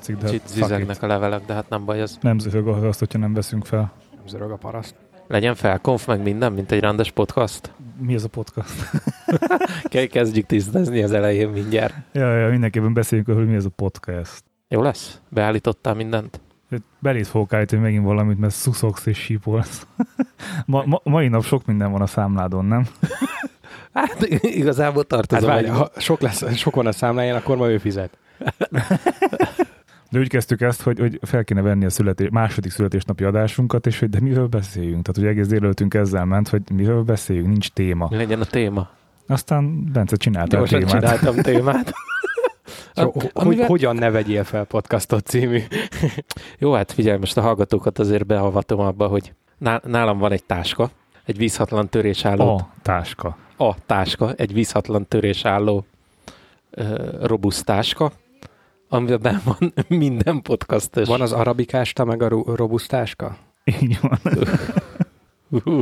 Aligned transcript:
hallatszik, 0.00 0.16
de 0.16 0.26
Kicsit 0.26 0.42
it. 0.42 0.62
zizegnek 0.62 1.02
a 1.02 1.06
levelek, 1.06 1.44
de 1.46 1.54
hát 1.54 1.68
nem 1.68 1.84
baj 1.84 2.00
ez. 2.00 2.18
Nem 2.20 2.38
zöhög 2.38 2.68
azt, 2.68 2.98
hogyha 2.98 3.18
nem 3.18 3.32
veszünk 3.34 3.64
fel. 3.64 3.92
Nem 4.16 4.26
zörög 4.26 4.50
a 4.50 4.56
paraszt. 4.56 4.94
Legyen 5.28 5.54
felkonf 5.54 6.06
meg 6.06 6.22
minden, 6.22 6.52
mint 6.52 6.72
egy 6.72 6.80
rendes 6.80 7.10
podcast. 7.10 7.72
Mi 7.98 8.14
ez 8.14 8.24
a 8.24 8.28
podcast? 8.28 8.90
Ke- 9.92 10.10
Kezdjük 10.10 10.46
tisztázni 10.46 11.02
az 11.02 11.12
elején 11.12 11.48
mindjárt. 11.48 11.94
ja, 12.12 12.36
ja, 12.36 12.50
mindenképpen 12.50 12.92
beszéljünk, 12.92 13.30
hogy 13.30 13.48
mi 13.48 13.54
ez 13.54 13.64
a 13.64 13.68
podcast. 13.76 14.42
Jó 14.68 14.82
lesz? 14.82 15.20
Beállítottál 15.28 15.94
mindent? 15.94 16.40
Belét 16.98 17.26
fogok 17.26 17.52
állítani 17.52 17.82
megint 17.82 18.04
valamit, 18.04 18.38
mert 18.38 18.54
szuszogsz 18.54 19.06
és 19.06 19.18
sípolsz. 19.18 19.86
ma, 20.66 20.82
ma, 20.86 21.00
mai 21.04 21.28
nap 21.28 21.44
sok 21.44 21.66
minden 21.66 21.90
van 21.92 22.00
a 22.02 22.06
számládon, 22.06 22.64
nem? 22.64 22.86
Hát 23.92 24.22
igazából 24.40 24.96
Hát 24.98 25.06
tartozom. 25.06 25.48
várj, 25.50 25.64
egy- 25.66 25.72
ha 25.72 25.90
sok, 25.96 26.20
lesz, 26.20 26.56
sok 26.56 26.74
van 26.74 26.86
a 26.86 26.92
számláján, 26.92 27.36
akkor 27.36 27.56
ma 27.56 27.68
ő 27.70 27.78
fizet. 27.78 28.18
De 30.10 30.18
úgy 30.18 30.28
kezdtük 30.28 30.60
ezt, 30.60 30.82
hogy, 30.82 30.98
hogy 30.98 31.18
fel 31.22 31.44
kéne 31.44 31.60
venni 31.62 31.84
a 31.84 31.90
születés, 31.90 32.28
második 32.30 32.70
születésnapi 32.70 33.24
adásunkat, 33.24 33.86
és 33.86 33.98
hogy 33.98 34.10
de 34.10 34.20
miről 34.20 34.46
beszéljünk? 34.46 35.02
Tehát, 35.06 35.20
hogy 35.20 35.36
egész 35.36 35.48
délelőttünk 35.48 35.94
ezzel 35.94 36.24
ment, 36.24 36.48
hogy 36.48 36.62
miről 36.72 37.02
beszéljünk, 37.02 37.48
nincs 37.48 37.70
téma. 37.70 38.06
Mi 38.10 38.16
legyen 38.16 38.40
a 38.40 38.44
téma? 38.44 38.88
Aztán 39.26 39.92
Bence 39.92 40.16
csinálta 40.16 40.58
a 40.58 40.62
témát. 40.62 40.88
csináltam 40.90 41.34
témát. 41.36 41.92
Hogy, 42.94 43.30
amivel- 43.32 43.68
hogyan 43.68 43.96
ne 43.96 44.10
vegyél 44.10 44.44
fel 44.44 44.64
podcastot 44.64 45.26
című. 45.26 45.62
Jó, 46.58 46.72
hát 46.72 46.92
figyelj, 46.92 47.18
most 47.18 47.36
a 47.36 47.40
hallgatókat 47.40 47.98
azért 47.98 48.26
beavatom 48.26 48.80
abba, 48.80 49.06
hogy 49.06 49.32
ná- 49.58 49.84
nálam 49.84 50.18
van 50.18 50.32
egy 50.32 50.44
táska, 50.44 50.90
egy 51.24 51.36
vízhatlan 51.36 51.88
törés 51.88 52.24
álló, 52.24 52.56
A 52.56 52.68
táska. 52.82 53.36
a 53.56 53.74
táska, 53.86 54.32
egy 54.34 54.52
vízhatlan 54.52 55.06
törés 55.08 55.44
álló 55.44 55.84
ö, 56.70 57.10
robusz 57.22 57.62
táska, 57.62 58.12
amiben 58.90 59.40
van 59.44 59.72
minden 59.98 60.42
podcastos. 60.42 61.08
Van 61.08 61.20
az 61.20 61.32
arabikásta, 61.32 62.04
meg 62.04 62.22
a 62.22 62.28
ro- 62.28 62.56
robusztáska? 62.56 63.36
Így 63.64 63.98
van. 64.00 64.18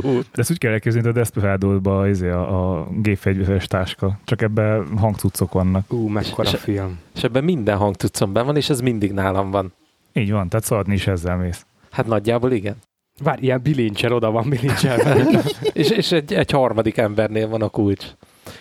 De 0.03 0.25
ezt 0.33 0.51
úgy 0.51 0.59
kell 0.59 0.73
elképzelni, 0.73 1.07
hogy 1.07 1.17
a 1.17 1.21
Desperadóban 1.21 2.09
izé 2.09 2.29
a, 2.29 2.79
a 2.81 2.89
gépfegyveres 3.03 3.67
táska. 3.67 4.19
Csak 4.25 4.43
ebben 4.43 4.97
hangcuccok 4.99 5.53
vannak. 5.53 5.93
Ú, 5.93 6.07
mekkora 6.09 6.51
És- 6.51 6.57
film. 6.61 6.99
És 7.15 7.23
ebben 7.23 7.45
minden 7.45 7.77
hangtudcom 7.77 8.33
ben 8.33 8.47
van, 8.47 8.57
és 8.57 8.71
ez 8.71 8.81
mindig 8.81 9.13
nálam 9.13 9.51
van. 9.51 9.73
Így 10.13 10.31
van, 10.33 10.49
tehát 10.49 10.65
szaladni 10.65 10.95
is 10.95 11.07
ezzel 11.07 11.37
mész. 11.37 11.67
Hát 11.91 12.07
nagyjából 12.07 12.53
igen. 12.53 12.77
Várj, 13.23 13.43
ilyen 13.43 13.63
bilincsel, 13.63 14.13
oda 14.13 14.31
van 14.31 14.49
bilincsel. 14.49 14.99
és 15.73 15.91
és 15.91 16.13
egy, 16.13 16.35
egy 16.35 16.51
harmadik 16.51 16.97
embernél 16.97 17.49
van 17.49 17.63
a 17.63 17.69
kulcs. 17.69 18.07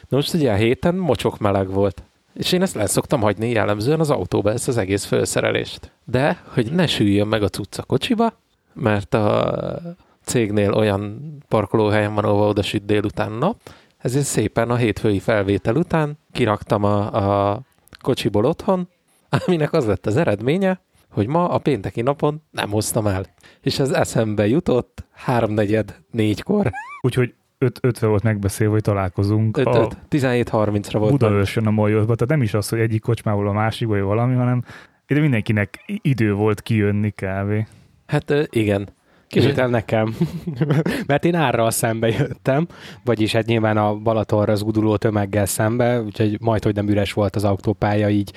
Na 0.10 0.18
most 0.18 0.34
ugye 0.34 0.52
a 0.52 0.56
héten 0.56 0.96
mocsok 0.96 1.38
meleg 1.40 1.70
volt. 1.70 2.04
És 2.38 2.52
én 2.52 2.62
ezt 2.62 2.76
le 2.76 2.86
szoktam 2.86 3.22
hagyni 3.22 3.50
jellemzően 3.50 4.00
az 4.00 4.10
autóba, 4.10 4.52
ezt 4.52 4.68
az 4.68 4.78
egész 4.78 5.06
felszerelést. 5.06 5.92
De, 6.06 6.44
hogy 6.48 6.72
ne 6.72 6.88
süljön 6.88 7.28
meg 7.28 7.44
a 7.44 7.50
cucc 7.50 7.78
a 7.78 7.84
kocsiba, 7.84 8.34
mert 8.74 9.14
a 9.14 9.80
cégnél 10.24 10.72
olyan 10.72 11.22
parkolóhelyen 11.48 12.14
van, 12.14 12.24
ahol 12.24 12.48
oda 12.48 12.62
süt 12.62 12.86
délután 12.86 13.32
nap, 13.32 13.58
ezért 13.98 14.26
szépen 14.26 14.70
a 14.70 14.76
hétfői 14.76 15.20
felvétel 15.20 15.76
után 15.76 16.18
kiraktam 16.32 16.84
a, 16.84 17.14
a 17.52 17.62
kocsiból 18.02 18.46
otthon, 18.46 18.90
aminek 19.30 19.74
az 19.74 19.86
lett 19.86 20.06
az 20.06 20.18
eredménye, 20.18 20.82
hogy 21.12 21.28
ma 21.28 21.50
a 21.50 21.58
pénteki 21.58 22.02
napon 22.02 22.42
nem 22.52 22.70
hoztam 22.70 23.08
el. 23.08 23.26
És 23.62 23.80
ez 23.80 23.92
eszembe 23.92 24.48
jutott 24.48 25.06
háromnegyed 25.12 25.96
négykor. 26.12 26.72
Úgyhogy 27.02 27.34
5 27.60 28.00
volt 28.00 28.24
megbeszélve, 28.24 28.74
hogy 28.74 28.82
találkozunk. 28.82 29.58
5, 29.58 29.66
a 29.66 29.80
5, 29.80 29.98
17.30-ra 30.10 30.96
volt. 30.98 31.12
Budaörsön 31.12 31.68
a 31.68 31.72
Molyosba. 31.72 32.16
Tehát 32.16 32.34
nem 32.34 32.42
is 32.42 32.54
az, 32.54 32.70
hogy 32.70 32.80
egyik 32.80 33.02
kocsmából 33.02 33.48
a 33.48 33.52
másikba, 33.52 33.94
vagy 33.94 34.04
valami, 34.04 34.36
hanem 34.36 34.64
ide 35.08 35.20
mindenkinek 35.20 35.84
idő 36.02 36.34
volt 36.34 36.62
kijönni 36.62 37.10
kávé. 37.10 37.68
Hát 38.06 38.34
igen. 38.50 38.90
Kivétel 39.28 39.68
nekem. 39.68 40.16
Mert 41.08 41.26
én 41.26 41.36
árral 41.36 41.72
szembe 41.72 42.08
jöttem, 42.08 42.68
vagyis 43.04 43.32
hát 43.32 43.46
nyilván 43.46 43.78
a 43.78 43.96
Balatonra 43.96 44.56
zúduló 44.56 44.96
tömeggel 44.96 45.46
szembe, 45.46 46.02
úgyhogy 46.02 46.38
majd, 46.42 46.64
hogy 46.64 46.76
nem 46.76 46.88
üres 46.88 47.14
volt 47.14 47.36
az 47.36 47.44
autópálya 47.44 48.10
így 48.10 48.32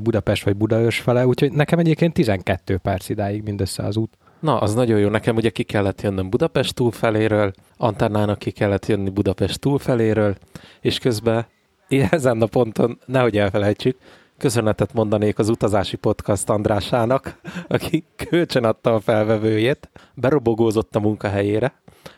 Budapest 0.00 0.44
vagy 0.44 0.56
Budaörs 0.56 1.00
fele, 1.00 1.26
úgyhogy 1.26 1.52
nekem 1.52 1.78
egyébként 1.78 2.12
12 2.12 2.76
perc 2.76 3.08
idáig 3.08 3.42
mindössze 3.42 3.82
az 3.82 3.96
út. 3.96 4.16
Na, 4.40 4.58
az 4.58 4.74
nagyon 4.74 4.98
jó. 4.98 5.08
Nekem 5.08 5.36
ugye 5.36 5.50
ki 5.50 5.62
kellett 5.62 6.00
jönnöm 6.02 6.30
Budapest 6.30 6.74
túlfeléről, 6.74 7.52
Antennának 7.76 8.38
ki 8.38 8.50
kellett 8.50 8.86
jönni 8.86 9.10
Budapest 9.10 9.60
túlfeléről, 9.60 10.36
és 10.80 10.98
közben 10.98 11.46
ezen 12.10 12.42
a 12.42 12.46
ponton, 12.46 12.98
nehogy 13.06 13.38
elfelejtsük, 13.38 13.96
köszönetet 14.38 14.92
mondanék 14.92 15.38
az 15.38 15.48
utazási 15.48 15.96
podcast 15.96 16.48
Andrásának, 16.48 17.40
aki 17.68 18.04
kölcsön 18.16 18.64
adta 18.64 18.94
a 18.94 19.00
felvevőjét, 19.00 19.88
berobogózott 20.14 20.96
a 20.96 21.00
munkahelyére, 21.00 21.72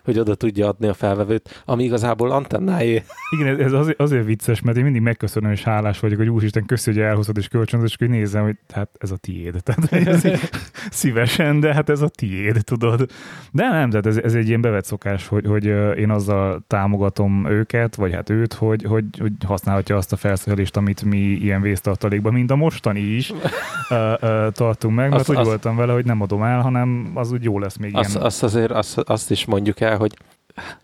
hogy 0.05 0.19
oda 0.19 0.35
tudja 0.35 0.69
adni 0.69 0.87
a 0.87 0.95
felvevőt, 0.95 1.63
ami 1.65 1.85
igazából 1.85 2.31
antennáé. 2.31 3.03
Igen, 3.39 3.61
ez- 3.61 3.73
azért, 3.73 4.01
azért 4.01 4.25
vicces, 4.25 4.61
mert 4.61 4.77
én 4.77 4.85
mindig 4.85 5.03
megköszönöm 5.03 5.51
és 5.51 5.63
hálás 5.63 5.99
vagyok, 6.01 6.19
hogy 6.19 6.29
úristen, 6.29 6.67
köszi, 6.67 6.91
hogy 6.93 7.01
elhozod 7.01 7.37
és 7.37 7.49
kölcsönöd, 7.49 7.87
és 7.87 7.97
így 8.01 8.09
nézem, 8.09 8.43
hogy 8.45 8.57
hát 8.75 8.89
ez 8.99 9.11
a 9.11 9.17
tiéd. 9.17 9.55
Tehát 9.65 9.89
hogy 9.91 10.07
ez 10.07 10.25
így, 10.25 10.41
szívesen, 10.91 11.61
de 11.61 11.75
hát 11.75 11.89
ez 11.89 12.01
a 12.01 12.09
tiéd, 12.09 12.65
tudod. 12.65 13.11
De 13.53 13.69
nem, 13.69 13.91
tehát 13.91 14.07
ez, 14.07 14.17
ez 14.17 14.35
egy 14.35 14.49
ilyen 14.49 14.61
bevett 14.61 14.85
szokás, 14.85 15.27
hogy, 15.27 15.47
hogy 15.47 15.65
én 15.99 16.11
azzal 16.11 16.65
támogatom 16.67 17.47
őket, 17.47 17.95
vagy 17.95 18.13
hát 18.13 18.31
őt, 18.31 18.53
hogy, 18.53 18.83
hogy, 18.85 19.05
hogy 19.19 19.33
használhatja 19.47 19.97
azt 19.97 20.13
a 20.13 20.17
felszerelést, 20.17 20.77
amit 20.77 21.03
mi 21.05 21.17
ilyen 21.17 21.61
vésztartalékban, 21.61 22.33
mint 22.33 22.51
a 22.51 22.57
mostani 22.57 23.01
is 23.01 23.33
ö, 23.91 24.13
ö, 24.21 24.49
tartunk 24.53 24.95
meg, 24.95 25.09
mert 25.09 25.21
Azt- 25.21 25.31
úgy 25.31 25.37
azt- 25.37 25.47
voltam 25.49 25.77
vele, 25.77 25.93
hogy 25.93 26.05
nem 26.05 26.21
adom 26.21 26.43
el, 26.43 26.61
hanem 26.61 27.11
az 27.15 27.33
úgy 27.33 27.43
jó 27.45 27.59
lesz 27.59 27.77
még 27.77 27.97
Azt, 27.97 28.11
ilyen. 28.11 28.23
azt 28.23 28.43
azért 28.43 28.71
azt, 28.71 28.99
azt 28.99 29.31
is 29.31 29.45
mondjuk 29.45 29.72
el, 29.81 29.97
hogy 29.97 30.17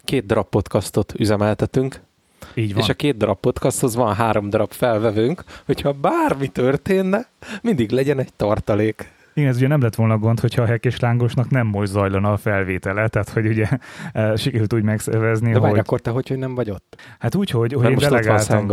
két 0.05 0.27
darab 0.27 0.49
podcastot 0.49 1.15
üzemeltetünk, 1.19 2.01
így 2.55 2.75
van. 2.75 2.83
És 2.83 2.89
a 2.89 2.95
két 2.95 3.17
darab 3.17 3.39
podcasthoz 3.41 3.95
van 3.95 4.15
három 4.15 4.51
darab 4.51 4.73
felvevőnk, 4.73 5.45
hogyha 5.67 5.93
bármi 5.93 6.49
történne, 6.49 7.27
mindig 7.63 7.91
legyen 7.91 8.19
egy 8.19 8.33
tartalék. 8.37 9.17
Igen, 9.35 9.51
ez 9.51 9.57
ugye 9.57 9.67
nem 9.67 9.81
lett 9.81 9.95
volna 9.95 10.19
gond, 10.19 10.41
hogyha 10.41 10.63
a 10.63 10.67
hek 10.67 10.85
és 10.85 10.99
lángosnak 10.99 11.51
nem 11.51 11.67
most 11.67 11.91
zajlana 11.91 12.33
a 12.33 12.37
felvétele, 12.37 13.09
tehát 13.09 13.29
hogy 13.29 13.47
ugye 13.47 13.69
e, 14.13 14.37
sikerült 14.37 14.73
úgy 14.73 14.83
megszervezni, 14.83 15.53
De 15.53 15.59
hogy 15.59 15.79
akkor 15.79 16.01
te 16.01 16.11
hogy, 16.11 16.29
hogy 16.29 16.39
nem 16.39 16.55
vagy 16.55 16.71
ott? 16.71 17.01
hát 17.19 17.35
úgy, 17.35 17.51
hogy, 17.51 17.73
hogy 17.73 17.85
én 17.85 17.93
most 17.93 18.09
delegáltam. 18.09 18.73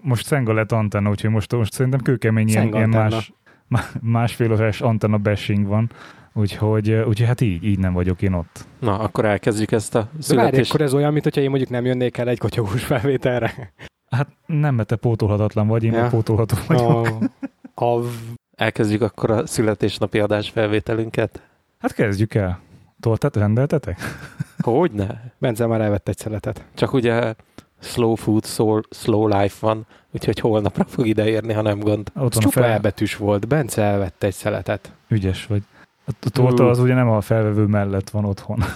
Most 0.00 0.26
Szenga 0.26 0.52
lett 0.52 0.72
antenna, 0.72 1.10
úgyhogy 1.10 1.30
most, 1.30 1.52
most 1.52 1.72
szerintem 1.72 2.00
kőkemény 2.00 2.48
ilyen, 2.48 2.74
ilyen 2.74 2.88
más, 2.88 3.32
má- 3.66 3.92
másfél 4.00 4.52
órás 4.52 4.80
antenna 4.80 5.18
bashing 5.18 5.66
van, 5.66 5.90
úgyhogy, 6.32 6.90
úgyhogy 6.92 7.26
hát 7.26 7.40
így, 7.40 7.64
így 7.64 7.78
nem 7.78 7.92
vagyok 7.92 8.22
én 8.22 8.32
ott. 8.32 8.64
Na, 8.78 8.98
akkor 8.98 9.24
elkezdjük 9.24 9.72
ezt 9.72 9.94
a 9.94 9.98
De 9.98 10.04
várj, 10.10 10.22
születés. 10.22 10.68
akkor 10.68 10.80
ez 10.80 10.94
olyan, 10.94 11.12
mint 11.12 11.24
hogyha 11.24 11.40
én 11.40 11.48
mondjuk 11.48 11.70
nem 11.70 11.84
jönnék 11.84 12.16
el 12.16 12.28
egy 12.28 12.38
kotyogós 12.38 12.84
felvételre. 12.84 13.72
Hát 14.10 14.28
nem, 14.46 14.74
mert 14.74 14.88
te 14.88 14.96
pótolhatatlan 14.96 15.66
vagy, 15.66 15.84
én 15.84 15.92
Ja. 15.92 16.06
pótolható 16.08 16.56
vagyok. 16.66 17.06
A, 17.74 17.84
a, 17.84 18.02
Elkezdjük 18.56 19.02
akkor 19.02 19.30
a 19.30 19.46
születésnapi 19.46 20.18
adás 20.18 20.50
felvételünket. 20.50 21.42
Hát 21.78 21.92
kezdjük 21.94 22.34
el. 22.34 22.60
Tortát 23.00 23.36
rendeltetek? 23.36 23.98
Hogyne? 24.62 25.32
Bence 25.38 25.66
már 25.66 25.80
elvett 25.80 26.08
egy 26.08 26.16
szeletet. 26.18 26.64
Csak 26.74 26.92
ugye 26.92 27.34
slow 27.80 28.14
food, 28.14 28.44
soul, 28.44 28.82
slow 28.90 29.26
life 29.28 29.56
van, 29.66 29.86
úgyhogy 30.10 30.40
holnapra 30.40 30.84
fog 30.84 31.06
ideérni, 31.06 31.52
ha 31.52 31.62
nem 31.62 31.78
gond. 31.78 32.08
Ott 32.14 32.14
van 32.14 32.42
Csupa 32.42 32.60
fel... 32.60 32.64
elbetűs 32.70 33.16
volt. 33.16 33.48
Bence 33.48 33.82
elvette 33.82 34.26
egy 34.26 34.34
szeletet. 34.34 34.92
Ügyes 35.08 35.46
vagy. 35.46 35.62
A 36.20 36.30
torta 36.30 36.68
az 36.68 36.78
ugye 36.78 36.94
nem 36.94 37.08
a 37.08 37.20
felvevő 37.20 37.64
mellett 37.64 38.10
van 38.10 38.24
otthon. 38.24 38.58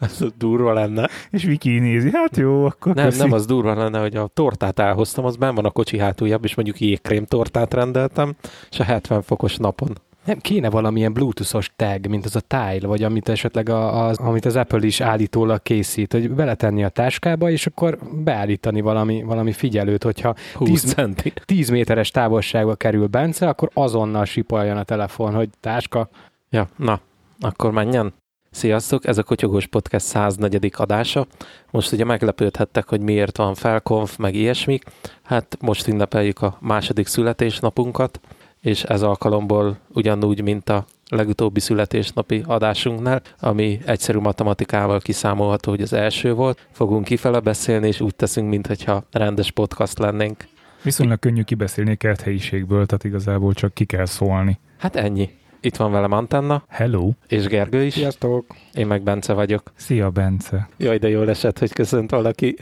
Ez 0.00 0.24
durva 0.38 0.72
lenne. 0.72 1.08
És 1.30 1.44
Viki 1.44 1.78
nézi, 1.78 2.10
hát 2.12 2.36
jó, 2.36 2.64
akkor 2.64 2.94
Nem, 2.94 3.04
köszi. 3.04 3.18
nem 3.18 3.32
az 3.32 3.46
durva 3.46 3.74
lenne, 3.74 3.98
hogy 4.00 4.16
a 4.16 4.26
tortát 4.34 4.78
elhoztam, 4.78 5.24
az 5.24 5.36
benn 5.36 5.54
van 5.54 5.64
a 5.64 5.70
kocsi 5.70 5.98
hátuljában, 5.98 6.44
és 6.44 6.54
mondjuk 6.54 6.80
jégkrém 6.80 7.24
tortát 7.24 7.74
rendeltem, 7.74 8.34
és 8.70 8.80
a 8.80 8.84
70 8.84 9.22
fokos 9.22 9.56
napon. 9.56 9.88
Nem 10.24 10.38
kéne 10.38 10.70
valamilyen 10.70 11.12
bluetoothos 11.12 11.70
tag, 11.76 12.06
mint 12.06 12.24
az 12.24 12.36
a 12.36 12.40
Tile, 12.40 12.86
vagy 12.86 13.02
amit 13.02 13.28
esetleg 13.28 13.68
a, 13.68 14.06
az, 14.06 14.18
amit 14.18 14.44
az 14.44 14.56
Apple 14.56 14.86
is 14.86 15.00
állítólag 15.00 15.62
készít, 15.62 16.12
hogy 16.12 16.30
beletenni 16.30 16.84
a 16.84 16.88
táskába, 16.88 17.50
és 17.50 17.66
akkor 17.66 17.98
beállítani 18.24 18.80
valami, 18.80 19.22
valami 19.22 19.52
figyelőt, 19.52 20.02
hogyha 20.02 20.34
20 20.54 20.68
Tíz- 20.68 20.94
centi. 20.94 21.32
10 21.44 21.68
méteres 21.68 22.10
távolságba 22.10 22.74
kerül 22.74 23.06
Bence, 23.06 23.48
akkor 23.48 23.70
azonnal 23.72 24.24
sipoljon 24.24 24.76
a 24.76 24.82
telefon, 24.82 25.34
hogy 25.34 25.48
táska. 25.60 26.08
Ja, 26.56 26.68
na, 26.76 27.00
akkor 27.40 27.70
menjen. 27.70 28.12
Sziasztok, 28.50 29.06
ez 29.06 29.18
a 29.18 29.22
Kotyogós 29.22 29.66
Podcast 29.66 30.06
104. 30.06 30.72
adása. 30.76 31.26
Most 31.70 31.92
ugye 31.92 32.04
meglepődhettek, 32.04 32.88
hogy 32.88 33.00
miért 33.00 33.36
van 33.36 33.54
felkonf, 33.54 34.16
meg 34.16 34.34
ilyesmik. 34.34 34.84
Hát 35.22 35.56
most 35.60 35.86
ünnepeljük 35.86 36.42
a 36.42 36.56
második 36.60 37.06
születésnapunkat, 37.06 38.20
és 38.60 38.82
ez 38.82 39.02
alkalomból 39.02 39.78
ugyanúgy, 39.88 40.42
mint 40.42 40.68
a 40.68 40.84
legutóbbi 41.08 41.60
születésnapi 41.60 42.42
adásunknál, 42.46 43.22
ami 43.40 43.78
egyszerű 43.86 44.18
matematikával 44.18 45.00
kiszámolható, 45.00 45.70
hogy 45.70 45.82
az 45.82 45.92
első 45.92 46.32
volt. 46.32 46.66
Fogunk 46.70 47.04
kifele 47.04 47.40
beszélni, 47.40 47.86
és 47.86 48.00
úgy 48.00 48.14
teszünk, 48.14 48.48
mintha 48.48 49.04
rendes 49.10 49.50
podcast 49.50 49.98
lennénk. 49.98 50.44
Viszonylag 50.82 51.18
könnyű 51.18 51.42
kibeszélni 51.42 51.90
egy 51.90 51.98
kerthelyiségből, 51.98 52.86
tehát 52.86 53.04
igazából 53.04 53.52
csak 53.52 53.74
ki 53.74 53.84
kell 53.84 54.06
szólni. 54.06 54.58
Hát 54.78 54.96
ennyi. 54.96 55.30
Itt 55.60 55.76
van 55.76 55.92
velem 55.92 56.12
Antenna, 56.12 56.62
Hello! 56.68 57.10
és 57.28 57.46
Gergő 57.46 57.82
is. 57.82 57.92
Sziasztok! 57.92 58.46
Én 58.74 58.86
meg 58.86 59.02
Bence 59.02 59.32
vagyok. 59.32 59.72
Szia, 59.74 60.10
Bence! 60.10 60.68
Jaj, 60.76 60.98
de 60.98 61.08
jól 61.08 61.28
esett, 61.28 61.58
hogy 61.58 61.72
köszönt 61.72 62.10
valaki. 62.10 62.56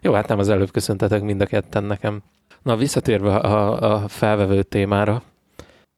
Jó, 0.00 0.12
hát 0.12 0.28
nem 0.28 0.38
az 0.38 0.48
előbb 0.48 0.70
köszöntetek 0.70 1.22
mind 1.22 1.40
a 1.40 1.46
ketten 1.46 1.84
nekem. 1.84 2.22
Na, 2.62 2.76
visszatérve 2.76 3.36
a, 3.36 3.92
a 3.92 4.08
felvevő 4.08 4.62
témára, 4.62 5.22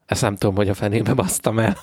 ezt 0.06 0.23
nem 0.23 0.37
tudom, 0.37 0.55
hogy 0.56 0.69
a 0.69 0.75
fenébe 0.75 1.15
basztam 1.15 1.59
el. 1.59 1.76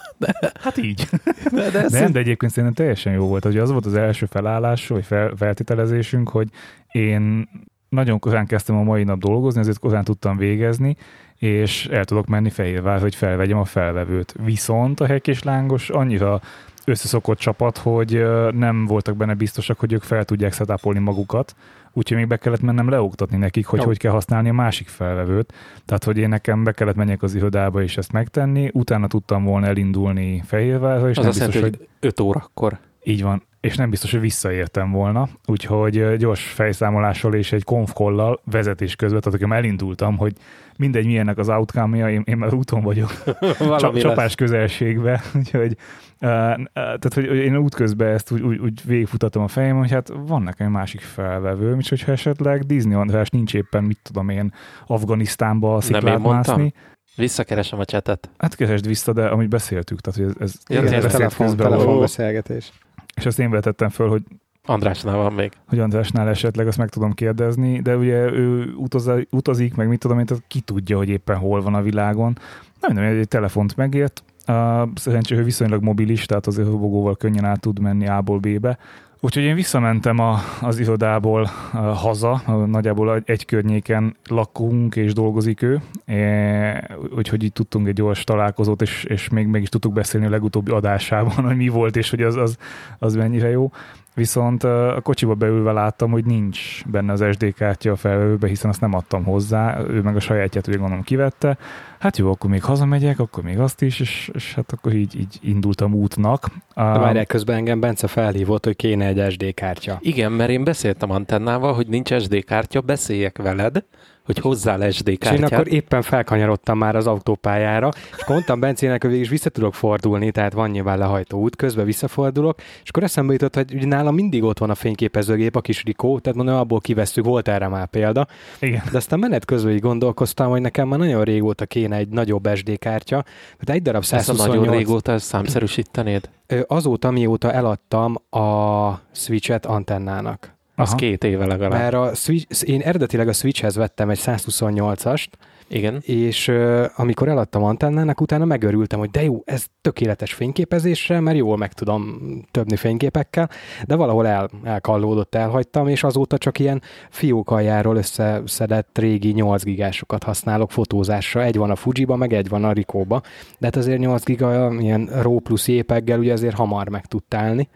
Hát 0.61 0.77
így. 0.77 1.07
De, 1.51 1.69
de 1.69 1.81
ez 1.81 1.91
Nem, 1.91 2.11
de 2.11 2.19
egyébként 2.19 2.51
szerintem 2.51 2.73
teljesen 2.73 3.13
jó 3.13 3.27
volt. 3.27 3.45
Ugye 3.45 3.61
az 3.61 3.71
volt 3.71 3.85
az 3.85 3.93
első 3.93 4.25
felállás, 4.25 4.87
vagy 4.87 5.05
fel, 5.05 5.33
feltételezésünk, 5.35 6.29
hogy 6.29 6.49
én 6.91 7.49
nagyon 7.89 8.19
korán 8.19 8.45
kezdtem 8.45 8.75
a 8.75 8.83
mai 8.83 9.03
nap 9.03 9.19
dolgozni, 9.19 9.59
ezért 9.59 9.79
korán 9.79 10.03
tudtam 10.03 10.37
végezni, 10.37 10.95
és 11.41 11.85
el 11.85 12.05
tudok 12.05 12.27
menni 12.27 12.49
Fehérvár, 12.49 13.01
hogy 13.01 13.15
felvegyem 13.15 13.57
a 13.57 13.65
felvevőt. 13.65 14.35
Viszont 14.43 14.99
a 14.99 15.05
hek 15.05 15.27
és 15.27 15.43
lángos 15.43 15.89
annyira 15.89 16.41
összeszokott 16.85 17.37
csapat, 17.37 17.77
hogy 17.77 18.23
nem 18.51 18.85
voltak 18.85 19.15
benne 19.15 19.33
biztosak, 19.33 19.79
hogy 19.79 19.93
ők 19.93 20.03
fel 20.03 20.25
tudják 20.25 20.53
setupolni 20.53 20.99
magukat, 20.99 21.55
úgyhogy 21.93 22.17
még 22.17 22.27
be 22.27 22.37
kellett 22.37 22.61
mennem 22.61 22.89
leoktatni 22.89 23.37
nekik, 23.37 23.65
hogy 23.65 23.79
Jó. 23.79 23.85
hogy 23.85 23.97
kell 23.97 24.11
használni 24.11 24.49
a 24.49 24.53
másik 24.53 24.87
felvevőt. 24.87 25.53
Tehát, 25.85 26.03
hogy 26.03 26.17
én 26.17 26.29
nekem 26.29 26.63
be 26.63 26.71
kellett 26.71 26.95
menjek 26.95 27.23
az 27.23 27.35
irodába 27.35 27.81
és 27.81 27.97
ezt 27.97 28.11
megtenni, 28.11 28.69
utána 28.73 29.07
tudtam 29.07 29.43
volna 29.43 29.67
elindulni 29.67 30.43
Fehérvárra, 30.45 31.09
és 31.09 31.17
az 31.17 31.25
azt 31.25 31.37
biztos, 31.37 31.55
jelenti, 31.55 31.77
hogy 31.77 31.87
5 31.99 32.19
órakor. 32.19 32.77
így 33.03 33.23
van, 33.23 33.43
és 33.61 33.75
nem 33.75 33.89
biztos, 33.89 34.11
hogy 34.11 34.19
visszaértem 34.19 34.91
volna, 34.91 35.29
úgyhogy 35.45 36.15
gyors 36.17 36.43
fejszámolással 36.43 37.33
és 37.33 37.51
egy 37.51 37.63
konfkollal 37.63 38.41
vezetés 38.45 38.95
közben, 38.95 39.21
tehát 39.21 39.39
amikor 39.41 39.57
elindultam, 39.57 40.17
hogy 40.17 40.33
mindegy 40.77 41.05
milyennek 41.05 41.37
az 41.37 41.49
outcome-ja, 41.49 42.09
én, 42.09 42.21
én 42.25 42.37
már 42.37 42.53
úton 42.53 42.81
vagyok, 42.81 43.23
Csap, 43.77 43.93
lesz. 43.93 44.01
csapás 44.01 44.35
közelségbe, 44.35 45.21
úgyhogy 45.39 45.77
uh, 46.21 46.27
tehát, 46.69 47.13
hogy 47.13 47.25
én 47.25 47.57
útközben 47.57 48.13
ezt 48.13 48.31
úgy, 48.31 48.41
úgy, 48.41 48.57
úgy 48.57 48.81
végigfutatom 48.85 49.43
a 49.43 49.47
fejem, 49.47 49.77
hogy 49.77 49.91
hát 49.91 50.11
van 50.27 50.41
nekem 50.41 50.67
egy 50.67 50.73
másik 50.73 51.01
felvevőm, 51.01 51.79
és 51.79 51.89
hogyha 51.89 52.11
esetleg 52.11 52.61
Disney 52.61 52.93
András 52.93 53.29
nincs 53.29 53.53
éppen, 53.53 53.83
mit 53.83 53.99
tudom 54.03 54.29
én, 54.29 54.53
Afganisztánba 54.87 55.73
én 55.73 55.81
sziklát 55.81 56.19
mondtam? 56.19 56.31
mászni, 56.33 56.73
Visszakeresem 57.15 57.79
a 57.79 57.85
csetet. 57.85 58.29
hát 58.37 58.55
keresd 58.55 58.87
vissza, 58.87 59.13
de 59.13 59.25
amit 59.27 59.49
beszéltük, 59.49 59.99
tehát 59.99 60.19
hogy 60.19 60.43
ez, 60.43 60.53
ez 60.67 60.75
Ja, 60.91 60.95
ez 60.95 61.13
telefon, 61.13 61.57
telefonbeszélgetés. 61.57 62.71
És 63.15 63.25
azt 63.25 63.39
én 63.39 63.49
vetettem 63.49 63.89
föl, 63.89 64.09
hogy 64.09 64.23
Andrásnál 64.65 65.15
van 65.15 65.33
még. 65.33 65.51
hogy 65.67 65.79
Andrásnál 65.79 66.27
esetleg 66.27 66.67
azt 66.67 66.77
meg 66.77 66.89
tudom 66.89 67.13
kérdezni, 67.13 67.79
de 67.79 67.97
ugye 67.97 68.31
ő 68.31 68.73
utazik, 68.75 69.27
utazik 69.31 69.75
meg 69.75 69.87
mit 69.87 69.99
tudom 69.99 70.19
én, 70.19 70.25
tehát 70.25 70.43
ki 70.47 70.59
tudja, 70.59 70.97
hogy 70.97 71.09
éppen 71.09 71.37
hol 71.37 71.61
van 71.61 71.73
a 71.73 71.81
világon. 71.81 72.37
Nem, 72.81 72.93
nem, 72.93 73.03
egy 73.03 73.27
telefont 73.27 73.75
megért, 73.75 74.23
uh, 74.47 74.89
szerencsére 74.95 75.41
ő 75.41 75.43
viszonylag 75.43 75.83
mobilis, 75.83 76.25
tehát 76.25 76.47
azért 76.47 76.67
hobogóval 76.67 77.15
könnyen 77.15 77.45
át 77.45 77.59
tud 77.59 77.79
menni 77.79 78.07
A-ból 78.07 78.39
B-be. 78.39 78.77
Úgyhogy 79.23 79.43
én 79.43 79.55
visszamentem 79.55 80.19
a, 80.19 80.39
az 80.61 80.79
irodából 80.79 81.41
uh, 81.41 81.79
haza, 81.79 82.41
nagyjából 82.67 83.21
egy 83.25 83.45
környéken 83.45 84.15
lakunk 84.29 84.95
és 84.95 85.13
dolgozik 85.13 85.61
ő, 85.61 85.81
e, 86.05 86.97
úgyhogy 87.15 87.43
így 87.43 87.53
tudtunk 87.53 87.87
egy 87.87 87.93
gyors 87.93 88.23
találkozót, 88.23 88.81
és, 88.81 89.03
és 89.03 89.29
még 89.29 89.47
meg 89.47 89.61
is 89.61 89.69
tudtuk 89.69 89.93
beszélni 89.93 90.25
a 90.25 90.29
legutóbbi 90.29 90.71
adásában, 90.71 91.33
hogy 91.45 91.55
mi 91.55 91.67
volt, 91.67 91.95
és 91.95 92.09
hogy 92.09 92.21
az, 92.21 92.35
az, 92.35 92.57
az 92.99 93.15
mennyire 93.15 93.49
jó. 93.49 93.71
Viszont 94.13 94.63
a 94.63 94.99
kocsiba 95.03 95.33
beülve 95.33 95.71
láttam, 95.71 96.11
hogy 96.11 96.25
nincs 96.25 96.85
benne 96.85 97.11
az 97.11 97.25
SD 97.31 97.53
kártya 97.53 97.91
a 97.91 97.95
felvevőbe, 97.95 98.47
hiszen 98.47 98.69
azt 98.69 98.81
nem 98.81 98.93
adtam 98.93 99.23
hozzá, 99.23 99.79
ő 99.87 100.01
meg 100.01 100.15
a 100.15 100.19
sajátját 100.19 100.67
ugye 100.67 100.77
gondolom 100.77 101.03
kivette. 101.03 101.57
Hát 101.99 102.17
jó, 102.17 102.31
akkor 102.31 102.49
még 102.49 102.63
hazamegyek, 102.63 103.19
akkor 103.19 103.43
még 103.43 103.59
azt 103.59 103.81
is, 103.81 103.99
és, 103.99 104.31
és 104.33 104.53
hát 104.53 104.71
akkor 104.71 104.93
így, 104.93 105.19
így 105.19 105.39
indultam 105.41 105.93
útnak. 105.93 106.47
Várják, 106.75 107.27
közben 107.27 107.55
engem 107.55 107.79
Bence 107.79 108.07
felhívott, 108.07 108.65
hogy 108.65 108.75
kéne 108.75 109.05
egy 109.05 109.31
SD 109.31 109.53
kártya. 109.53 109.97
Igen, 110.01 110.31
mert 110.31 110.49
én 110.49 110.63
beszéltem 110.63 111.11
Antennával, 111.11 111.73
hogy 111.73 111.87
nincs 111.87 112.13
SD 112.13 112.43
kártya, 112.43 112.81
beszéljek 112.81 113.37
veled, 113.37 113.83
hogy 114.25 114.37
hozzál 114.37 114.91
SD 114.91 115.07
És 115.07 115.13
én 115.13 115.17
kártyát. 115.17 115.51
akkor 115.51 115.73
éppen 115.73 116.01
felkanyarodtam 116.01 116.77
már 116.77 116.95
az 116.95 117.07
autópályára, 117.07 117.89
és 118.17 118.25
mondtam 118.27 118.59
Bencének, 118.59 119.01
hogy 119.01 119.09
végig 119.09 119.25
is 119.25 119.31
vissza 119.31 119.49
tudok 119.49 119.73
fordulni, 119.73 120.31
tehát 120.31 120.53
van 120.53 120.69
nyilván 120.69 120.97
lehajtó 120.97 121.39
út, 121.39 121.55
közben 121.55 121.85
visszafordulok, 121.85 122.59
és 122.83 122.89
akkor 122.89 123.03
eszembe 123.03 123.33
jutott, 123.33 123.55
hogy 123.55 123.73
ugye 123.73 123.85
nálam 123.85 124.15
mindig 124.15 124.43
ott 124.43 124.57
van 124.57 124.69
a 124.69 124.75
fényképezőgép, 124.75 125.55
a 125.55 125.61
kis 125.61 125.83
Rikó, 125.83 126.19
tehát 126.19 126.37
mondom, 126.37 126.55
abból 126.55 126.79
kivesszük, 126.79 127.25
volt 127.25 127.47
erre 127.47 127.67
már 127.67 127.87
példa, 127.87 128.27
igen. 128.59 128.81
de 128.91 128.97
aztán 128.97 129.19
menet 129.19 129.45
közben 129.45 129.73
így 129.73 129.79
gondolkoztam, 129.79 130.49
hogy 130.49 130.61
nekem 130.61 130.87
már 130.87 130.99
nagyon 130.99 131.23
régóta 131.23 131.65
kéne 131.65 131.95
egy 131.95 132.07
nagyobb 132.07 132.49
SD 132.55 132.79
kártya, 132.79 133.23
tehát 133.59 133.69
egy 133.69 133.81
darab 133.81 134.01
Ezt 134.01 134.13
a 134.13 134.17
128, 134.17 134.55
nagyon 134.55 134.77
régóta 134.77 135.11
ezt 135.11 135.25
számszerűsítenéd? 135.25 136.29
Azóta, 136.67 137.11
mióta 137.11 137.51
eladtam 137.51 138.15
a 138.29 138.99
Switch-et 139.11 139.65
antennának. 139.65 140.59
Az 140.81 140.87
Aha. 140.87 140.97
két 140.97 141.23
éve 141.23 141.45
legalább. 141.45 141.79
Mert 141.79 141.93
a 141.93 142.13
Switch, 142.13 142.69
én 142.69 142.81
eredetileg 142.81 143.27
a 143.27 143.33
Switchhez 143.33 143.75
vettem 143.75 144.09
egy 144.09 144.19
128-ast, 144.21 145.27
Igen. 145.67 146.01
és 146.05 146.47
uh, 146.47 146.85
amikor 146.95 147.27
eladtam 147.27 147.63
antennának, 147.63 148.21
utána 148.21 148.45
megörültem, 148.45 148.99
hogy 148.99 149.09
de 149.09 149.23
jó, 149.23 149.41
ez 149.45 149.65
tökéletes 149.81 150.33
fényképezésre, 150.33 151.19
mert 151.19 151.37
jól 151.37 151.57
meg 151.57 151.73
tudom 151.73 152.19
töbni 152.51 152.75
fényképekkel, 152.75 153.49
de 153.85 153.95
valahol 153.95 154.27
el, 154.27 154.49
elkallódott, 154.63 155.35
elhagytam, 155.35 155.87
és 155.87 156.03
azóta 156.03 156.37
csak 156.37 156.59
ilyen 156.59 156.81
fiók 157.09 157.51
aljáról 157.51 157.95
összeszedett 157.95 158.97
régi 158.97 159.31
8 159.31 159.63
gigásokat 159.63 160.23
használok 160.23 160.71
fotózásra. 160.71 161.43
Egy 161.43 161.57
van 161.57 161.71
a 161.71 161.75
Fujiba, 161.75 162.15
meg 162.15 162.33
egy 162.33 162.49
van 162.49 162.63
a 162.63 162.71
Rikóba, 162.71 163.21
de 163.59 163.65
hát 163.65 163.75
azért 163.75 163.99
8 163.99 164.23
giga 164.23 164.73
ilyen 164.79 165.09
RAW 165.21 165.39
plusz 165.39 165.67
jépeggel 165.67 166.19
ugye 166.19 166.33
azért 166.33 166.55
hamar 166.55 166.89
meg 166.89 167.05
tud 167.05 167.23
állni. 167.29 167.69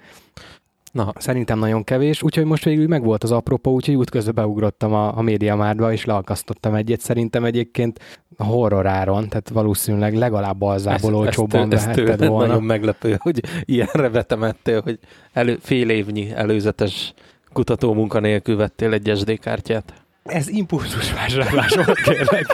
Na, 0.96 1.14
Szerintem 1.18 1.60
nagyon 1.60 1.84
kevés, 1.84 2.24
úgyhogy 2.24 2.46
most 2.46 2.64
végül 2.64 2.88
meg 2.88 3.04
volt 3.04 3.24
az 3.24 3.32
apropó, 3.32 3.72
úgyhogy 3.72 3.96
útközben 3.96 4.36
beugrottam 4.36 4.94
a, 4.94 5.18
a 5.18 5.22
médiamárba, 5.22 5.92
és 5.92 6.06
leakasztottam 6.06 6.75
egyet. 6.75 7.00
Szerintem 7.00 7.44
egyébként 7.44 8.00
horror 8.38 8.86
áron, 8.86 9.30
tehát 9.30 9.50
valószínűleg 9.50 10.14
legalább 10.14 10.62
alzából 10.62 11.16
olcsóbban 11.16 11.74
ez, 11.74 11.86
ez 11.86 11.96
vehetted 11.96 12.28
volna. 12.28 12.48
nagyon 12.48 12.64
meglepő, 12.64 13.16
hogy 13.20 13.42
ilyenre 13.62 14.10
vetemettél, 14.10 14.82
hogy 14.82 15.00
elő, 15.34 15.58
fél 15.62 15.90
évnyi 15.90 16.32
előzetes 16.32 17.14
kutató 17.54 17.94
munkanélkül 17.94 18.56
vettél 18.56 18.94
egy 18.94 19.12
SD 19.16 19.40
kártyát. 19.40 20.05
Ez 20.25 20.48
impulzus 20.48 21.13
vásárlás 21.13 21.75
volt, 21.75 22.01
kérlek. 22.01 22.46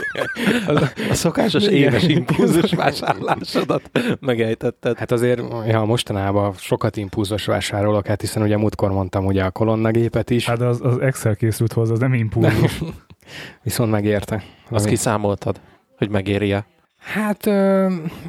Az- 0.68 0.94
A 1.10 1.14
szokásos 1.14 1.64
Igen. 1.64 1.76
éves 1.76 2.04
impulzus 2.04 2.74
vásárlásodat 2.74 3.90
megejtetted. 4.20 4.98
Hát 4.98 5.12
azért, 5.12 5.42
ja, 5.68 5.84
mostanában 5.84 6.54
sokat 6.58 6.98
impulzus 6.98 7.46
vásárolok, 7.46 8.08
hát 8.08 8.22
hiszen 8.22 8.42
ugye 8.44 8.58
múltkor 8.58 8.92
mondtam 8.92 9.26
ugye 9.26 9.44
a 9.44 9.52
kolonnagépet 9.52 10.30
is, 10.30 10.46
hát, 10.46 10.58
Hát 10.60 10.68
az, 10.68 10.80
az 10.82 10.98
Excel 10.98 11.36
készült 11.36 11.74
hozzá, 11.74 11.92
az 11.94 12.00
nem 12.00 12.14
impulzus. 12.14 12.80
viszont 13.64 13.92
megérte. 13.92 14.44
Azt 14.70 14.86
Ami- 14.86 14.94
kiszámoltad, 14.94 15.62
hogy 15.98 16.10
megéri-e? 16.10 16.66
Hát 17.02 17.46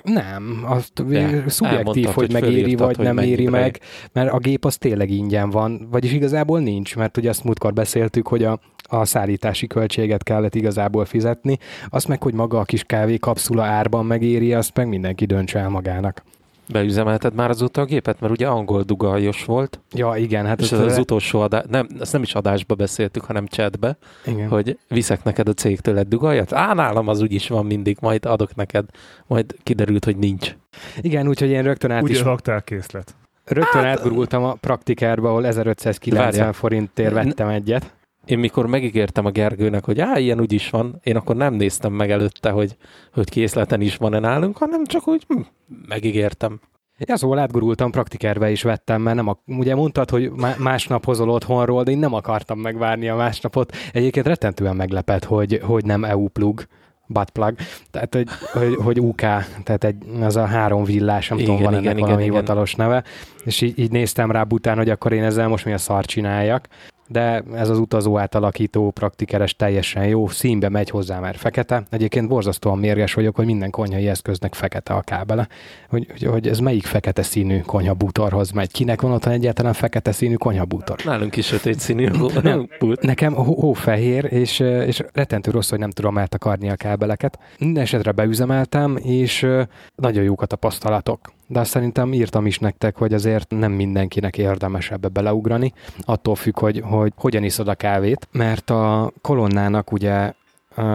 nem, 0.03 0.63
azt 0.65 1.05
De, 1.05 1.45
szubjektív, 1.47 2.05
hogy 2.05 2.15
hogy 2.15 2.33
megéri, 2.33 2.75
vagy 2.75 2.97
hogy 2.97 3.05
nem 3.05 3.19
éri 3.19 3.49
mennyit 3.49 3.51
meg, 3.51 3.81
mert 4.13 4.33
a 4.33 4.39
gép 4.39 4.65
az 4.65 4.77
tényleg 4.77 5.11
ingyen 5.11 5.51
van, 5.51 5.89
vagyis 5.91 6.13
igazából 6.13 6.61
nincs, 6.61 6.97
mert 6.97 7.17
ugye 7.17 7.29
azt 7.29 7.45
múltkor 7.45 7.73
beszéltük, 7.73 8.29
hogy 8.29 8.45
a, 8.45 8.61
a 8.83 9.05
szállítási 9.05 9.67
költséget 9.67 10.23
kellett 10.23 10.55
igazából 10.55 11.05
fizetni, 11.05 11.59
azt 11.89 12.09
meg, 12.09 12.23
hogy 12.23 12.35
maga 12.35 12.59
a 12.59 12.65
kis 12.65 12.85
kávé 12.85 13.17
kapszula 13.17 13.65
árban 13.65 14.07
megéri, 14.07 14.55
azt 14.55 14.77
meg 14.77 14.89
mindenki 14.89 15.25
döntse 15.25 15.59
el 15.59 15.69
magának. 15.69 16.23
Beüzemelted 16.69 17.35
már 17.35 17.51
azóta 17.51 17.81
a 17.81 17.85
gépet? 17.85 18.21
Mert 18.21 18.33
ugye 18.33 18.47
angol 18.49 18.83
dugajos 18.83 19.45
volt, 19.45 19.81
Ja, 19.93 20.15
igen, 20.17 20.47
hát 20.47 20.61
és 20.61 20.73
ez 20.73 20.79
az 20.81 20.99
utolsó 20.99 21.41
adás, 21.41 21.63
nem, 21.69 21.87
ezt 22.01 22.13
nem 22.13 22.23
is 22.23 22.35
adásba 22.35 22.75
beszéltük, 22.75 23.25
hanem 23.25 23.47
chatbe, 23.47 23.97
igen. 24.27 24.49
hogy 24.49 24.79
viszek 24.89 25.25
neked 25.25 25.49
a 25.49 25.53
cégtől 25.53 25.99
egy 25.99 26.09
dugajat? 26.09 26.53
Á, 26.53 26.75
nálam 26.75 27.09
az 27.09 27.21
úgyis 27.21 27.49
van 27.49 27.67
mindig, 27.67 27.97
majd 28.01 28.27
adok 28.27 28.55
neked. 28.55 28.85
Majd 29.27 29.57
kiderült, 29.63 30.05
hogy 30.05 30.17
nincs. 30.17 30.57
igen, 31.01 31.29
úgyhogy 31.29 31.51
én 31.51 31.63
rögtön 31.63 31.91
át 31.91 32.03
Úgy 32.03 32.11
is 32.11 32.21
a 32.21 32.25
raktárkészlet. 32.25 33.15
rögtön 33.45 33.85
átgurultam 33.85 34.45
a 34.45 34.53
praktikárba, 34.55 35.29
ahol 35.29 35.47
1590 35.47 36.25
Várjál. 36.25 36.53
forintért 36.53 37.13
vettem 37.13 37.49
egyet. 37.49 37.93
Én 38.25 38.39
mikor 38.39 38.67
megígértem 38.67 39.27
a 39.27 39.31
Gergőnek, 39.31 39.85
hogy 39.85 40.01
á, 40.01 40.19
ilyen 40.19 40.41
úgy 40.41 40.53
is 40.53 40.71
van, 40.71 41.01
én 41.03 41.17
akkor 41.17 41.37
nem 41.37 41.55
néztem 41.55 41.93
meg 41.93 42.11
előtte, 42.11 42.51
hogy, 42.51 42.77
hogy 43.13 43.31
készleten 43.31 43.81
is 43.81 43.97
van-e 43.97 44.19
nálunk, 44.19 44.57
hanem 44.57 44.85
csak 44.85 45.09
úgy 45.09 45.25
hm, 45.29 45.41
megígértem. 45.89 46.61
Ja, 46.99 47.17
szóval 47.17 47.39
átgurultam, 47.39 47.91
praktikerbe 47.91 48.51
is 48.51 48.63
vettem, 48.63 49.03
mert 49.03 49.17
nem 49.17 49.29
a, 49.29 49.39
ugye 49.47 49.75
mondtad, 49.75 50.11
hogy 50.11 50.31
má- 50.31 50.59
másnap 50.59 51.05
hozol 51.05 51.31
otthonról, 51.31 51.83
de 51.83 51.91
én 51.91 51.99
nem 51.99 52.15
akartam 52.15 52.59
megvárni 52.59 53.09
a 53.09 53.17
másnapot. 53.17 53.73
Egyébként 53.93 54.27
rettentően 54.27 54.77
meglepett, 54.77 55.25
hogy, 55.25 55.61
hogy 55.63 55.85
nem 55.85 56.05
EU 56.05 56.29
plug, 56.29 56.67
butt 57.07 57.31
plug, 57.31 57.55
tehát 57.91 58.15
hogy, 58.15 58.29
hogy, 58.53 58.75
hogy 58.75 59.01
UK, 59.01 59.21
tehát 59.65 59.85
egy, 59.85 59.97
az 60.21 60.37
a 60.37 60.45
három 60.45 60.85
villás, 60.85 61.29
nem 61.29 61.39
Igen, 61.39 61.51
tudom, 61.51 61.63
van 61.63 61.73
igen, 61.73 61.85
ennek 61.85 61.97
igen, 61.97 62.09
valami 62.09 62.25
igen. 62.25 62.35
hivatalos 62.35 62.75
neve, 62.75 63.05
és 63.45 63.61
így, 63.61 63.79
így 63.79 63.91
néztem 63.91 64.31
rá 64.31 64.43
bután, 64.45 64.77
hogy 64.77 64.91
akkor 64.91 65.13
én 65.13 65.23
ezzel 65.23 65.49
most 65.49 65.65
mi 65.65 65.73
a 65.73 65.79
szar 65.79 66.05
csináljak. 66.05 66.69
De 67.09 67.43
ez 67.55 67.69
az 67.69 67.79
utazó 67.79 68.19
átalakító 68.19 68.91
praktikeres 68.91 69.57
teljesen 69.57 70.07
jó, 70.07 70.29
színbe 70.29 70.69
megy 70.69 70.91
hozzá 70.91 71.19
már 71.19 71.37
fekete. 71.37 71.83
Egyébként 71.91 72.29
borzasztóan 72.29 72.79
mérges 72.79 73.15
vagyok, 73.15 73.37
hogy 73.37 73.47
minden 73.47 73.71
konyhai 73.71 74.09
eszköznek 74.09 74.55
fekete 74.55 74.95
a 74.95 75.01
kábele. 75.01 75.49
Hogy, 75.89 76.07
hogy, 76.11 76.23
hogy 76.23 76.49
ez 76.49 76.59
melyik 76.59 76.85
fekete 76.85 77.23
színű 77.23 77.61
konyhabútorhoz 77.61 78.51
megy? 78.51 78.73
Kinek 78.73 79.01
van 79.01 79.13
otthon 79.13 79.33
egyáltalán 79.33 79.73
fekete 79.73 80.13
színű 80.13 80.35
konyhabútor? 80.35 80.97
Nálunk 81.05 81.37
is 81.37 81.47
sötét 81.47 81.81
színű 81.81 82.09
Nem. 82.43 82.69
Nekem 83.01 83.35
hó- 83.35 83.61
hófehér, 83.61 84.25
és, 84.31 84.61
és 84.61 85.03
rettentő 85.13 85.51
rossz, 85.51 85.71
hogy 85.71 85.79
nem 85.79 85.91
tudom 85.91 86.19
eltakarni 86.19 86.71
a 86.71 86.77
kábeleket. 86.77 87.39
Minden 87.59 87.83
esetre 87.83 88.13
beüzemeltem, 88.13 88.97
és 89.03 89.47
nagyon 89.95 90.25
jók 90.25 90.43
a 90.43 90.47
tapasztalatok. 90.47 91.33
De 91.53 91.61
azt 91.61 91.71
szerintem 91.71 92.13
írtam 92.13 92.47
is 92.47 92.59
nektek, 92.59 92.97
hogy 92.97 93.15
azért 93.15 93.51
nem 93.51 93.73
mindenkinek 93.73 94.39
érdemes 94.39 94.91
ebbe 94.91 95.09
beleugrani, 95.09 95.73
attól 96.01 96.35
függ, 96.35 96.59
hogy, 96.59 96.81
hogy 96.85 97.13
hogyan 97.17 97.45
iszod 97.45 97.69
a 97.69 97.75
kávét, 97.75 98.29
mert 98.31 98.71
a 98.71 99.13
kolonnának 99.21 99.93
ugye 99.93 100.33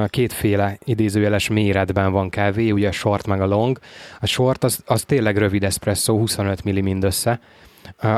kétféle 0.08 0.78
idézőjeles 0.84 1.48
méretben 1.48 2.12
van 2.12 2.30
kávé, 2.30 2.70
ugye 2.70 2.88
a 2.88 2.92
short 2.92 3.28
meg 3.28 3.42
a 3.42 3.46
long. 3.46 3.80
A 4.20 4.26
short 4.26 4.64
az, 4.64 4.84
az 4.86 5.04
tényleg 5.04 5.38
rövid 5.38 5.64
espresso, 5.64 6.18
25 6.18 6.64
milli 6.64 6.82
mindössze. 6.82 7.40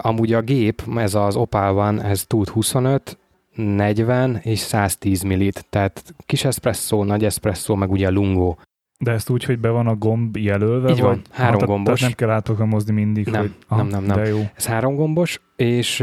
Amúgy 0.02 0.34
a 0.34 0.42
gép, 0.42 0.84
ez 0.96 1.16
az 1.16 1.36
Opal 1.36 1.74
van, 1.74 2.02
ez 2.02 2.24
tud 2.26 2.50
25, 2.50 3.18
40 3.56 4.40
és 4.44 4.60
110 4.60 5.22
millit, 5.22 5.66
tehát 5.70 6.04
kis 6.26 6.46
espresso, 6.46 7.04
nagy 7.04 7.26
espresso, 7.26 7.76
meg 7.76 7.92
ugye 7.92 8.08
a 8.08 8.12
lungo. 8.12 8.56
De 9.04 9.12
ezt 9.12 9.30
úgy, 9.30 9.44
hogy 9.44 9.60
be 9.60 9.70
van 9.70 9.88
a 9.88 9.96
gomb 9.96 10.38
jelölve? 10.38 10.90
Így 10.92 11.02
van, 11.02 11.10
vagy? 11.10 11.22
három 11.32 11.54
tehát- 11.60 11.68
gombos. 11.68 12.00
Tehát 12.00 12.18
nem 12.18 12.28
kell 12.28 12.36
átolkamozni 12.36 12.94
mindig, 12.94 13.28
Nem, 13.28 13.42
hogy... 13.42 13.52
nem, 13.78 13.88
nem, 13.88 14.04
nem. 14.04 14.18
De 14.18 14.28
jó. 14.28 14.40
Ez 14.56 14.66
három 14.66 14.96
gombos, 14.96 15.42
és 15.56 16.00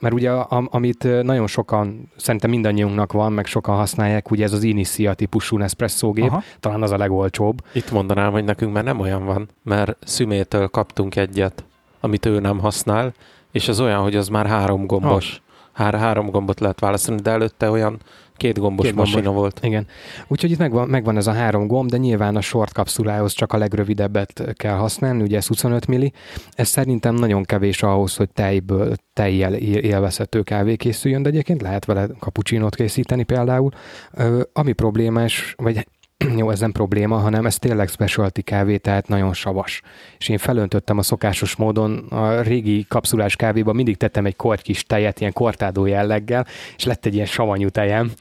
mert 0.00 0.14
ugye 0.14 0.30
a, 0.30 0.66
amit 0.70 1.22
nagyon 1.22 1.46
sokan, 1.46 2.10
szerintem 2.16 2.50
mindannyiunknak 2.50 3.12
van, 3.12 3.32
meg 3.32 3.46
sokan 3.46 3.76
használják, 3.76 4.30
ugye 4.30 4.44
ez 4.44 4.52
az 4.52 4.62
Inicia 4.62 5.14
típusú 5.14 5.56
Nespresso 5.56 6.10
gép, 6.10 6.28
Aha. 6.30 6.42
talán 6.60 6.82
az 6.82 6.90
a 6.90 6.96
legolcsóbb. 6.96 7.64
Itt 7.72 7.90
mondanám, 7.90 8.32
hogy 8.32 8.44
nekünk 8.44 8.72
már 8.72 8.84
nem 8.84 9.00
olyan 9.00 9.24
van, 9.24 9.48
mert 9.62 9.96
Szümétől 10.04 10.68
kaptunk 10.68 11.16
egyet, 11.16 11.64
amit 12.00 12.26
ő 12.26 12.40
nem 12.40 12.58
használ, 12.58 13.12
és 13.52 13.68
az 13.68 13.80
olyan, 13.80 14.02
hogy 14.02 14.16
az 14.16 14.28
már 14.28 14.46
három 14.46 14.86
gombos. 14.86 15.42
Hár, 15.76 15.94
három 15.94 16.30
gombot 16.30 16.60
lehet 16.60 16.80
választani, 16.80 17.20
de 17.20 17.30
előtte 17.30 17.70
olyan 17.70 17.98
két 18.36 18.58
gombos 18.58 18.86
Két 18.86 18.94
gombos. 18.94 19.12
masina 19.12 19.32
volt. 19.32 19.58
Igen. 19.62 19.86
Úgyhogy 20.28 20.50
itt 20.50 20.58
megvan, 20.58 20.88
megvan 20.88 21.16
ez 21.16 21.26
a 21.26 21.32
három 21.32 21.66
gomb, 21.66 21.90
de 21.90 21.96
nyilván 21.96 22.36
a 22.36 22.40
short 22.40 22.72
kapszulához 22.72 23.32
csak 23.32 23.52
a 23.52 23.56
legrövidebbet 23.58 24.52
kell 24.54 24.74
használni, 24.74 25.22
ugye 25.22 25.36
ez 25.36 25.46
25 25.46 25.86
milli. 25.86 26.12
Ez 26.54 26.68
szerintem 26.68 27.14
nagyon 27.14 27.42
kevés 27.44 27.82
ahhoz, 27.82 28.16
hogy 28.16 28.30
tejből, 28.30 28.94
tejjel 29.12 29.54
él- 29.54 29.76
élvezhető 29.84 30.42
kávé 30.42 30.76
készüljön, 30.76 31.22
de 31.22 31.28
egyébként 31.28 31.62
lehet 31.62 31.84
vele 31.84 32.06
kapucsinót 32.18 32.74
készíteni 32.74 33.22
például. 33.22 33.70
Ö, 34.12 34.42
ami 34.52 34.72
problémás, 34.72 35.54
vagy 35.56 35.86
jó, 36.36 36.50
ez 36.50 36.60
nem 36.60 36.72
probléma, 36.72 37.16
hanem 37.16 37.46
ez 37.46 37.58
tényleg 37.58 37.88
specialty 37.88 38.40
kávé, 38.40 38.76
tehát 38.76 39.08
nagyon 39.08 39.32
savas. 39.32 39.82
És 40.18 40.28
én 40.28 40.38
felöntöttem 40.38 40.98
a 40.98 41.02
szokásos 41.02 41.56
módon 41.56 41.96
a 41.96 42.40
régi 42.40 42.84
kapszulás 42.88 43.36
kávéba, 43.36 43.72
mindig 43.72 43.96
tettem 43.96 44.26
egy 44.26 44.36
kort 44.36 44.62
kis 44.62 44.84
tejet, 44.84 45.20
ilyen 45.20 45.32
kortádó 45.32 45.86
jelleggel, 45.86 46.46
és 46.76 46.84
lett 46.84 47.06
egy 47.06 47.14
ilyen 47.14 47.26
savanyú 47.26 47.68
tejem, 47.68 48.12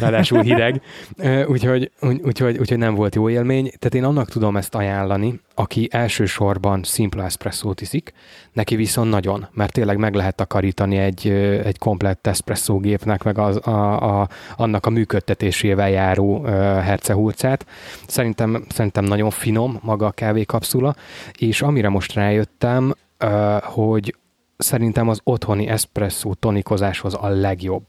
ráadásul 0.00 0.42
hideg, 0.42 0.82
úgyhogy, 1.52 1.90
úgy, 2.00 2.20
úgyhogy, 2.22 2.58
úgyhogy 2.58 2.78
nem 2.78 2.94
volt 2.94 3.14
jó 3.14 3.28
élmény. 3.30 3.64
Tehát 3.64 3.94
én 3.94 4.04
annak 4.04 4.28
tudom 4.28 4.56
ezt 4.56 4.74
ajánlani, 4.74 5.40
aki 5.54 5.88
elsősorban 5.90 6.82
szimpla 6.82 7.24
espresszót 7.24 7.80
iszik, 7.80 8.12
neki 8.52 8.76
viszont 8.76 9.10
nagyon, 9.10 9.48
mert 9.52 9.72
tényleg 9.72 9.96
meg 9.96 10.14
lehet 10.14 10.34
takarítani 10.34 10.96
egy, 10.96 11.28
egy 11.64 11.78
komplett 11.78 12.26
espresszó 12.26 12.78
gépnek, 12.78 13.22
meg 13.22 13.38
az, 13.38 13.66
a, 13.66 14.20
a, 14.20 14.28
annak 14.56 14.86
a 14.86 14.90
működtetésével 14.90 15.90
járó 15.90 16.44
ö, 16.44 16.50
hercehurcát. 17.42 17.66
Szerintem, 18.06 18.64
szerintem 18.68 19.04
nagyon 19.04 19.30
finom 19.30 19.78
maga 19.82 20.06
a 20.06 20.10
kávékapszula, 20.10 20.94
és 21.38 21.62
amire 21.62 21.88
most 21.88 22.12
rájöttem, 22.12 22.94
hogy 23.62 24.16
szerintem 24.56 25.08
az 25.08 25.20
otthoni 25.24 25.66
espresszó 25.66 26.34
tonikozáshoz 26.34 27.14
a 27.14 27.28
legjobb. 27.28 27.84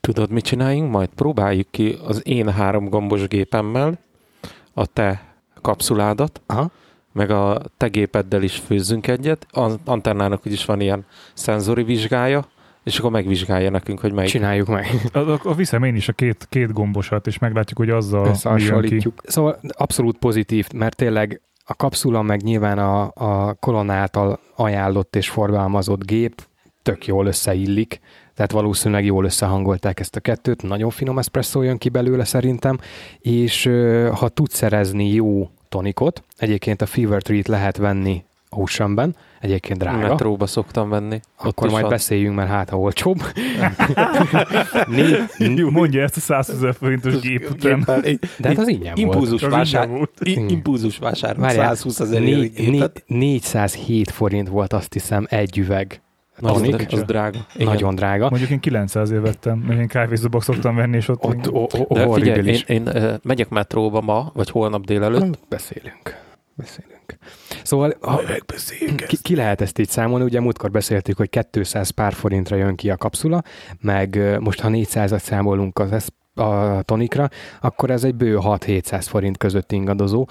Tudod, 0.00 0.30
mit 0.30 0.44
csináljunk? 0.44 0.90
Majd 0.90 1.08
próbáljuk 1.08 1.70
ki 1.70 1.98
az 2.06 2.26
én 2.26 2.50
három 2.50 2.88
gombos 2.88 3.28
gépemmel 3.28 3.98
a 4.74 4.86
te 4.86 5.22
kapszuládat, 5.60 6.40
Aha. 6.46 6.70
meg 7.12 7.30
a 7.30 7.62
te 7.76 7.88
gépeddel 7.88 8.42
is 8.42 8.56
főzzünk 8.56 9.06
egyet. 9.06 9.46
Antennának 9.84 10.46
úgyis 10.46 10.64
van 10.64 10.80
ilyen 10.80 11.04
szenzori 11.34 11.82
vizsgája, 11.82 12.46
és 12.84 12.98
akkor 12.98 13.10
megvizsgálja 13.10 13.70
nekünk, 13.70 14.00
hogy 14.00 14.12
melyik. 14.12 14.30
Csináljuk 14.30 14.68
meg. 14.68 14.86
Akkor 15.12 15.56
viszem 15.56 15.82
én 15.82 15.94
is 15.94 16.08
a 16.08 16.12
két, 16.12 16.46
két 16.48 16.72
gombosat, 16.72 17.26
és 17.26 17.38
meglátjuk, 17.38 17.78
hogy 17.78 17.90
azzal 17.90 18.26
összehasonlítjuk. 18.26 19.22
Szóval 19.26 19.60
abszolút 19.68 20.18
pozitív, 20.18 20.66
mert 20.74 20.96
tényleg 20.96 21.40
a 21.64 21.74
kapszula 21.74 22.22
meg 22.22 22.42
nyilván 22.42 22.78
a, 22.78 23.12
a 23.14 23.52
kolon 23.52 23.90
által 23.90 24.40
ajánlott 24.56 25.16
és 25.16 25.28
forgalmazott 25.28 26.04
gép 26.04 26.46
tök 26.82 27.06
jól 27.06 27.26
összeillik, 27.26 28.00
tehát 28.34 28.50
valószínűleg 28.50 29.04
jól 29.04 29.24
összehangolták 29.24 30.00
ezt 30.00 30.16
a 30.16 30.20
kettőt, 30.20 30.62
nagyon 30.62 30.90
finom 30.90 31.18
espresso 31.18 31.62
jön 31.62 31.78
ki 31.78 31.88
belőle 31.88 32.24
szerintem, 32.24 32.78
és 33.18 33.70
ha 34.14 34.28
tudsz 34.28 34.56
szerezni 34.56 35.12
jó 35.12 35.50
tonikot, 35.68 36.24
egyébként 36.36 36.82
a 36.82 36.86
Fever 36.86 37.22
Treat 37.22 37.48
lehet 37.48 37.76
venni 37.76 38.24
Oceanben, 38.56 39.16
egyébként 39.40 39.78
drága. 39.78 40.08
Metróba 40.08 40.46
szoktam 40.46 40.88
venni. 40.88 41.20
Akkor 41.36 41.70
majd 41.70 41.82
van. 41.82 41.90
beszéljünk, 41.90 42.34
mert 42.36 42.48
hát 42.48 42.70
ha 42.70 42.78
olcsóbb. 42.78 43.22
Né- 44.86 45.34
Jó, 45.58 45.70
mondja 45.70 46.02
ezt 46.02 46.16
a 46.16 46.20
100 46.20 46.50
ezer 46.50 46.74
forintos 46.74 47.20
gép 47.20 47.50
után. 47.50 47.84
De 48.38 48.48
hát 48.48 48.58
az 48.58 48.68
ingyen 48.68 48.94
volt. 48.94 48.98
impulzus 48.98 49.42
Az 49.42 49.50
vásár. 49.50 49.84
ingyen 49.84 49.96
volt. 49.98 50.50
Impulzus 50.50 50.98
vásár. 50.98 51.36
Várjál, 51.36 51.74
120 51.74 52.00
ezer 52.00 52.20
Né- 52.20 52.70
né- 52.70 53.04
407 53.06 54.10
forint 54.10 54.48
volt 54.48 54.72
azt 54.72 54.92
hiszem 54.92 55.26
egy 55.30 55.58
üveg. 55.58 56.00
Az, 56.40 56.52
Tonik. 56.52 56.86
az 56.92 57.02
drága. 57.02 57.38
Igen. 57.54 57.66
Nagyon 57.66 57.94
drága. 57.94 58.28
Mondjuk 58.30 58.50
én 58.50 58.60
900 58.60 59.10
ér 59.10 59.20
vettem, 59.20 59.58
mert 59.58 59.80
én 59.80 59.86
kávézóba 59.86 60.40
szoktam 60.40 60.74
venni, 60.74 60.96
és 60.96 61.08
ott, 61.08 61.24
Ott 61.24 61.50
o- 61.50 61.74
o- 61.88 61.94
De 61.94 62.08
figyelj, 62.14 62.48
én, 62.48 62.60
én 62.66 62.96
ö, 62.96 63.14
megyek 63.22 63.48
metróba 63.48 64.00
ma, 64.00 64.30
vagy 64.34 64.50
holnap 64.50 64.84
délelőtt. 64.84 65.38
Beszélünk. 65.48 66.20
Beszélünk. 66.54 67.16
Szóval 67.62 67.96
ha, 68.00 68.20
ki, 69.06 69.16
ki, 69.22 69.36
lehet 69.36 69.60
ezt 69.60 69.78
így 69.78 69.88
számolni? 69.88 70.24
Ugye 70.24 70.40
múltkor 70.40 70.70
beszéltük, 70.70 71.16
hogy 71.16 71.46
200 71.50 71.90
pár 71.90 72.12
forintra 72.12 72.56
jön 72.56 72.76
ki 72.76 72.90
a 72.90 72.96
kapszula, 72.96 73.42
meg 73.80 74.38
most 74.40 74.60
ha 74.60 74.68
400-at 74.72 75.20
számolunk 75.20 75.78
az 75.78 76.08
a 76.34 76.82
tonikra, 76.82 77.28
akkor 77.60 77.90
ez 77.90 78.04
egy 78.04 78.14
bő 78.14 78.38
6-700 78.40 79.04
forint 79.08 79.36
között 79.36 79.72
ingadozó, 79.72 80.26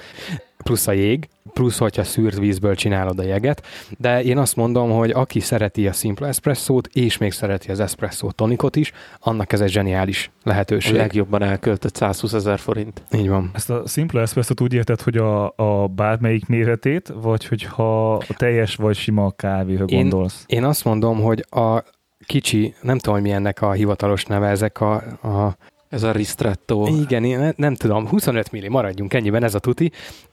plusz 0.63 0.87
a 0.87 0.91
jég, 0.91 1.29
plusz, 1.53 1.77
hogyha 1.77 2.03
szűrt 2.03 2.37
vízből 2.37 2.75
csinálod 2.75 3.19
a 3.19 3.23
jeget, 3.23 3.65
de 3.97 4.23
én 4.23 4.37
azt 4.37 4.55
mondom, 4.55 4.91
hogy 4.91 5.11
aki 5.11 5.39
szereti 5.39 5.87
a 5.87 5.93
szimpla 5.93 6.27
espresszót, 6.27 6.87
és 6.93 7.17
még 7.17 7.31
szereti 7.31 7.71
az 7.71 7.79
espresszó 7.79 8.31
tonikot 8.31 8.75
is, 8.75 8.91
annak 9.19 9.53
ez 9.53 9.61
egy 9.61 9.69
zseniális 9.69 10.31
A 10.35 10.49
lehetőség. 10.49 10.95
legjobban 10.95 11.41
elköltött 11.41 11.95
120 11.95 12.33
ezer 12.33 12.59
forint. 12.59 13.01
Így 13.13 13.29
van. 13.29 13.49
Ezt 13.53 13.69
a 13.69 13.83
Simple 13.87 14.21
espresso 14.21 14.53
úgy 14.61 14.73
érted, 14.73 15.01
hogy 15.01 15.17
a, 15.17 15.53
a 15.55 15.87
bármelyik 15.87 16.47
méretét, 16.47 17.13
vagy 17.21 17.45
hogyha 17.45 18.13
a 18.13 18.33
teljes 18.37 18.75
vagy 18.75 18.95
sima 18.95 19.31
kávéha 19.31 19.83
Én- 19.85 19.99
gondolsz? 20.01 20.43
Én 20.47 20.63
azt 20.63 20.85
mondom, 20.85 21.21
hogy 21.21 21.45
a 21.49 21.83
kicsi, 22.25 22.73
nem 22.81 22.97
tudom, 22.97 23.13
hogy 23.19 23.23
mi 23.23 23.31
ennek 23.31 23.61
a 23.61 23.71
hivatalos 23.71 24.25
neve, 24.25 24.47
ezek 24.47 24.81
a, 24.81 24.93
a 25.23 25.55
Ez 25.91 26.03
a 26.03 26.11
ristretto. 26.11 26.87
igen, 26.87 27.23
én 27.23 27.39
ne- 27.39 27.53
nem 27.55 27.75
tudom, 27.75 28.07
25 28.07 28.51
milli, 28.51 28.67
maradjunk 28.67 29.13
ennyiben, 29.13 29.43
ez 29.43 29.55
a 29.55 29.59
tuti. 29.59 29.91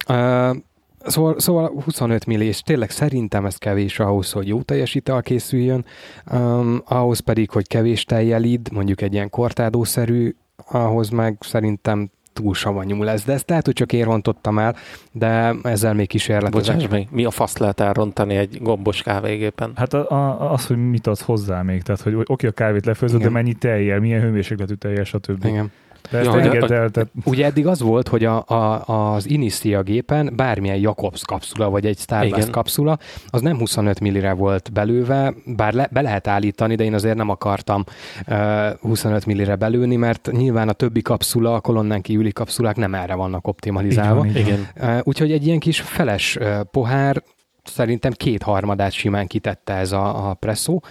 Uh, 0.08 0.56
Szóval, 1.06 1.38
szóval 1.38 1.72
25 1.84 2.26
milli, 2.26 2.46
és 2.46 2.60
tényleg 2.60 2.90
szerintem 2.90 3.46
ez 3.46 3.56
kevés 3.56 3.98
ahhoz, 4.00 4.32
hogy 4.32 4.48
jó 4.48 4.62
teljes 4.62 4.94
ital 4.94 5.22
készüljön, 5.22 5.84
um, 6.32 6.82
ahhoz 6.84 7.18
pedig, 7.18 7.50
hogy 7.50 7.66
kevés 7.66 8.04
tejjel 8.04 8.42
idd, 8.44 8.72
mondjuk 8.72 9.00
egy 9.00 9.12
ilyen 9.12 9.30
kortádószerű, 9.30 10.34
ahhoz 10.70 11.08
meg 11.08 11.36
szerintem 11.40 12.10
túl 12.38 12.54
savanyú 12.54 13.02
lesz, 13.02 13.24
de 13.24 13.32
ezt 13.32 13.48
lehet, 13.48 13.64
hogy 13.64 13.74
csak 13.74 13.92
én 13.92 14.04
rontottam 14.04 14.58
el, 14.58 14.76
de 15.12 15.54
ezzel 15.62 15.94
még 15.94 16.08
kísérletezek. 16.08 16.76
Bocsáss 16.76 16.90
meg, 16.90 17.08
mi 17.10 17.24
a 17.24 17.30
faszt 17.30 17.58
lehet 17.58 17.80
elrontani 17.80 18.36
egy 18.36 18.58
gombos 18.62 19.02
kávégépen? 19.02 19.72
Hát 19.74 19.94
a, 19.94 20.10
a, 20.10 20.52
az, 20.52 20.66
hogy 20.66 20.90
mit 20.90 21.06
adsz 21.06 21.22
hozzá 21.22 21.62
még, 21.62 21.82
tehát 21.82 22.00
hogy 22.00 22.14
oké, 22.24 22.46
a 22.46 22.50
kávét 22.50 22.86
lefőzöd, 22.86 23.22
de 23.22 23.28
mennyi 23.28 23.54
tejjel, 23.54 24.00
milyen 24.00 24.20
hőmérsékletű 24.20 24.74
tejjel, 24.74 25.04
stb. 25.04 25.44
Igen. 25.44 25.70
De 26.10 26.22
Ja, 26.22 26.40
engedd 26.40 26.72
el, 26.72 26.90
tehát 26.90 27.10
Ugye 27.24 27.44
eddig 27.44 27.66
az 27.66 27.80
volt, 27.80 28.08
hogy 28.08 28.24
a, 28.24 28.44
a, 28.46 28.84
az 29.14 29.30
Inicia 29.30 29.82
gépen 29.82 30.32
bármilyen 30.36 30.76
Jacobs 30.76 31.24
kapszula, 31.24 31.70
vagy 31.70 31.86
egy 31.86 31.98
Starbucks 31.98 32.36
Igen. 32.38 32.50
kapszula, 32.50 32.98
az 33.26 33.40
nem 33.40 33.58
25 33.58 34.00
millire 34.00 34.32
volt 34.32 34.72
belőve, 34.72 35.34
bár 35.44 35.72
le, 35.72 35.88
be 35.90 36.00
lehet 36.00 36.26
állítani, 36.26 36.74
de 36.74 36.84
én 36.84 36.94
azért 36.94 37.16
nem 37.16 37.28
akartam 37.28 37.84
uh, 38.28 38.36
25 38.80 39.26
millire 39.26 39.56
belőni, 39.56 39.96
mert 39.96 40.30
nyilván 40.32 40.68
a 40.68 40.72
többi 40.72 41.02
kapszula, 41.02 41.54
a 41.54 41.60
kolonnán 41.60 42.00
kívüli 42.00 42.32
kapszulák 42.32 42.76
nem 42.76 42.94
erre 42.94 43.14
vannak 43.14 43.46
optimalizálva. 43.46 44.14
van. 44.14 44.36
Igen. 44.36 44.68
Uh, 44.80 44.98
úgyhogy 45.02 45.32
egy 45.32 45.46
ilyen 45.46 45.58
kis 45.58 45.80
feles 45.80 46.36
uh, 46.36 46.60
pohár 46.60 47.22
szerintem 47.68 48.12
kétharmadát 48.12 48.92
simán 48.92 49.26
kitette 49.26 49.74
ez 49.74 49.92
a, 49.92 50.30
a 50.30 50.34
presszó, 50.34 50.82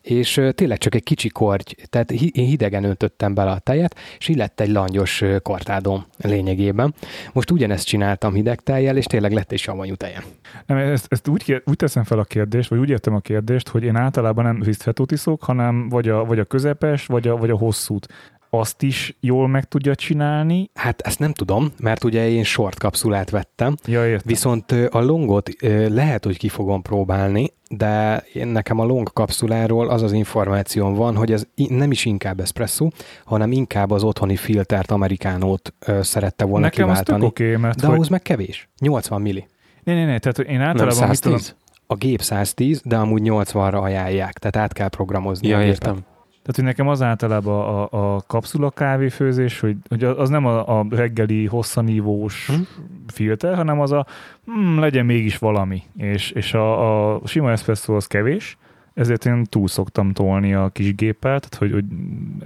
és 0.00 0.40
tényleg 0.54 0.78
csak 0.78 0.94
egy 0.94 1.02
kicsi 1.02 1.28
korty, 1.28 1.74
tehát 1.90 2.10
én 2.10 2.46
hidegen 2.46 2.84
öntöttem 2.84 3.34
bele 3.34 3.50
a 3.50 3.58
tejet, 3.58 3.96
és 4.18 4.28
így 4.28 4.36
lett 4.36 4.60
egy 4.60 4.70
langyos 4.70 5.22
kortádom 5.42 6.04
lényegében. 6.18 6.94
Most 7.32 7.50
ugyanezt 7.50 7.86
csináltam 7.86 8.34
hideg 8.34 8.60
tejjel, 8.60 8.96
és 8.96 9.04
tényleg 9.04 9.32
lett 9.32 9.52
egy 9.52 9.58
savanyú 9.58 9.94
tejem. 9.94 10.22
Nem, 10.66 10.76
ezt, 10.76 11.06
ezt 11.08 11.28
úgy, 11.28 11.62
úgy 11.64 11.76
teszem 11.76 12.04
fel 12.04 12.18
a 12.18 12.24
kérdést, 12.24 12.68
vagy 12.68 12.78
úgy 12.78 12.90
értem 12.90 13.14
a 13.14 13.20
kérdést, 13.20 13.68
hogy 13.68 13.82
én 13.82 13.96
általában 13.96 14.44
nem 14.44 14.62
risztfetót 14.62 15.12
iszok, 15.12 15.44
hanem 15.44 15.88
vagy 15.88 16.08
a, 16.08 16.24
vagy 16.24 16.38
a 16.38 16.44
közepes, 16.44 17.06
vagy 17.06 17.28
a, 17.28 17.36
vagy 17.36 17.50
a 17.50 17.56
hosszút 17.56 18.08
azt 18.58 18.82
is 18.82 19.16
jól 19.20 19.48
meg 19.48 19.64
tudja 19.64 19.94
csinálni? 19.94 20.70
Hát 20.74 21.00
ezt 21.00 21.18
nem 21.18 21.32
tudom, 21.32 21.72
mert 21.78 22.04
ugye 22.04 22.28
én 22.28 22.44
short 22.44 22.78
kapszulát 22.78 23.30
vettem, 23.30 23.76
ja, 23.84 24.06
értem. 24.06 24.22
viszont 24.24 24.72
a 24.90 25.00
longot 25.00 25.50
lehet, 25.88 26.24
hogy 26.24 26.38
ki 26.38 26.48
fogom 26.48 26.82
próbálni, 26.82 27.54
de 27.70 28.24
én 28.32 28.46
nekem 28.46 28.78
a 28.78 28.84
long 28.84 29.12
kapszuláról 29.12 29.88
az 29.88 30.02
az 30.02 30.12
információm 30.12 30.94
van, 30.94 31.16
hogy 31.16 31.32
ez 31.32 31.46
nem 31.54 31.90
is 31.90 32.04
inkább 32.04 32.40
espresso, 32.40 32.88
hanem 33.24 33.52
inkább 33.52 33.90
az 33.90 34.02
otthoni 34.02 34.36
filtert, 34.36 34.90
amerikánót 34.90 35.74
szerette 36.00 36.44
volna 36.44 36.64
nekem 36.64 36.86
kiváltani. 36.86 37.24
Nekem 37.24 37.46
okay, 37.46 37.56
mert 37.56 37.80
de 37.80 37.86
hogy... 37.86 37.94
ahhoz 37.94 38.08
meg 38.08 38.22
kevés. 38.22 38.68
80 38.78 39.20
milli. 39.20 39.46
Ne, 39.84 39.94
ne, 39.94 40.04
ne, 40.04 40.18
tehát 40.18 40.38
én 40.38 40.60
általában... 40.60 40.98
Nem 40.98 41.12
110? 41.12 41.20
Tudom, 41.20 41.40
a 41.86 41.94
gép 41.94 42.22
110, 42.22 42.80
de 42.84 42.96
amúgy 42.96 43.22
80-ra 43.24 43.82
ajánlják, 43.82 44.32
tehát 44.32 44.56
át 44.56 44.72
kell 44.72 44.88
programozni. 44.88 45.48
Ja, 45.48 45.62
értem. 45.62 45.98
Tehát, 46.46 46.60
hogy 46.60 46.64
nekem 46.64 46.88
az 46.88 47.02
általában 47.02 47.88
a, 47.90 48.14
a 48.14 48.22
kapszula 48.26 48.70
kávéfőzés, 48.70 49.60
hogy, 49.60 49.76
hogy 49.88 50.04
az 50.04 50.28
nem 50.28 50.46
a, 50.46 50.78
a 50.78 50.86
reggeli 50.90 51.46
hosszanívós 51.46 52.46
hm? 52.46 52.60
filter, 53.06 53.54
hanem 53.54 53.80
az 53.80 53.92
a 53.92 54.06
hm, 54.44 54.78
legyen 54.78 55.06
mégis 55.06 55.38
valami. 55.38 55.82
És, 55.96 56.30
és 56.30 56.54
a, 56.54 57.14
a 57.14 57.20
sima 57.24 57.50
espresso 57.50 57.94
az 57.94 58.06
kevés, 58.06 58.58
ezért 58.94 59.24
én 59.26 59.44
túl 59.44 59.68
szoktam 59.68 60.12
tolni 60.12 60.54
a 60.54 60.68
kis 60.68 60.94
géppel, 60.94 61.40
tehát 61.40 61.54
hogy, 61.54 61.72
hogy 61.72 61.84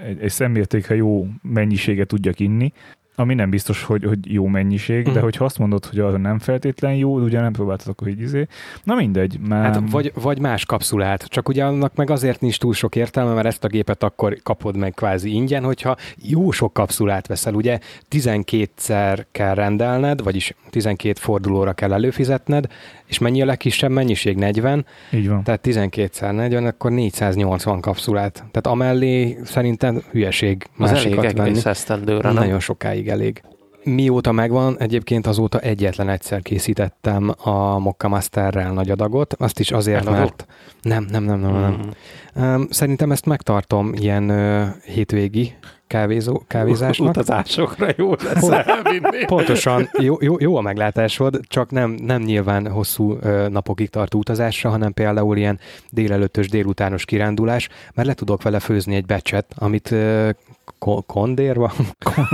egy, 0.03 0.21
egy 0.21 0.31
szemértékre 0.31 0.95
jó 0.95 1.27
mennyiséget 1.43 2.07
tudjak 2.07 2.41
inni, 2.41 2.73
ami 3.21 3.35
nem 3.35 3.51
biztos, 3.51 3.83
hogy, 3.83 4.05
hogy 4.05 4.33
jó 4.33 4.47
mennyiség, 4.47 5.09
mm. 5.09 5.13
de 5.13 5.21
hogyha 5.21 5.45
azt 5.45 5.59
mondod, 5.59 5.85
hogy 5.85 5.99
az 5.99 6.15
nem 6.15 6.39
feltétlen 6.39 6.95
jó, 6.95 7.19
ugye 7.19 7.41
nem 7.41 7.53
próbáltatok, 7.53 8.01
hogy 8.01 8.21
izé. 8.21 8.47
Na 8.85 8.95
mindegy. 8.95 9.39
Már... 9.49 9.65
Hát 9.65 9.83
vagy, 9.91 10.13
vagy 10.15 10.41
más 10.41 10.65
kapszulát, 10.65 11.25
csak 11.25 11.49
ugye 11.49 11.65
annak 11.65 11.95
meg 11.95 12.11
azért 12.11 12.41
nincs 12.41 12.59
túl 12.59 12.75
sok 12.75 12.97
értelme, 12.97 13.35
mert 13.35 13.47
ezt 13.47 13.65
a 13.65 13.69
gépet 13.69 14.03
akkor 14.03 14.37
kapod 14.43 14.77
meg 14.77 14.93
kvázi 14.95 15.33
ingyen, 15.33 15.65
hogyha 15.65 15.97
jó 16.23 16.51
sok 16.51 16.73
kapszulát 16.73 17.27
veszel. 17.27 17.55
Ugye 17.55 17.79
12-szer 18.11 19.25
kell 19.33 19.55
rendelned, 19.55 20.23
vagyis 20.23 20.55
12 20.71 21.21
fordulóra 21.21 21.73
kell 21.73 21.93
előfizetned, 21.93 22.67
és 23.07 23.19
mennyi 23.19 23.43
a 23.43 23.45
legkisebb 23.45 23.91
mennyiség? 23.91 24.37
40? 24.37 24.87
Így 25.13 25.29
van. 25.29 25.45
Tehát 25.45 25.61
12 25.61 26.31
40, 26.31 26.67
akkor 26.67 26.91
480 26.91 27.81
kapszulát. 27.81 28.33
Tehát 28.33 28.67
amellé 28.67 29.39
szerintem 29.45 30.03
hülyeség 30.11 30.67
Az 30.79 30.93
elég 30.93 31.19
egész 31.19 31.65
esztendőre, 31.65 32.33
Nagyon 32.33 32.61
sokáig 32.61 33.09
elég. 33.11 33.43
Mióta 33.85 34.33
megvan, 34.33 34.79
egyébként 34.79 35.27
azóta 35.27 35.59
egyetlen 35.59 36.09
egyszer 36.09 36.43
készítettem 36.43 37.35
a 37.43 37.79
Mokka 37.79 38.09
Masterrel 38.09 38.73
nagy 38.73 38.91
adagot, 38.91 39.35
azt 39.39 39.59
is 39.59 39.71
azért, 39.71 40.01
Adagot? 40.01 40.19
mert... 40.19 40.47
Nem, 40.83 41.07
nem, 41.11 41.23
nem, 41.23 41.41
nem, 41.41 41.61
nem. 41.61 41.93
Mm-hmm. 42.39 42.63
Szerintem 42.71 43.13
ezt 43.13 43.27
megtartom 43.27 43.93
ilyen 43.95 44.31
uh, 44.31 44.69
hétvégi 44.85 45.55
kávézó, 45.91 46.43
kávézásnak. 46.47 47.09
Utazásokra 47.09 47.89
jó 47.97 48.13
lesz 48.23 48.49
elvinni. 48.49 49.25
Pontosan, 49.27 49.91
jó, 49.99 50.17
jó, 50.21 50.37
jó 50.39 50.57
a 50.57 50.61
meglátásod, 50.61 51.41
csak 51.43 51.71
nem, 51.71 51.91
nem 51.91 52.23
nyilván 52.23 52.71
hosszú 52.71 53.17
ö, 53.21 53.49
napokig 53.49 53.91
tartó 53.91 54.19
utazásra, 54.19 54.71
hanem 54.71 54.93
például 54.93 55.37
ilyen 55.37 55.59
délelőttös, 55.91 56.49
délutános 56.49 57.05
kirándulás, 57.05 57.69
mert 57.95 58.09
le 58.09 58.15
tudok 58.15 58.43
vele 58.43 58.59
főzni 58.59 58.95
egy 58.95 59.07
becset, 59.07 59.47
amit 59.59 59.91
ö, 59.91 60.31
kondérva? 61.07 61.73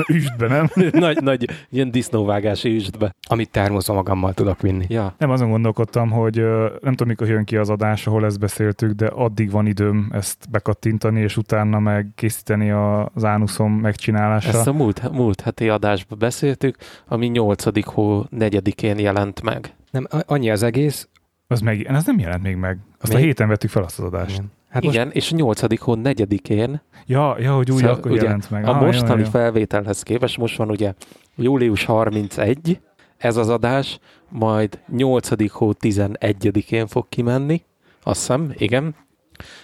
üstbe, 0.07 0.49
nem? 0.49 0.71
nagy, 1.07 1.23
nagy, 1.23 1.51
ilyen 1.71 1.91
disznóvágási 1.91 2.75
üstbe. 2.75 3.15
Amit 3.29 3.51
termozva 3.51 3.95
magammal 3.95 4.33
tudok 4.33 4.61
vinni. 4.61 4.85
Ja. 4.89 5.15
Nem, 5.19 5.31
azon 5.31 5.51
gondolkodtam, 5.51 6.11
hogy 6.11 6.37
nem 6.81 6.93
tudom, 6.95 7.09
mikor 7.09 7.29
jön 7.29 7.45
ki 7.45 7.57
az 7.57 7.71
adás, 7.71 8.07
ahol 8.07 8.25
ezt 8.25 8.39
beszéltük, 8.39 8.93
de 8.93 9.07
addig 9.07 9.51
van 9.51 9.67
időm 9.67 10.11
ezt 10.13 10.51
bekattintani, 10.51 11.21
és 11.21 11.37
utána 11.37 11.79
meg 11.79 12.09
készíteni 12.15 12.71
az 13.15 13.25
ánuszom 13.25 13.73
megcsinálása. 13.73 14.49
Ezt 14.49 14.67
a 14.67 14.73
múlt, 14.73 15.13
múlt 15.13 15.41
heti 15.41 15.69
adásban 15.69 16.19
beszéltük, 16.19 16.77
ami 17.09 17.27
8. 17.27 17.85
hó 17.85 18.25
4-én 18.39 18.99
jelent 18.99 19.43
meg. 19.43 19.75
Nem, 19.91 20.07
annyi 20.27 20.51
az 20.51 20.63
egész. 20.63 21.09
Az 21.47 21.61
meg, 21.61 21.83
ez 21.83 22.07
nem 22.07 22.19
jelent 22.19 22.43
még 22.43 22.57
meg. 22.57 22.79
Azt 23.01 23.13
még? 23.13 23.23
a 23.23 23.25
héten 23.25 23.49
vettük 23.49 23.71
fel 23.71 23.83
azt 23.83 23.99
az 23.99 24.05
adást. 24.05 24.37
Igen. 24.37 24.51
Hát 24.69 24.83
Igen, 24.83 25.05
most... 25.05 25.17
és 25.17 25.33
a 25.33 25.37
8. 25.37 25.81
hó 25.81 25.95
4-én. 25.97 26.81
Ja, 27.07 27.37
ja, 27.39 27.55
hogy 27.55 27.71
úgy 27.71 27.79
szóval, 27.79 27.95
akkor 27.95 28.11
ugye, 28.11 28.23
jelent 28.23 28.51
meg. 28.51 28.65
A 28.65 28.75
ah, 28.75 28.81
mostani 28.81 29.19
jó, 29.19 29.25
jó. 29.25 29.31
felvételhez 29.31 30.03
képest, 30.03 30.39
most 30.39 30.57
van 30.57 30.71
ugye 30.71 30.93
július 31.37 31.85
31, 31.85 32.81
ez 33.17 33.37
az 33.37 33.49
adás, 33.49 33.99
majd 34.29 34.81
8. 34.89 35.51
hó 35.53 35.73
11-én 35.81 36.87
fog 36.87 37.09
kimenni, 37.09 37.63
azt 38.03 38.21
hiszem, 38.21 38.53
igen, 38.57 38.95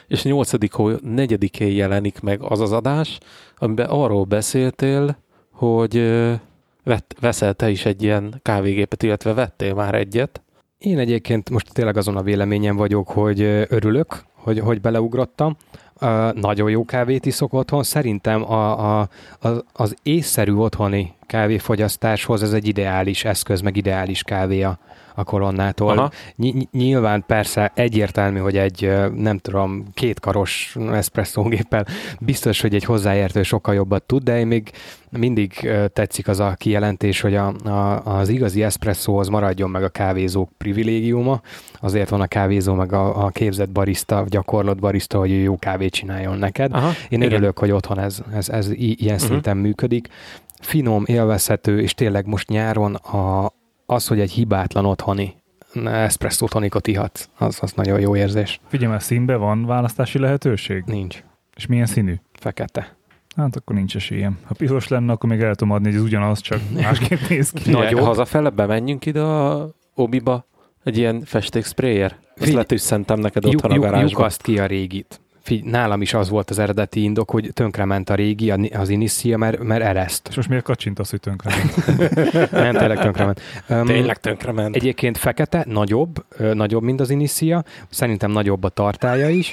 és 0.09 0.23
8. 0.23 0.73
hó 0.75 0.91
4-én 0.91 1.73
jelenik 1.73 2.21
meg 2.21 2.43
az 2.43 2.61
az 2.61 2.73
adás, 2.73 3.19
amiben 3.57 3.87
arról 3.87 4.25
beszéltél, 4.25 5.17
hogy 5.51 5.95
vett, 6.85 7.15
veszel 7.21 7.55
te 7.55 7.71
is 7.71 7.85
egy 7.85 8.03
ilyen 8.03 8.41
kávégépet, 8.43 9.03
illetve 9.03 9.35
vettél 9.35 9.75
már 9.75 9.95
egyet. 9.95 10.43
Én 10.79 10.99
egyébként 10.99 11.51
most 11.51 11.73
tényleg 11.73 11.97
azon 11.97 12.17
a 12.17 12.23
véleményem 12.23 12.77
vagyok, 12.77 13.09
hogy 13.09 13.41
örülök, 13.69 14.25
hogy, 14.42 14.59
hogy 14.59 14.81
beleugrottam. 14.81 15.57
Uh, 16.00 16.33
nagyon 16.33 16.70
jó 16.70 16.85
kávét 16.85 17.26
iszok 17.26 17.52
otthon. 17.52 17.83
Szerintem 17.83 18.42
a, 18.42 19.00
a, 19.00 19.09
az, 19.38 19.64
az 19.72 19.96
észszerű 20.02 20.52
otthoni 20.52 21.14
kávéfogyasztáshoz 21.33 22.42
ez 22.42 22.53
egy 22.53 22.68
ideális 22.68 23.25
eszköz, 23.25 23.61
meg 23.61 23.77
ideális 23.77 24.23
kávé 24.23 24.62
a, 24.62 24.79
a 25.14 25.25
koronától. 25.25 26.12
Ny- 26.37 26.71
nyilván 26.73 27.25
persze 27.27 27.73
egyértelmű, 27.75 28.38
hogy 28.38 28.57
egy 28.57 28.92
nem 29.14 29.38
tudom, 29.38 29.85
kétkaros 29.95 30.77
eszpresszógéppel 30.92 31.87
biztos, 32.21 32.61
hogy 32.61 32.75
egy 32.75 32.85
hozzáértő 32.85 33.42
sokkal 33.42 33.75
jobbat 33.75 34.03
tud, 34.03 34.23
de 34.23 34.38
én 34.38 34.47
még 34.47 34.71
mindig 35.11 35.71
tetszik 35.92 36.29
az 36.29 36.40
a 36.40 36.55
kijelentés, 36.59 37.21
hogy 37.21 37.35
a, 37.35 37.55
a, 37.64 38.03
az 38.05 38.29
igazi 38.29 38.62
eszpresszóhoz 38.62 39.29
maradjon 39.29 39.71
meg 39.71 39.83
a 39.83 39.88
kávézók 39.88 40.51
privilégiuma, 40.59 41.40
azért 41.81 42.09
van 42.09 42.21
a 42.21 42.27
kávézó 42.27 42.75
meg 42.75 42.92
a, 42.92 43.25
a 43.25 43.29
képzett 43.29 43.71
barista, 43.71 44.25
gyakorlott 44.29 44.79
barista, 44.79 45.18
hogy 45.18 45.42
jó 45.42 45.57
kávét 45.59 45.92
csináljon 45.92 46.38
neked. 46.38 46.73
Aha, 46.75 46.90
Én 47.09 47.23
igen. 47.23 47.33
örülök, 47.33 47.59
hogy 47.59 47.71
otthon 47.71 47.99
ez, 47.99 48.18
ez, 48.35 48.49
ez 48.49 48.71
ilyen 48.71 49.14
uh-huh. 49.14 49.29
szinten 49.29 49.57
működik. 49.57 50.09
Finom, 50.62 51.05
élvezhető, 51.07 51.81
és 51.81 51.94
tényleg 51.94 52.27
most 52.27 52.48
nyáron 52.48 52.94
a, 52.94 53.53
az, 53.87 54.07
hogy 54.07 54.20
egy 54.20 54.31
hibátlan 54.31 54.85
otthoni 54.85 55.42
espresso 55.85 56.48
tonikot 56.48 56.87
ihatsz, 56.87 57.29
az, 57.38 57.59
az 57.61 57.72
nagyon 57.72 58.01
jó 58.01 58.16
érzés. 58.16 58.61
Figyelj, 58.68 58.90
mert 58.90 59.05
színbe 59.05 59.37
van 59.37 59.66
választási 59.66 60.18
lehetőség? 60.18 60.83
Nincs. 60.87 61.22
És 61.57 61.66
milyen 61.66 61.87
színű? 61.87 62.14
Fekete. 62.33 62.96
Hát 63.37 63.57
akkor 63.57 63.77
nincs 63.77 63.96
esélyem. 63.96 64.38
Ha 64.44 64.55
piros 64.55 64.88
lenne, 64.88 65.12
akkor 65.12 65.31
még 65.31 65.40
el 65.40 65.55
tudom 65.55 65.75
adni, 65.75 65.87
hogy 65.87 65.96
ez 65.96 66.03
ugyanaz, 66.03 66.40
csak 66.40 66.61
másképp 66.83 67.29
néz 67.29 67.51
ki. 67.51 67.70
Nagyon. 67.70 68.05
Hazafele 68.05 68.51
bemenjünk 68.51 69.07
ide 69.07 69.20
a 69.20 69.70
obiba, 69.94 70.46
egy 70.85 70.98
ilyen 70.98 71.22
festéksprayer. 71.25 72.16
Ezt 72.35 72.53
letűszentem 72.53 73.18
neked 73.18 73.44
otthon 73.44 73.70
a 73.70 73.79
garázsba. 73.79 74.25
azt 74.25 74.42
ki 74.42 74.59
a 74.59 74.66
régit. 74.66 75.20
Figy, 75.42 75.64
nálam 75.64 76.02
is 76.02 76.14
az 76.14 76.28
volt 76.28 76.50
az 76.50 76.59
eredeti 76.59 77.02
indok, 77.02 77.31
hogy 77.31 77.50
tönkrement 77.52 78.11
a 78.11 78.14
régi, 78.14 78.50
az 78.50 78.88
Inicia, 78.88 79.37
mert, 79.37 79.62
mert 79.62 79.83
ereszt. 79.83 80.28
És 80.28 80.37
most 80.37 80.48
miért 80.48 80.64
kacsintasz, 80.64 81.11
hogy 81.11 81.20
tönkrement? 81.20 81.87
Nem, 82.50 82.74
tényleg 82.74 82.98
tönkrement. 82.98 83.40
Um, 83.68 83.85
tényleg 83.85 84.20
tönkrement. 84.20 84.76
Egyébként 84.76 85.18
fekete, 85.18 85.64
nagyobb, 85.68 86.24
nagyobb, 86.52 86.83
mint 86.83 87.00
az 87.00 87.11
Inicia. 87.11 87.64
Szerintem 87.90 88.31
nagyobb 88.31 88.64
a 88.64 88.68
tartája 88.68 89.28
is. 89.28 89.52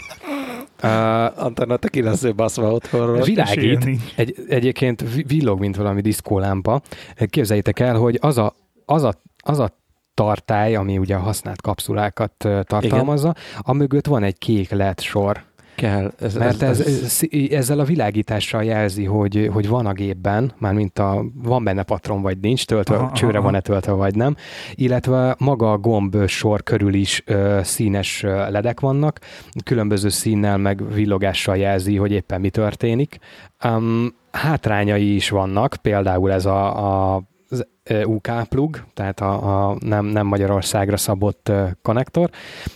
Uh, 0.83 1.43
Antenna, 1.43 1.77
te 1.77 1.87
ki 1.87 2.01
lesz 2.01 2.23
baszva 2.23 2.71
otthonról. 2.71 3.21
Világít. 3.21 3.87
Egy, 4.15 4.35
egyébként 4.49 5.03
villog, 5.27 5.59
mint 5.59 5.75
valami 5.75 6.01
diszkólámpa. 6.01 6.81
Képzeljétek 7.25 7.79
el, 7.79 7.95
hogy 7.95 8.17
az 8.21 8.37
a, 8.37 8.55
az 8.85 9.03
a, 9.03 9.13
az 9.37 9.59
a 9.59 9.77
tartály, 10.13 10.75
ami 10.75 10.97
ugye 10.97 11.15
a 11.15 11.19
használt 11.19 11.61
kapszulákat 11.61 12.33
tartalmazza, 12.63 13.35
Igen. 13.35 13.61
a 13.61 13.73
mögött 13.73 14.05
van 14.05 14.23
egy 14.23 14.37
kék 14.37 14.71
led 14.71 14.99
sor 14.99 15.47
kell. 15.79 16.11
Ez, 16.19 16.35
Mert 16.35 16.61
ez, 16.61 16.79
ez, 16.79 17.03
ez, 17.03 17.21
ezzel 17.51 17.79
a 17.79 17.83
világítással 17.83 18.63
jelzi, 18.63 19.05
hogy, 19.05 19.49
hogy 19.53 19.67
van 19.67 19.85
a 19.85 19.93
gépben, 19.93 20.51
már 20.57 20.73
mint 20.73 20.99
a, 20.99 21.25
van 21.43 21.63
benne 21.63 21.83
patron 21.83 22.21
vagy 22.21 22.37
nincs, 22.37 22.65
töltve, 22.65 22.95
aha, 22.95 23.11
csőre 23.11 23.39
van-e 23.39 23.59
töltve 23.59 23.91
vagy 23.91 24.15
nem, 24.15 24.35
illetve 24.73 25.35
maga 25.39 25.71
a 25.71 25.77
gomb 25.77 26.27
sor 26.27 26.63
körül 26.63 26.93
is 26.93 27.23
ö, 27.25 27.59
színes 27.63 28.21
ledek 28.21 28.79
vannak, 28.79 29.19
különböző 29.63 30.09
színnel 30.09 30.57
meg 30.57 30.93
villogással 30.93 31.57
jelzi, 31.57 31.95
hogy 31.95 32.11
éppen 32.11 32.41
mi 32.41 32.49
történik. 32.49 33.17
Um, 33.65 34.15
hátrányai 34.31 35.15
is 35.15 35.29
vannak, 35.29 35.75
például 35.81 36.31
ez 36.31 36.45
a, 36.45 37.13
a 37.13 37.21
az 37.51 37.67
UK 38.03 38.29
plug, 38.49 38.83
tehát 38.93 39.19
a, 39.19 39.69
a 39.69 39.77
nem, 39.79 40.05
nem 40.05 40.27
Magyarországra 40.27 40.97
szabott 40.97 41.51
konnektor, 41.81 42.29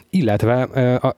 illetve 0.10 0.68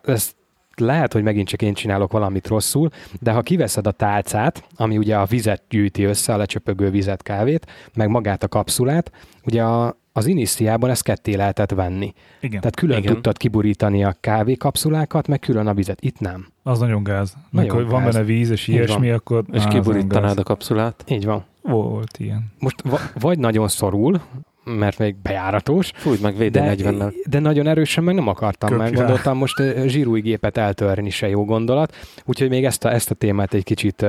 ezt 0.04 0.35
lehet, 0.80 1.14
hogy 1.14 1.24
megint 1.24 1.48
csak 1.48 1.62
én 1.62 1.74
csinálok 1.74 2.12
valamit 2.12 2.48
rosszul, 2.48 2.90
de 3.20 3.32
ha 3.32 3.42
kiveszed 3.42 3.88
a 3.88 3.92
tálcát, 3.92 4.64
ami 4.76 4.98
ugye 4.98 5.18
a 5.18 5.26
vizet 5.26 5.64
gyűjti 5.70 6.04
össze, 6.04 6.34
a 6.34 6.38
lecsöpögő 6.38 6.90
vizet, 6.90 7.24
kávét, 7.24 7.66
meg 7.94 8.10
magát 8.10 8.44
a 8.44 8.48
kapszulát, 8.48 9.12
ugye 9.46 9.64
a, 9.64 9.98
az 10.14 10.26
Inistiában 10.26 10.90
ezt 10.90 11.04
ketté 11.04 11.34
lehetett 11.34 11.72
venni. 11.72 12.14
Igen. 12.40 12.60
Tehát 12.60 12.76
külön 12.76 12.98
Igen. 12.98 13.14
tudtad 13.14 13.38
kiburítani 13.38 14.04
a 14.04 14.16
kávékapszulákat, 14.20 15.28
meg 15.28 15.40
külön 15.40 15.68
a 15.68 15.74
vizet. 15.74 16.02
Itt 16.02 16.20
nem. 16.20 16.48
Az 16.64 16.80
nagyon 16.80 17.04
gáz. 17.04 17.34
Meg, 17.34 17.66
Nagyon 17.66 17.82
hogy 17.82 17.92
van 17.92 18.04
benne 18.04 18.24
víz 18.24 18.50
és 18.50 18.68
ilyesmi, 18.68 19.10
akkor... 19.10 19.44
És 19.52 19.64
nagyon 19.64 20.38
a 20.38 20.44
kapszulát. 20.44 21.04
Így 21.08 21.26
van. 21.26 21.46
Volt 21.62 22.18
ilyen. 22.18 22.52
Most 22.60 22.82
va- 22.82 23.14
vagy 23.20 23.40
nagyon 23.40 23.68
szorul, 23.68 24.22
mert 24.65 24.97
még 24.97 25.15
bejáratos, 25.21 25.91
Fújt 25.95 26.21
meg 26.21 26.49
de, 26.49 26.75
VD40-nel. 26.75 27.13
de 27.30 27.39
nagyon 27.39 27.67
erősen 27.67 28.04
meg 28.04 28.15
nem 28.15 28.28
akartam, 28.28 28.69
Köp 28.69 28.78
meg 28.78 28.93
gondoltam 28.93 29.38
most 29.38 29.63
zsírúj 29.86 30.21
gépet 30.21 30.58
eltörni 30.58 31.10
se 31.10 31.30
jó 31.30 31.45
gondolat, 31.45 31.95
úgyhogy 32.25 32.49
még 32.49 32.65
ezt 32.65 32.86
a, 32.86 32.93
ezt 32.93 33.12
a 33.12 33.13
témát 33.15 33.54
egy 33.54 33.63
kicsit 33.63 34.06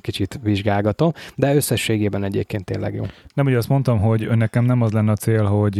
kicsit 0.00 0.38
vizsgálgatom, 0.42 1.12
de 1.34 1.54
összességében 1.54 2.24
egyébként 2.24 2.64
tényleg 2.64 2.94
jó. 2.94 3.04
Nem, 3.34 3.46
ugye 3.46 3.56
azt 3.56 3.68
mondtam, 3.68 4.00
hogy 4.00 4.28
nekem 4.36 4.64
nem 4.64 4.82
az 4.82 4.92
lenne 4.92 5.10
a 5.10 5.16
cél, 5.16 5.44
hogy 5.44 5.74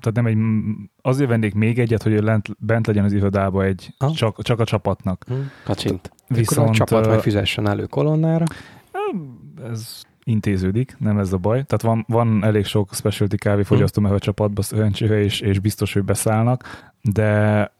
tehát 0.00 0.12
nem 0.12 0.26
egy, 0.26 0.36
azért 1.02 1.28
vennék 1.28 1.54
még 1.54 1.78
egyet, 1.78 2.02
hogy 2.02 2.22
lent, 2.22 2.48
bent 2.58 2.86
legyen 2.86 3.04
az 3.04 3.12
irodába 3.12 3.64
egy, 3.64 3.94
csak, 4.14 4.42
csak 4.42 4.60
a 4.60 4.64
csapatnak. 4.64 5.24
Kacsint. 5.64 6.12
Viszont, 6.28 6.48
Viszont 6.48 6.68
a 6.68 6.72
csapat 6.72 7.06
ö, 7.06 7.08
meg 7.08 7.20
fizessen 7.20 7.68
elő 7.68 7.84
kolonnára. 7.86 8.44
ez 9.70 10.02
intéződik, 10.24 10.96
nem 10.98 11.18
ez 11.18 11.32
a 11.32 11.36
baj. 11.36 11.64
Tehát 11.64 11.82
van, 11.82 12.04
van 12.08 12.44
elég 12.44 12.64
sok 12.64 12.94
specialty 12.94 13.36
kávéfogyasztó, 13.36 14.02
mert 14.02 14.14
a 14.14 14.18
csapatba 14.18 14.62
szerencsére, 14.62 15.22
és, 15.22 15.40
és 15.40 15.58
biztos, 15.58 15.92
hogy 15.92 16.04
beszállnak, 16.04 16.92
de... 17.02 17.70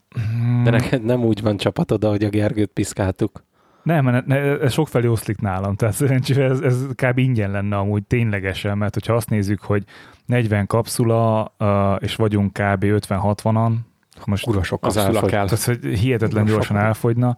De 0.65 0.71
neked 0.71 1.05
nem 1.05 1.25
úgy 1.25 1.43
van 1.43 1.57
csapatod, 1.57 2.05
ahogy 2.05 2.25
a 2.25 2.29
Gergőt 2.29 2.71
piszkáltuk. 2.71 3.45
Nem, 3.83 4.05
mert 4.05 4.27
ne, 4.27 4.37
ez 4.61 4.73
sokfelé 4.73 5.07
oszlik 5.07 5.41
nálam, 5.41 5.75
tehát 5.75 5.95
szerencsére 5.95 6.45
ez, 6.45 6.61
ez 6.61 6.87
kb. 6.95 7.19
ingyen 7.19 7.51
lenne 7.51 7.77
amúgy 7.77 8.03
ténylegesen, 8.03 8.79
mert 8.79 8.95
hogyha 8.95 9.15
azt 9.15 9.31
nézzük, 9.31 9.61
hogy 9.61 9.85
40 10.27 10.67
kapszula, 10.67 11.55
és 11.99 12.17
vagyunk 12.17 12.53
kb. 12.53 12.85
50-60-an, 12.85 13.73
most 14.25 14.45
Kurva 14.45 14.63
sok 14.63 14.87
Az 14.87 14.95
kapszula 14.95 15.21
kell. 15.21 15.47
tehát, 15.49 15.65
hogy 15.65 15.99
hihetetlen 15.99 16.47
Sok 16.47 16.55
gyorsan 16.55 16.77
elfogyna. 16.77 17.37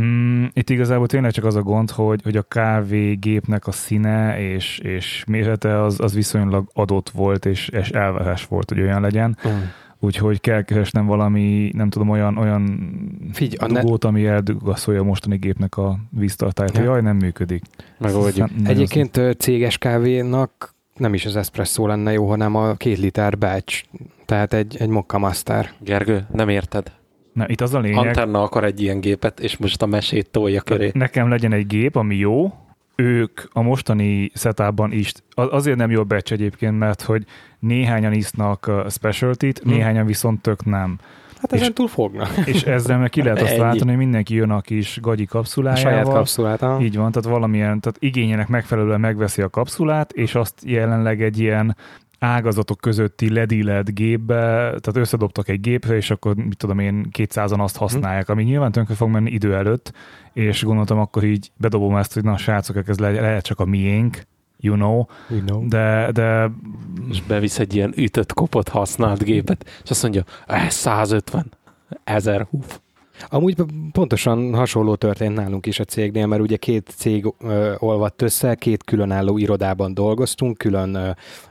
Mm, 0.00 0.44
itt 0.52 0.70
igazából 0.70 1.06
tényleg 1.06 1.32
csak 1.32 1.44
az 1.44 1.54
a 1.54 1.62
gond, 1.62 1.90
hogy, 1.90 2.20
hogy 2.22 2.36
a 2.36 2.42
kávégépnek 2.42 3.66
a 3.66 3.72
színe 3.72 4.40
és, 4.40 4.78
és 4.78 5.24
mérete 5.26 5.82
az, 5.82 6.00
az 6.00 6.14
viszonylag 6.14 6.68
adott 6.72 7.10
volt, 7.10 7.46
és, 7.46 7.68
és 7.68 7.88
elvárás 7.90 8.44
volt, 8.44 8.68
hogy 8.68 8.80
olyan 8.80 9.00
legyen. 9.00 9.38
Mm. 9.48 9.52
Úgyhogy 9.98 10.40
kell 10.40 10.62
keresnem 10.62 11.06
valami, 11.06 11.70
nem 11.74 11.88
tudom, 11.90 12.08
olyan, 12.08 12.36
olyan 12.36 12.90
Figyelj, 13.32 13.70
a 13.70 13.72
ne- 13.72 13.80
dugót, 13.80 14.04
ami 14.04 14.26
eldugaszolja 14.26 15.00
a 15.00 15.04
mostani 15.04 15.36
gépnek 15.36 15.76
a 15.76 15.98
víztartályt. 16.10 16.76
Ja. 16.76 16.82
Jaj, 16.82 17.00
nem 17.00 17.16
működik. 17.16 17.62
Megoldjuk. 17.98 18.50
Nem- 18.56 18.66
Egyébként 18.66 19.16
ö, 19.16 19.30
céges 19.30 19.78
kávénak 19.78 20.74
nem 20.96 21.14
is 21.14 21.26
az 21.26 21.36
espresszó 21.36 21.86
lenne 21.86 22.12
jó, 22.12 22.28
hanem 22.28 22.54
a 22.54 22.74
két 22.74 22.98
liter 22.98 23.38
batch, 23.38 23.84
tehát 24.24 24.52
egy, 24.52 24.76
egy 24.78 24.88
Mokka 24.88 25.18
Master. 25.18 25.70
Gergő, 25.78 26.26
nem 26.32 26.48
érted. 26.48 26.92
Na, 27.36 27.44
itt 27.48 27.60
az 27.60 27.74
a 27.74 27.78
lényeg, 27.78 28.06
Antenna 28.06 28.42
akar 28.42 28.64
egy 28.64 28.82
ilyen 28.82 29.00
gépet, 29.00 29.40
és 29.40 29.56
most 29.56 29.82
a 29.82 29.86
mesét 29.86 30.30
tolja 30.30 30.60
köré. 30.60 30.90
nekem 30.94 31.28
legyen 31.28 31.52
egy 31.52 31.66
gép, 31.66 31.96
ami 31.96 32.16
jó, 32.16 32.52
ők 32.94 33.40
a 33.52 33.62
mostani 33.62 34.30
setupban 34.34 34.92
is, 34.92 35.12
az- 35.30 35.48
azért 35.50 35.76
nem 35.76 35.90
jó 35.90 36.00
a 36.00 36.04
batch 36.04 36.32
egyébként, 36.32 36.78
mert 36.78 37.02
hogy 37.02 37.24
néhányan 37.58 38.12
isznak 38.12 38.70
specialty-t, 38.90 39.58
Hm. 39.58 39.68
néhányan 39.68 40.06
viszont 40.06 40.40
tök 40.42 40.64
nem. 40.64 40.98
Hát 41.40 41.52
És- 41.52 41.60
ezen 41.60 41.74
túl 41.74 41.88
fognak. 41.88 42.30
És 42.46 42.62
ezzel 42.62 42.98
meg 42.98 43.10
ki 43.10 43.22
lehet 43.22 43.40
azt 43.42 43.50
Ennyi. 43.50 43.60
látni, 43.60 43.88
hogy 43.88 43.96
mindenki 43.96 44.34
jön 44.34 44.50
a 44.50 44.60
kis 44.60 44.98
gagyi 45.02 45.22
A 45.28 45.32
kapszulájával. 45.32 45.90
saját 45.92 46.08
kapszulát. 46.08 46.62
aha. 46.62 46.80
Így 46.82 46.96
van, 46.96 47.12
tehát 47.12 47.28
valamilyen, 47.30 47.80
tehát 47.80 47.96
igényének 47.98 48.48
megfelelően 48.48 49.00
megveszi 49.00 49.42
a 49.42 49.48
kapszulát, 49.48 50.12
és 50.12 50.34
azt 50.34 50.54
jelenleg 50.64 51.22
egy 51.22 51.38
ilyen 51.38 51.76
ágazatok 52.18 52.80
közötti 52.80 53.32
lediled 53.32 53.90
gépbe, 53.90 54.34
tehát 54.56 54.96
összedobtak 54.96 55.48
egy 55.48 55.60
gépre, 55.60 55.96
és 55.96 56.10
akkor 56.10 56.34
mit 56.34 56.56
tudom 56.56 56.78
én, 56.78 57.06
200-an 57.18 57.58
azt 57.58 57.76
használják, 57.76 58.28
ami 58.28 58.42
nyilván 58.42 58.72
tönkre 58.72 58.94
fog 58.94 59.08
menni 59.08 59.30
idő 59.30 59.54
előtt, 59.54 59.92
és 60.32 60.62
gondoltam 60.62 60.98
akkor 60.98 61.24
így 61.24 61.50
bedobom 61.56 61.96
ezt, 61.96 62.14
hogy 62.14 62.22
na 62.22 62.36
srácok, 62.36 62.88
ez 62.88 62.98
le- 62.98 63.20
lehet 63.20 63.44
csak 63.44 63.60
a 63.60 63.64
miénk, 63.64 64.22
you 64.60 64.74
know, 64.74 65.04
You 65.28 65.40
know. 65.44 65.68
de, 65.68 66.10
de 66.12 66.50
És 67.10 67.22
bevisz 67.22 67.58
egy 67.58 67.74
ilyen 67.74 67.92
ütött, 67.96 68.32
kopott, 68.32 68.68
használt 68.68 69.22
gépet, 69.24 69.80
és 69.84 69.90
azt 69.90 70.02
mondja, 70.02 70.24
ez 70.46 70.74
150, 70.74 71.52
1000 72.04 72.46
húf. 72.50 72.78
Amúgy 73.28 73.56
pontosan 73.92 74.54
hasonló 74.54 74.94
történt 74.94 75.34
nálunk 75.34 75.66
is 75.66 75.80
a 75.80 75.84
cégnél, 75.84 76.26
mert 76.26 76.42
ugye 76.42 76.56
két 76.56 76.92
cég 76.96 77.32
ö, 77.40 77.74
olvadt 77.78 78.22
össze, 78.22 78.54
két 78.54 78.84
különálló 78.84 79.38
irodában 79.38 79.94
dolgoztunk, 79.94 80.58
külön 80.58 80.94
ö, 80.94 81.10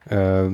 ö, 0.10 0.47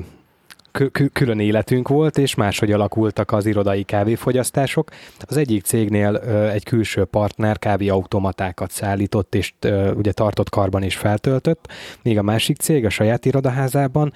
külön 1.12 1.38
életünk 1.38 1.88
volt, 1.88 2.18
és 2.18 2.34
máshogy 2.34 2.72
alakultak 2.72 3.32
az 3.32 3.46
irodai 3.46 3.82
kávéfogyasztások. 3.82 4.90
Az 5.20 5.36
egyik 5.36 5.64
cégnél 5.64 6.16
egy 6.52 6.64
külső 6.64 7.04
partner 7.04 7.58
kávéautomatákat 7.58 8.70
szállított, 8.70 9.34
és 9.34 9.52
ugye 9.94 10.12
tartott 10.12 10.48
karban 10.48 10.82
és 10.82 10.96
feltöltött, 10.96 11.68
míg 12.02 12.18
a 12.18 12.22
másik 12.22 12.56
cég 12.56 12.84
a 12.84 12.90
saját 12.90 13.24
irodaházában 13.24 14.12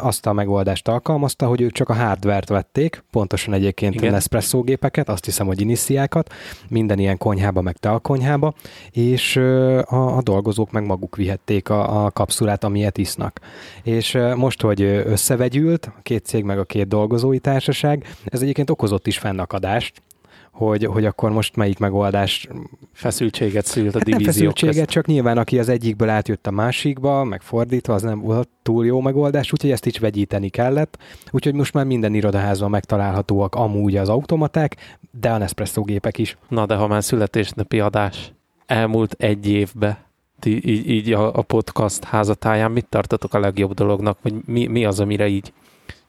azt 0.00 0.26
a 0.26 0.32
megoldást 0.32 0.88
alkalmazta, 0.88 1.46
hogy 1.46 1.60
ők 1.60 1.72
csak 1.72 1.88
a 1.88 1.94
hardvert 1.94 2.48
vették, 2.48 3.04
pontosan 3.10 3.54
egyébként 3.54 3.94
Igen. 3.94 4.12
Nespresso 4.12 4.60
gépeket, 4.60 5.08
azt 5.08 5.24
hiszem, 5.24 5.46
hogy 5.46 5.60
Initiákat, 5.60 6.32
minden 6.68 6.98
ilyen 6.98 7.18
konyhába, 7.18 7.60
meg 7.60 7.76
teakonyhába, 7.76 8.54
és 8.90 9.36
a, 9.36 10.16
a 10.16 10.22
dolgozók 10.22 10.70
meg 10.70 10.86
maguk 10.86 11.16
vihették 11.16 11.68
a, 11.68 12.04
a 12.04 12.10
kapszulát, 12.10 12.64
amilyet 12.64 12.98
isznak. 12.98 13.40
És 13.82 14.18
most, 14.34 14.62
hogy 14.62 14.82
ö, 14.82 15.14
a 15.86 16.02
két 16.02 16.24
cég 16.24 16.44
meg 16.44 16.58
a 16.58 16.64
két 16.64 16.88
dolgozói 16.88 17.38
társaság, 17.38 18.06
ez 18.24 18.42
egyébként 18.42 18.70
okozott 18.70 19.06
is 19.06 19.18
fennakadást, 19.18 20.02
hogy, 20.52 20.84
hogy 20.84 21.04
akkor 21.04 21.30
most 21.30 21.56
melyik 21.56 21.78
megoldás 21.78 22.48
Feszültséget 22.92 23.64
szült 23.66 23.94
a 23.94 23.98
Hát 23.98 24.06
divíziók 24.06 24.34
feszültséget, 24.34 24.74
közt. 24.74 24.88
csak 24.88 25.06
nyilván 25.06 25.38
aki 25.38 25.58
az 25.58 25.68
egyikből 25.68 26.08
átjött 26.08 26.46
a 26.46 26.50
másikba, 26.50 27.24
meg 27.24 27.42
fordítva, 27.42 27.94
az 27.94 28.02
nem 28.02 28.20
volt 28.20 28.48
túl 28.62 28.86
jó 28.86 29.00
megoldás, 29.00 29.52
úgyhogy 29.52 29.70
ezt 29.70 29.86
is 29.86 29.98
vegyíteni 29.98 30.48
kellett. 30.48 30.98
Úgyhogy 31.30 31.54
most 31.54 31.74
már 31.74 31.84
minden 31.84 32.14
irodaházban 32.14 32.70
megtalálhatóak 32.70 33.54
amúgy 33.54 33.96
az 33.96 34.08
automaták, 34.08 34.76
de 35.20 35.30
a 35.30 35.38
Nespresso 35.38 35.82
gépek 35.82 36.18
is. 36.18 36.36
Na, 36.48 36.66
de 36.66 36.74
ha 36.74 36.86
már 36.86 37.04
születésnapi 37.04 37.80
adás, 37.80 38.32
elmúlt 38.66 39.14
egy 39.18 39.48
évbe, 39.48 40.04
ti 40.38 40.68
így, 40.70 40.88
így 40.90 41.12
a, 41.12 41.34
a 41.34 41.42
podcast 41.42 42.04
házatáján 42.04 42.70
mit 42.70 42.86
tartotok 42.88 43.34
a 43.34 43.38
legjobb 43.38 43.74
dolognak, 43.74 44.18
vagy 44.22 44.34
mi, 44.44 44.66
mi 44.66 44.84
az, 44.84 45.00
amire 45.00 45.28
így, 45.28 45.52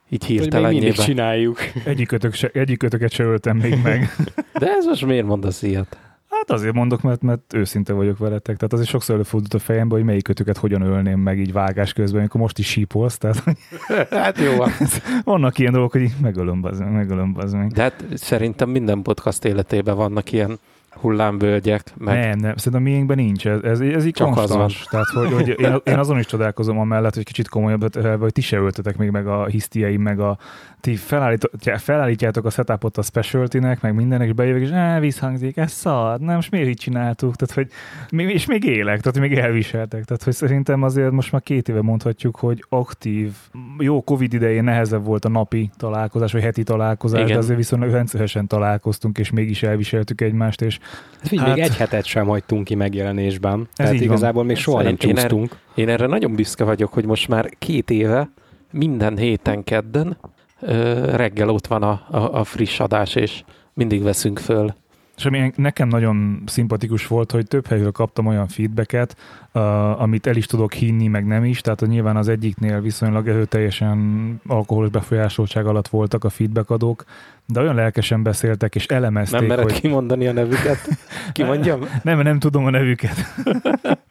így 0.09 0.25
Hogy 0.25 0.29
még 0.29 0.39
mindig 0.39 0.51
hirtelenjében? 0.51 1.05
csináljuk. 1.05 1.59
egyikötök 1.85 2.33
se, 2.33 2.49
egyikötöket 2.53 3.11
se 3.11 3.23
öltem 3.23 3.57
még 3.57 3.79
meg. 3.83 4.15
De 4.59 4.67
ez 4.67 4.85
most 4.85 5.05
miért 5.05 5.25
mondasz 5.25 5.61
ilyet? 5.61 5.97
Hát 6.29 6.51
azért 6.51 6.73
mondok, 6.73 7.01
mert, 7.01 7.21
mert 7.21 7.53
őszinte 7.53 7.93
vagyok 7.93 8.17
veletek. 8.17 8.55
Tehát 8.55 8.73
azért 8.73 8.89
sokszor 8.89 9.15
előfordult 9.15 9.53
a 9.53 9.59
fejembe, 9.59 9.95
hogy 9.95 10.03
melyikötöket 10.03 10.57
hogyan 10.57 10.81
ölném 10.81 11.19
meg 11.19 11.39
így 11.39 11.51
vágás 11.51 11.93
közben, 11.93 12.19
amikor 12.19 12.41
most 12.41 12.57
is 12.57 12.67
sípolsz. 12.67 13.17
Tehát 13.17 13.43
Hát 14.09 14.39
jó 14.39 14.55
van. 14.55 14.71
vannak 15.23 15.59
ilyen 15.59 15.71
dolgok, 15.71 15.91
hogy 15.91 16.01
így 16.01 16.13
megölöm, 16.21 16.61
bazd 16.61 16.79
meg, 16.81 16.91
megölöm, 16.91 17.33
bazd 17.33 17.55
meg. 17.55 17.71
De 17.71 17.81
hát 17.81 18.05
szerintem 18.13 18.69
minden 18.69 19.01
podcast 19.01 19.45
életében 19.45 19.95
vannak 19.95 20.31
ilyen 20.31 20.59
hullámvölgyek, 21.01 21.93
meg 21.97 22.19
Nem, 22.19 22.37
nem, 22.37 22.55
szerintem 22.55 22.81
a 22.81 22.89
miénkben 22.89 23.17
nincs. 23.17 23.47
Ez, 23.47 23.61
ez, 23.61 23.79
ez 23.79 24.05
így 24.05 24.13
Csak 24.13 24.27
az 24.27 24.33
konstans. 24.35 24.85
Tehát, 24.89 25.07
hogy, 25.07 25.33
hogy 25.33 25.47
én, 25.59 25.75
én, 25.93 25.97
azon 25.97 26.19
is 26.19 26.25
csodálkozom 26.25 26.79
amellett, 26.79 27.15
hogy 27.15 27.23
kicsit 27.23 27.49
komolyabb, 27.49 27.95
hogy 28.19 28.33
ti 28.33 28.41
se 28.41 28.57
öltetek 28.57 28.97
még 28.97 29.09
meg 29.09 29.27
a 29.27 29.45
hisztiaim, 29.45 30.01
meg 30.01 30.19
a 30.19 30.37
ti 30.81 30.95
felállít, 30.95 31.49
felállítjátok 31.77 32.45
a 32.45 32.49
setupot 32.49 32.97
a 32.97 33.01
specialty-nek, 33.01 33.81
meg 33.81 33.95
mindenek, 33.95 34.27
és 34.27 34.33
bejövök, 34.33 34.61
és 34.61 34.71
á, 34.71 34.99
vízhangzik, 34.99 35.57
ez 35.57 35.71
szar, 35.71 36.19
nem, 36.19 36.35
most 36.35 36.51
miért 36.51 36.67
így 36.67 36.77
csináltuk? 36.77 37.35
Tehát, 37.35 37.55
hogy, 37.55 38.27
és 38.27 38.45
még 38.45 38.63
élek, 38.63 39.01
tehát 39.01 39.29
még 39.29 39.37
elviseltek. 39.37 40.05
Tehát, 40.05 40.23
hogy 40.23 40.33
szerintem 40.33 40.83
azért 40.83 41.11
most 41.11 41.31
már 41.31 41.41
két 41.41 41.69
éve 41.69 41.81
mondhatjuk, 41.81 42.35
hogy 42.35 42.65
aktív, 42.69 43.31
jó 43.79 44.01
Covid 44.01 44.33
idején 44.33 44.63
nehezebb 44.63 45.05
volt 45.05 45.25
a 45.25 45.29
napi 45.29 45.69
találkozás, 45.77 46.31
vagy 46.31 46.41
heti 46.41 46.63
találkozás, 46.63 47.21
Igen. 47.21 47.31
de 47.31 47.37
azért 47.37 47.57
viszonylag 47.57 47.91
rendszeresen 47.91 48.47
találkoztunk, 48.47 49.17
és 49.17 49.31
mégis 49.31 49.63
elviseltük 49.63 50.21
egymást, 50.21 50.61
és 50.61 50.79
Hát 51.19 51.27
figyelj, 51.27 51.49
még 51.53 51.59
Hát- 51.61 51.69
egy 51.71 51.77
hetet 51.77 52.05
sem 52.05 52.27
hagytunk 52.27 52.63
ki 52.63 52.75
megjelenésben. 52.75 53.59
Ez 53.59 53.67
Tehát 53.75 53.93
igazából 54.01 54.43
még 54.43 54.57
soha 54.57 54.77
nem 54.81 54.85
Szerint 54.85 55.03
én 55.03 55.09
erre- 55.17 55.21
csúsztunk. 55.29 55.57
Én 55.75 55.89
erre 55.89 56.05
nagyon 56.05 56.35
büszke 56.35 56.63
vagyok, 56.63 56.93
hogy 56.93 57.05
most 57.05 57.27
már 57.27 57.49
két 57.59 57.89
éve, 57.89 58.29
minden 58.71 59.17
héten 59.17 59.63
kedden 59.63 60.17
ö, 60.59 60.93
reggel 61.15 61.49
ott 61.49 61.67
van 61.67 61.83
a, 61.83 62.05
a, 62.11 62.17
a 62.39 62.43
friss 62.43 62.79
adás, 62.79 63.15
és 63.15 63.43
mindig 63.73 64.03
veszünk 64.03 64.39
föl 64.39 64.73
És 65.17 65.25
ami 65.25 65.51
nekem 65.55 65.87
nagyon 65.87 66.41
szimpatikus 66.45 67.07
volt, 67.07 67.31
hogy 67.31 67.47
több 67.47 67.67
helyről 67.67 67.91
kaptam 67.91 68.25
olyan 68.25 68.47
feedbacket, 68.47 69.15
uh, 69.53 70.01
amit 70.01 70.27
el 70.27 70.35
is 70.35 70.45
tudok 70.45 70.73
hinni, 70.73 71.07
meg 71.07 71.25
nem 71.25 71.43
is, 71.43 71.61
tehát 71.61 71.81
nyilván 71.87 72.17
az 72.17 72.27
egyiknél 72.27 72.81
viszonylag 72.81 73.27
erőteljesen 73.27 74.41
alkoholos 74.47 74.89
befolyásoltság 74.89 75.65
alatt 75.65 75.87
voltak 75.87 76.23
a 76.23 76.29
feedbackadók, 76.29 77.03
de 77.45 77.59
olyan 77.59 77.75
lelkesen 77.75 78.23
beszéltek 78.23 78.75
és 78.75 78.85
elemezték, 78.85 79.39
Nem 79.39 79.49
mered 79.49 79.63
hogy... 79.63 79.79
kimondani 79.79 80.27
a 80.27 80.33
nevüket? 80.33 80.87
Kimondjam? 81.33 81.79
nem, 82.03 82.19
nem 82.19 82.39
tudom 82.39 82.65
a 82.65 82.69
nevüket. 82.69 83.15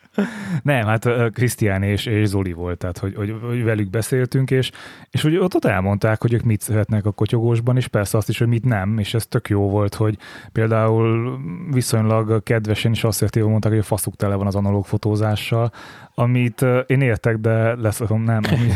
Nem, 0.62 0.86
hát 0.86 1.08
Krisztián 1.32 1.82
és, 1.82 2.06
és 2.06 2.28
Zoli 2.28 2.52
volt, 2.52 2.78
tehát 2.78 2.98
hogy, 2.98 3.14
hogy, 3.14 3.36
hogy 3.42 3.64
velük 3.64 3.90
beszéltünk, 3.90 4.50
és, 4.50 4.70
és 5.10 5.22
hogy 5.22 5.36
ott, 5.36 5.54
ott 5.54 5.64
elmondták, 5.64 6.22
hogy 6.22 6.32
ők 6.32 6.42
mit 6.42 6.60
szeretnek 6.60 7.06
a 7.06 7.12
kotyogósban, 7.12 7.76
és 7.76 7.88
persze 7.88 8.16
azt 8.16 8.28
is, 8.28 8.38
hogy 8.38 8.48
mit 8.48 8.64
nem, 8.64 8.98
és 8.98 9.14
ez 9.14 9.26
tök 9.26 9.48
jó 9.48 9.68
volt, 9.68 9.94
hogy 9.94 10.18
például 10.52 11.38
viszonylag 11.70 12.42
kedvesen 12.42 12.92
is 12.92 13.04
azt 13.04 13.34
mondták, 13.34 13.72
hogy 13.72 13.80
a 13.80 13.84
faszuk 13.84 14.16
tele 14.16 14.34
van 14.34 14.46
az 14.46 14.54
analóg 14.54 14.86
fotózással, 14.86 15.72
amit 16.18 16.64
én 16.86 17.00
értek, 17.00 17.36
de 17.36 17.74
leszarom, 17.74 18.22
nem. 18.22 18.40
Ami, 18.50 18.72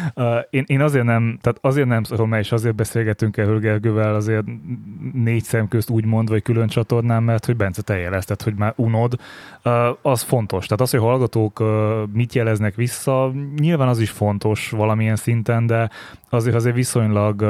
én, 0.50 0.64
én 0.66 0.80
azért 0.80 1.04
nem, 1.04 1.38
tehát 1.40 1.58
azért 1.60 1.86
nem 1.86 2.02
szarom 2.02 2.32
el, 2.32 2.40
és 2.40 2.52
azért 2.52 2.74
beszélgetünk 2.74 3.36
el 3.36 3.58
Gergővel 3.58 4.14
azért 4.14 4.44
négy 5.12 5.42
szem 5.42 5.68
közt 5.68 5.90
úgy 5.90 6.04
mond, 6.04 6.28
vagy 6.28 6.42
külön 6.42 6.68
csatornán, 6.68 7.22
mert 7.22 7.46
hogy 7.46 7.56
Bence 7.56 7.82
te 7.82 7.96
jelezted, 7.96 8.42
hogy 8.42 8.54
már 8.54 8.72
unod, 8.76 9.14
az 10.02 10.22
fontos. 10.22 10.66
Tehát 10.66 10.75
az, 10.80 10.90
hogy 10.90 11.00
hallgatók 11.00 11.62
mit 12.12 12.34
jeleznek 12.34 12.74
vissza, 12.74 13.32
nyilván 13.56 13.88
az 13.88 14.00
is 14.00 14.10
fontos 14.10 14.70
valamilyen 14.70 15.16
szinten, 15.16 15.66
de 15.66 15.90
azért 16.30 16.56
azért 16.56 16.74
viszonylag 16.74 17.40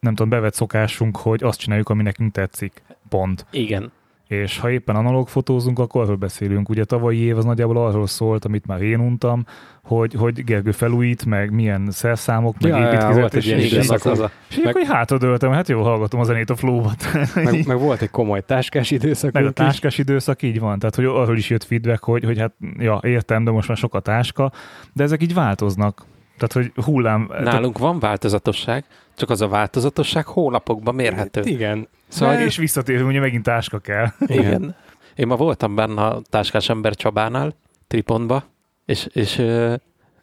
nem 0.00 0.14
tudom, 0.14 0.28
bevett 0.28 0.54
szokásunk, 0.54 1.16
hogy 1.16 1.42
azt 1.42 1.58
csináljuk, 1.58 1.88
ami 1.88 2.02
nekünk 2.02 2.32
tetszik. 2.32 2.82
Pont. 3.08 3.46
Igen 3.50 3.92
és 4.32 4.58
ha 4.58 4.70
éppen 4.70 4.96
analóg 4.96 5.28
fotózunk, 5.28 5.78
akkor 5.78 6.02
arról 6.02 6.16
beszélünk. 6.16 6.68
Ugye 6.68 6.84
tavalyi 6.84 7.18
év 7.18 7.36
az 7.36 7.44
nagyjából 7.44 7.76
arról 7.76 8.06
szólt, 8.06 8.44
amit 8.44 8.66
már 8.66 8.82
én 8.82 9.00
untam, 9.00 9.44
hogy, 9.82 10.14
hogy 10.14 10.44
Gergő 10.44 10.70
felújít, 10.70 11.24
meg 11.24 11.50
milyen 11.50 11.88
szerszámok, 11.90 12.56
meg 12.60 12.72
ja, 12.72 12.86
építkezet, 12.86 13.34
és, 13.34 13.46
és, 13.46 13.72
és, 13.72 13.88
az 13.88 14.06
a... 14.06 14.30
és 14.50 14.60
meg... 14.64 14.72
hogy 14.72 14.86
hátradőltem, 14.86 15.52
hát 15.52 15.68
jó, 15.68 15.82
hallgatom 15.82 16.20
a 16.20 16.24
zenét 16.24 16.50
a 16.50 16.56
flóbat. 16.56 17.04
meg, 17.34 17.66
meg, 17.66 17.78
volt 17.78 18.02
egy 18.02 18.10
komoly 18.10 18.40
táskás 18.46 18.90
időszak. 18.90 19.32
Meg 19.32 19.46
a 19.46 19.50
táskás 19.50 19.98
időszak 19.98 20.42
így 20.42 20.60
van, 20.60 20.78
tehát 20.78 20.94
hogy 20.94 21.04
arról 21.04 21.36
is 21.36 21.50
jött 21.50 21.64
feedback, 21.64 22.04
hogy, 22.04 22.24
hogy 22.24 22.38
hát 22.38 22.52
ja, 22.78 23.00
értem, 23.02 23.44
de 23.44 23.50
most 23.50 23.68
már 23.68 23.76
sok 23.76 23.94
a 23.94 24.00
táska, 24.00 24.52
de 24.92 25.02
ezek 25.02 25.22
így 25.22 25.34
változnak. 25.34 26.04
Tehát, 26.38 26.52
hogy 26.52 26.84
hullám... 26.84 27.30
Nálunk 27.42 27.78
van 27.78 27.98
változatosság, 27.98 28.84
csak 29.14 29.30
az 29.30 29.40
a 29.40 29.48
változatosság 29.48 30.26
hónapokban 30.26 30.94
mérhető. 30.94 31.40
Igen. 31.44 31.88
Szóval, 32.12 32.40
és 32.40 32.56
visszatérünk, 32.56 33.08
ugye 33.08 33.20
megint 33.20 33.42
táska 33.42 33.78
kell. 33.78 34.06
Igen. 34.26 34.74
Én 35.14 35.26
ma 35.26 35.36
voltam 35.36 35.74
benne 35.74 36.02
a 36.02 36.22
táskás 36.30 36.68
ember 36.68 36.94
Csabánál, 36.94 37.54
Tripontba, 37.86 38.44
és, 38.84 39.06
és 39.12 39.38
ö, 39.38 39.74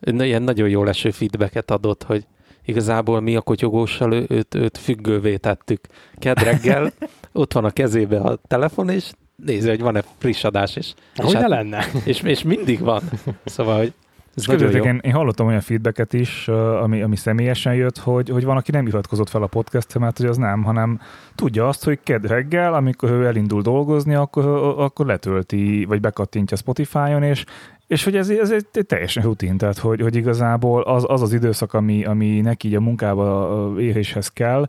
ilyen 0.01 0.41
nagyon 0.41 0.69
jó 0.69 0.83
leső 0.83 1.11
feedbacket 1.11 1.71
adott, 1.71 2.03
hogy 2.03 2.25
igazából 2.65 3.19
mi 3.19 3.35
a 3.35 3.41
kotyogóssal 3.41 4.13
ő, 4.13 4.25
őt, 4.29 4.55
őt 4.55 4.77
függővé 4.77 5.37
tettük. 5.37 5.81
Kedreggel 6.15 6.91
ott 7.31 7.53
van 7.53 7.65
a 7.65 7.71
kezébe 7.71 8.19
a 8.19 8.39
telefon, 8.47 8.89
és 8.89 9.11
nézi, 9.35 9.69
hogy 9.69 9.81
van-e 9.81 10.03
friss 10.17 10.43
adás 10.43 10.75
is. 10.75 10.93
Hogy 11.15 11.33
hát, 11.33 11.41
ne 11.41 11.47
lenne? 11.47 11.85
És, 12.05 12.21
és 12.21 12.43
mindig 12.43 12.79
van. 12.79 13.01
Szóval, 13.45 13.77
hogy 13.77 13.93
ez 14.35 14.45
nagyon 14.45 14.85
én, 14.85 14.99
én 15.03 15.11
hallottam 15.11 15.47
olyan 15.47 15.61
feedbacket 15.61 16.13
is, 16.13 16.47
ami, 16.81 17.01
ami 17.01 17.15
személyesen 17.15 17.73
jött, 17.73 17.97
hogy, 17.97 18.29
hogy 18.29 18.43
van, 18.43 18.57
aki 18.57 18.71
nem 18.71 18.87
iratkozott 18.87 19.29
fel 19.29 19.43
a 19.43 19.47
podcastre, 19.47 19.99
mert 19.99 20.17
hogy 20.17 20.25
az 20.25 20.37
nem, 20.37 20.63
hanem 20.63 20.99
tudja 21.35 21.67
azt, 21.67 21.83
hogy 21.83 21.99
kedd 22.03 22.27
reggel, 22.27 22.73
amikor 22.73 23.09
ő 23.09 23.25
elindul 23.25 23.61
dolgozni, 23.61 24.13
akkor, 24.13 24.45
akkor 24.77 25.05
letölti, 25.05 25.85
vagy 25.85 26.01
bekattintja 26.01 26.57
Spotify-on, 26.57 27.23
és, 27.23 27.45
és 27.87 28.03
hogy 28.03 28.15
ez, 28.15 28.29
ez 28.29 28.51
egy 28.51 28.85
teljesen 28.85 29.23
rutin, 29.23 29.57
tehát 29.57 29.77
hogy, 29.77 30.01
hogy 30.01 30.15
igazából 30.15 30.81
az, 30.81 31.05
az 31.07 31.21
az 31.21 31.33
időszak, 31.33 31.73
ami, 31.73 32.05
ami 32.05 32.39
neki 32.41 32.67
így 32.67 32.75
a 32.75 32.81
munkába 32.81 33.73
éréshez 33.79 34.27
kell, 34.27 34.67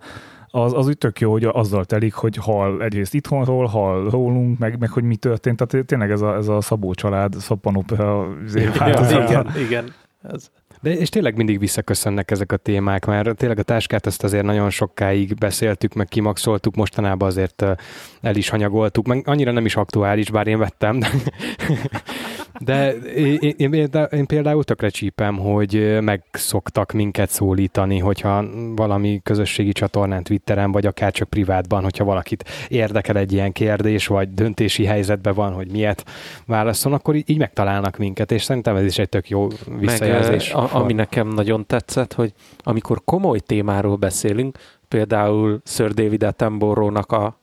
az, 0.51 0.73
az 0.73 0.87
úgy 0.87 0.99
tök 0.99 1.21
jó, 1.21 1.31
hogy 1.31 1.45
azzal 1.45 1.85
telik, 1.85 2.15
hogy 2.15 2.37
hall 2.37 2.83
egyrészt 2.83 3.15
itthonról, 3.15 3.67
hall 3.67 4.09
rólunk, 4.11 4.59
meg, 4.59 4.79
meg 4.79 4.91
hogy 4.91 5.03
mi 5.03 5.17
történt. 5.17 5.63
Tehát 5.67 5.87
tényleg 5.87 6.11
ez 6.11 6.21
a, 6.21 6.37
ez 6.37 6.49
a 6.49 6.61
Szabó 6.61 6.95
család, 6.95 7.35
szappanopera 7.35 8.29
ja, 8.55 9.25
igen, 9.29 9.53
igen. 9.57 9.93
Ez. 10.23 10.51
De 10.83 10.91
és 10.91 11.09
tényleg 11.09 11.37
mindig 11.37 11.59
visszaköszönnek 11.59 12.31
ezek 12.31 12.53
a 12.53 12.57
témák, 12.57 13.07
mert 13.07 13.37
tényleg 13.37 13.59
a 13.59 13.63
táskát 13.63 14.07
ezt 14.07 14.25
azért 14.25 14.45
nagyon 14.45 14.71
sokáig 14.71 15.35
beszéltük, 15.35 15.95
meg 15.95 16.09
kimaxoltuk, 16.09 16.75
mostanában 16.75 17.29
azért 17.29 17.65
el 18.21 18.37
is 18.37 18.49
hanyagoltuk, 18.49 19.07
meg 19.07 19.23
annyira 19.27 19.53
nem 19.53 19.65
is 19.65 19.77
aktuális, 19.77 20.31
bár 20.31 20.47
én 20.47 20.59
vettem, 20.59 20.99
de, 20.99 21.09
de 22.59 22.93
én, 22.97 23.55
én, 23.57 23.89
én 24.11 24.27
például 24.27 24.65
tökre 24.65 24.89
csípem, 24.89 25.39
hogy 25.39 25.99
megszoktak 26.01 26.93
minket 26.93 27.31
szólítani, 27.31 27.99
hogyha 27.99 28.45
valami 28.75 29.21
közösségi 29.23 29.73
csatornán, 29.73 30.23
Twitteren, 30.23 30.73
vagy 30.73 30.87
akár 30.87 31.13
csak 31.13 31.29
privátban, 31.29 31.83
hogyha 31.83 32.05
valakit 32.05 32.49
érdekel 32.69 33.17
egy 33.17 33.33
ilyen 33.33 33.53
kérdés, 33.53 34.07
vagy 34.07 34.35
döntési 34.35 34.85
helyzetben 34.85 35.35
van, 35.35 35.53
hogy 35.53 35.71
miért 35.71 36.11
válaszol, 36.47 36.93
akkor 36.93 37.15
így 37.15 37.39
megtalálnak 37.39 37.97
minket, 37.97 38.33
és 38.33 38.43
szerintem 38.43 38.77
ez 38.77 38.85
is 38.85 38.99
egy 38.99 39.09
tök 39.09 39.29
jó 39.29 39.49
visszajelzés. 39.79 40.53
Meg, 40.53 40.63
a, 40.63 40.69
ami 40.73 40.93
nekem 40.93 41.29
nagyon 41.29 41.67
tetszett, 41.67 42.13
hogy 42.13 42.33
amikor 42.59 43.03
komoly 43.05 43.39
témáról 43.39 43.97
beszélünk, 43.97 44.59
például 44.89 45.61
Sir 45.65 45.93
David 45.93 46.23
Attenborough-nak 46.23 47.13
a, 47.13 47.39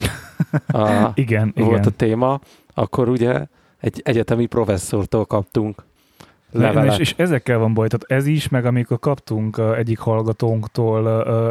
a 0.68 1.12
igen, 1.14 1.54
volt 1.56 1.72
igen. 1.72 1.84
a 1.88 1.90
téma, 1.90 2.40
akkor 2.74 3.10
ugye 3.10 3.46
egy 3.80 4.02
egyetemi 4.04 4.46
professzortól 4.46 5.26
kaptunk 5.26 5.84
levelet. 6.52 6.94
És, 6.94 7.00
és 7.00 7.14
ezekkel 7.18 7.58
van 7.58 7.74
baj, 7.74 7.88
tehát 7.88 8.22
ez 8.22 8.28
is, 8.28 8.50
meg 8.50 8.66
amikor 8.66 9.00
kaptunk 9.00 9.62
egyik 9.78 10.00
hallgatónktól 10.00 11.02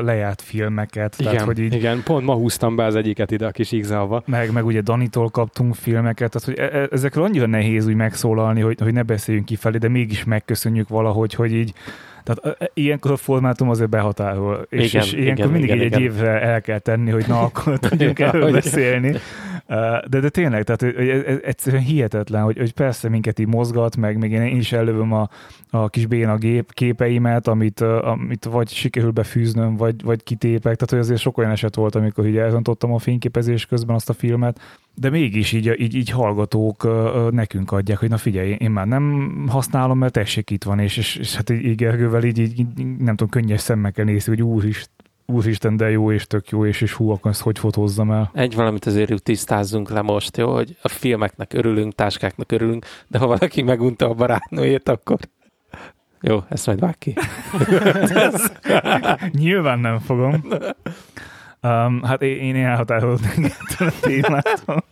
lejárt 0.03 0.43
filmeket. 0.43 1.15
Igen, 1.19 1.33
tehát, 1.33 1.47
hogy 1.47 1.59
így, 1.59 1.75
igen, 1.75 2.03
pont 2.03 2.25
ma 2.25 2.35
húztam 2.35 2.77
be 2.77 2.85
az 2.85 2.95
egyiket 2.95 3.31
ide 3.31 3.47
a 3.47 3.51
kis 3.51 3.73
igzalva. 3.73 4.23
Meg, 4.27 4.53
meg 4.53 4.67
ugye 4.67 4.81
Danitól 4.81 5.29
kaptunk 5.29 5.75
filmeket, 5.75 6.31
tehát 6.31 6.47
hogy 6.47 6.75
e, 6.75 6.79
e, 6.79 6.89
ezekről 6.91 7.25
annyira 7.25 7.47
nehéz 7.47 7.87
úgy 7.87 7.95
megszólalni, 7.95 8.61
hogy, 8.61 8.79
hogy 8.81 8.93
ne 8.93 9.03
beszéljünk 9.03 9.47
kifelé, 9.47 9.79
de 9.79 9.89
mégis 9.89 10.25
megköszönjük 10.25 10.89
valahogy, 10.89 11.35
hogy 11.35 11.53
így 11.53 11.73
tehát 12.27 12.61
e, 12.61 12.71
ilyenkor 12.75 13.11
a 13.11 13.17
formátum 13.17 13.71
azért 13.71 13.91
behatárol, 13.91 14.67
és, 14.69 14.93
igen, 14.93 15.05
és 15.05 15.12
ilyenkor 15.12 15.45
igen, 15.45 15.51
mindig 15.51 15.71
igen, 15.71 15.81
egy, 15.81 15.87
igen. 15.87 16.03
évre 16.03 16.41
el 16.41 16.61
kell 16.61 16.79
tenni, 16.79 17.11
hogy 17.11 17.25
na, 17.29 17.41
akkor 17.41 17.79
tudjunk 17.89 18.19
erről 18.19 18.53
beszélni. 18.53 19.15
De, 20.09 20.21
de 20.21 20.29
tényleg, 20.29 20.65
tehát 20.65 20.81
hogy 20.81 21.09
ez 21.09 21.39
egyszerűen 21.43 21.83
hihetetlen, 21.83 22.43
hogy, 22.43 22.59
hogy 22.59 22.73
persze 22.73 23.09
minket 23.09 23.39
így 23.39 23.47
mozgat, 23.47 23.97
meg 23.97 24.19
még 24.19 24.33
én 24.33 24.57
is 24.57 24.73
elővöm 24.73 25.12
a, 25.12 25.29
a 25.71 25.89
kis 25.89 26.07
béna 26.07 26.37
gép, 26.37 26.73
képeimet, 26.73 27.49
amit, 27.49 27.81
amit 27.81 28.45
vagy 28.45 28.69
sikerül 28.69 29.11
befűznöm, 29.11 29.77
vagy, 29.77 30.03
vagy 30.03 30.23
kitépek, 30.23 30.62
tehát 30.62 30.91
hogy 30.91 30.99
azért 30.99 31.21
sok 31.21 31.39
olyan 31.39 31.51
eset 31.51 31.75
volt, 31.75 31.95
amikor 31.95 32.27
így 32.27 32.37
elrontottam 32.37 32.93
a 32.93 32.99
fényképezés 32.99 33.67
közben 33.67 33.95
azt 33.95 34.09
a 34.09 34.12
filmet, 34.12 34.61
de 34.97 35.11
mégis 35.11 35.53
így, 35.53 35.81
így, 35.81 35.95
így 35.95 36.11
hallgatók 36.11 36.89
nekünk 37.31 37.73
adják, 37.73 37.99
hogy 37.99 38.09
na 38.09 38.17
figyelj, 38.17 38.51
én 38.59 38.71
már 38.71 38.87
nem 38.87 39.47
használom, 39.49 39.99
mert 39.99 40.13
tessék 40.13 40.51
itt 40.51 40.65
van, 40.65 40.79
és, 40.79 40.97
és, 40.97 41.17
és 41.17 41.35
hát 41.35 41.51
így 41.51 41.75
Gergővel 41.75 42.25
így, 42.25 42.39
így, 42.39 42.67
nem 42.77 43.17
tudom, 43.17 43.29
könnyes 43.29 43.61
szemmel 43.61 43.93
nézni, 43.95 44.33
hogy 44.33 44.43
úr 44.43 44.65
is, 44.65 44.87
úristen, 45.27 45.77
de 45.77 45.91
jó 45.91 46.13
és 46.13 46.27
tök 46.27 46.49
jó, 46.49 46.67
és, 46.67 46.81
és 46.81 46.93
hú, 46.93 47.11
akkor 47.11 47.31
ezt 47.31 47.41
hogy 47.41 47.59
fotózzam 47.59 48.11
el. 48.11 48.31
Egy 48.35 48.55
valamit 48.55 48.87
azért 48.87 49.23
tisztázzunk 49.23 49.91
le 49.91 50.03
most, 50.03 50.37
jó, 50.37 50.55
hogy 50.55 50.77
a 50.83 50.89
filmeknek 50.89 51.53
örülünk, 51.53 51.95
táskáknak 51.95 52.53
örülünk, 52.53 52.87
de 53.09 53.19
ha 53.19 53.27
valaki 53.27 53.63
megunta 53.63 54.09
a 54.09 54.15
barátnőjét, 54.15 54.89
akkor 54.89 55.19
jó, 56.21 56.45
ezt 56.49 56.67
majd 56.67 56.81
vág 56.81 56.99
ki. 56.99 57.15
Nyilván 59.43 59.79
nem 59.79 59.99
fogom. 59.99 60.45
Um, 61.62 62.03
hát 62.03 62.23
én, 62.23 62.55
én 62.55 62.64
elhatárolódnék 62.64 63.55
ettől 63.59 63.88
a 63.88 64.01
témától. 64.01 64.85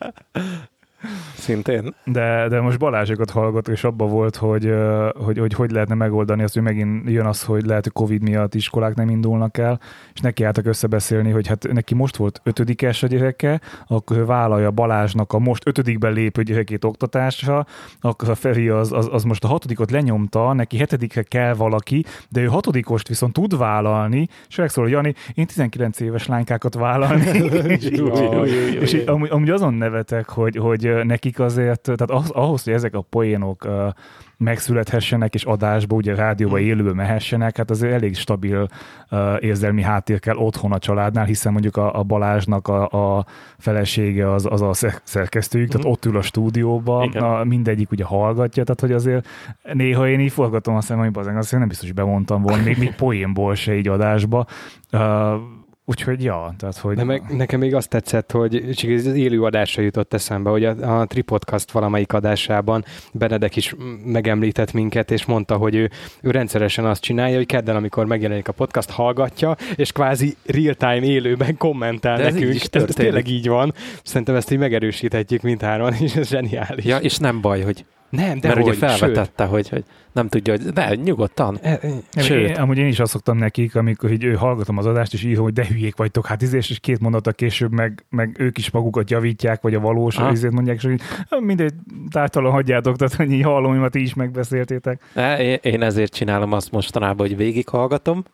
Szintén. 1.34 1.94
De, 2.04 2.48
de 2.48 2.60
most 2.60 2.78
Balázsékat 2.78 3.30
hallgat, 3.30 3.68
és 3.68 3.84
abba 3.84 4.06
volt, 4.06 4.36
hogy, 4.36 4.74
hogy, 5.14 5.38
hogy 5.38 5.54
hogy 5.54 5.70
lehetne 5.70 5.94
megoldani 5.94 6.42
azt, 6.42 6.54
hogy 6.54 6.62
megint 6.62 7.10
jön 7.10 7.26
az, 7.26 7.42
hogy 7.42 7.64
lehet, 7.64 7.82
hogy 7.82 7.92
Covid 7.92 8.22
miatt 8.22 8.54
iskolák 8.54 8.94
nem 8.94 9.08
indulnak 9.08 9.58
el, 9.58 9.80
és 10.14 10.20
neki 10.20 10.44
álltak 10.44 10.66
összebeszélni, 10.66 11.30
hogy 11.30 11.46
hát 11.46 11.72
neki 11.72 11.94
most 11.94 12.16
volt 12.16 12.40
ötödikes 12.42 13.02
a 13.02 13.06
gyereke, 13.06 13.60
akkor 13.86 14.26
vállalja 14.26 14.70
Balázsnak 14.70 15.32
a 15.32 15.38
most 15.38 15.66
ötödikben 15.66 16.12
lépő 16.12 16.42
gyerekét 16.42 16.84
oktatásra, 16.84 17.66
akkor 18.00 18.30
a 18.30 18.34
Feri 18.34 18.68
az, 18.68 18.92
az, 18.92 19.08
az 19.12 19.22
most 19.22 19.44
a 19.44 19.48
hatodikot 19.48 19.90
lenyomta, 19.90 20.52
neki 20.52 20.78
hetedikre 20.78 21.22
kell 21.22 21.54
valaki, 21.54 22.04
de 22.28 22.40
ő 22.40 22.46
hatodikost 22.46 23.08
viszont 23.08 23.32
tud 23.32 23.58
vállalni, 23.58 24.28
és 24.48 24.56
megszól, 24.56 24.88
Jani, 24.88 25.14
én 25.34 25.46
19 25.46 26.00
éves 26.00 26.26
lánykákat 26.26 26.74
vállalni. 26.74 27.24
és, 27.66 27.84
és, 28.80 28.92
és 28.92 29.02
amúgy, 29.06 29.30
amúgy 29.30 29.50
azon 29.50 29.74
nevetek, 29.74 30.28
hogy, 30.28 30.56
hogy 30.56 30.93
nekik 31.02 31.40
azért, 31.40 31.80
tehát 31.80 32.10
ahhoz, 32.10 32.30
ahhoz 32.30 32.64
hogy 32.64 32.72
ezek 32.72 32.94
a 32.94 33.00
poénok 33.00 33.64
uh, 33.64 33.88
megszülethessenek, 34.38 35.34
és 35.34 35.44
adásba, 35.44 35.96
ugye 35.96 36.14
rádióba 36.14 36.56
Hmm. 36.56 36.66
élőbe 36.66 36.92
mehessenek, 36.92 37.56
hát 37.56 37.70
azért 37.70 37.92
elég 37.92 38.16
stabil 38.16 38.68
uh, 39.10 39.36
érzelmi 39.40 39.82
háttér 39.82 40.20
kell 40.20 40.36
otthon 40.36 40.72
a 40.72 40.78
családnál, 40.78 41.24
hiszen 41.24 41.52
mondjuk 41.52 41.76
a, 41.76 41.98
a 41.98 42.02
Balázsnak 42.02 42.68
a, 42.68 42.88
a 43.16 43.26
felesége 43.58 44.32
az, 44.32 44.46
az 44.50 44.62
a 44.62 44.72
sze- 44.72 45.00
szerkesztőjük, 45.04 45.68
tehát 45.68 45.82
Mhm. 45.84 45.92
ott 45.94 46.04
ül 46.04 46.16
a 46.16 46.22
stúdióban, 46.22 47.02
Igen. 47.04 47.22
a, 47.22 47.44
mindegyik 47.44 47.90
ugye 47.90 48.04
hallgatja, 48.04 48.62
tehát 48.64 48.80
hogy 48.80 48.92
azért 48.92 49.26
néha 49.72 50.08
én 50.08 50.20
így 50.20 50.32
forgatom 50.32 50.76
a 50.76 50.80
szemem, 50.80 51.02
hogy 51.04 51.12
bazen, 51.12 51.36
azt 51.36 51.52
én 51.52 51.58
nem 51.58 51.68
biztos, 51.68 51.86
hogy 51.86 51.96
bemondtam 51.96 52.42
volna, 52.42 52.62
még, 52.62 52.78
még 52.78 52.94
poénból 52.94 53.54
se 53.54 53.76
így 53.76 53.88
adásba. 53.88 54.46
Uh, 54.92 55.00
úgyhogy 55.84 56.22
ja, 56.22 56.54
tehát 56.58 56.76
hogy... 56.76 56.96
De 56.96 57.04
meg, 57.04 57.22
nekem 57.36 57.60
még 57.60 57.74
azt 57.74 57.88
tetszett, 57.88 58.32
hogy 58.32 58.70
csak 58.74 58.90
az 58.90 59.06
élő 59.06 59.42
adásra 59.42 59.82
jutott 59.82 60.14
eszembe, 60.14 60.50
hogy 60.50 60.64
a, 60.64 61.00
a 61.00 61.06
Tripodcast 61.06 61.70
valamelyik 61.70 62.12
adásában 62.12 62.84
Benedek 63.12 63.56
is 63.56 63.74
megemlített 64.04 64.72
minket, 64.72 65.10
és 65.10 65.24
mondta, 65.24 65.56
hogy 65.56 65.74
ő, 65.74 65.90
ő 66.20 66.30
rendszeresen 66.30 66.84
azt 66.84 67.02
csinálja, 67.02 67.36
hogy 67.36 67.46
kedden, 67.46 67.76
amikor 67.76 68.06
megjelenik 68.06 68.48
a 68.48 68.52
podcast, 68.52 68.90
hallgatja, 68.90 69.56
és 69.76 69.92
kvázi 69.92 70.36
real-time 70.46 71.02
élőben 71.02 71.56
kommentál 71.56 72.16
De 72.16 72.24
ez 72.24 72.34
így 72.34 72.40
nekünk. 72.40 72.54
is 72.54 72.68
Ez, 72.70 72.94
tényleg 72.94 73.28
így 73.28 73.48
van. 73.48 73.74
Szerintem 74.02 74.34
ezt 74.34 74.50
így 74.50 74.58
megerősíthetjük 74.58 75.42
mindhárman, 75.42 75.94
és 76.04 76.16
ez 76.16 76.28
zseniális. 76.28 76.84
Ja, 76.84 76.96
és 76.98 77.16
nem 77.16 77.40
baj, 77.40 77.62
hogy 77.62 77.84
nem, 78.08 78.40
de 78.40 78.48
mert 78.48 78.60
hogy, 78.60 78.68
ugye 78.76 78.86
felvetette, 78.86 79.44
hogy, 79.44 79.68
hogy 79.68 79.84
nem 80.12 80.28
tudja, 80.28 80.52
hogy 80.56 80.62
de 80.62 80.94
nyugodtan. 80.94 81.54
Sőt, 81.54 81.64
e- 81.64 81.78
e- 81.82 81.88
Nem, 82.12 82.24
Sőt. 82.24 82.48
Én, 82.48 82.54
amúgy 82.54 82.78
én 82.78 82.86
is 82.86 83.00
azt 83.00 83.12
szoktam 83.12 83.36
nekik, 83.38 83.76
amikor 83.76 84.10
így 84.12 84.24
ő 84.24 84.34
hallgatom 84.34 84.78
az 84.78 84.86
adást, 84.86 85.12
és 85.12 85.24
írom, 85.24 85.44
hogy 85.44 85.52
de 85.52 85.66
hülyék 85.66 85.96
vagytok, 85.96 86.26
hát 86.26 86.42
izé, 86.42 86.56
és 86.56 86.78
két 86.80 87.00
mondata 87.00 87.32
később 87.32 87.72
meg, 87.72 88.04
meg 88.10 88.36
ők 88.38 88.58
is 88.58 88.70
magukat 88.70 89.10
javítják, 89.10 89.62
vagy 89.62 89.74
a 89.74 89.80
valós 89.80 90.16
izét 90.32 90.50
mondják, 90.50 90.76
és 90.76 90.82
hogy 90.82 91.00
"Ah, 91.28 91.40
mindegy, 91.40 91.72
tártalan 92.10 92.52
hagyjátok, 92.52 92.96
tehát 92.96 93.14
hogy 93.14 93.30
így 93.32 93.42
hallom, 93.42 93.78
hogy 93.80 93.90
ti 93.90 94.02
is 94.02 94.14
megbeszéltétek. 94.14 95.02
E, 95.14 95.42
Én- 95.60 95.82
ezért 95.82 96.12
csinálom 96.14 96.52
azt 96.52 96.70
mostanában, 96.70 97.26
hogy 97.26 97.36
végighallgatom, 97.36 98.24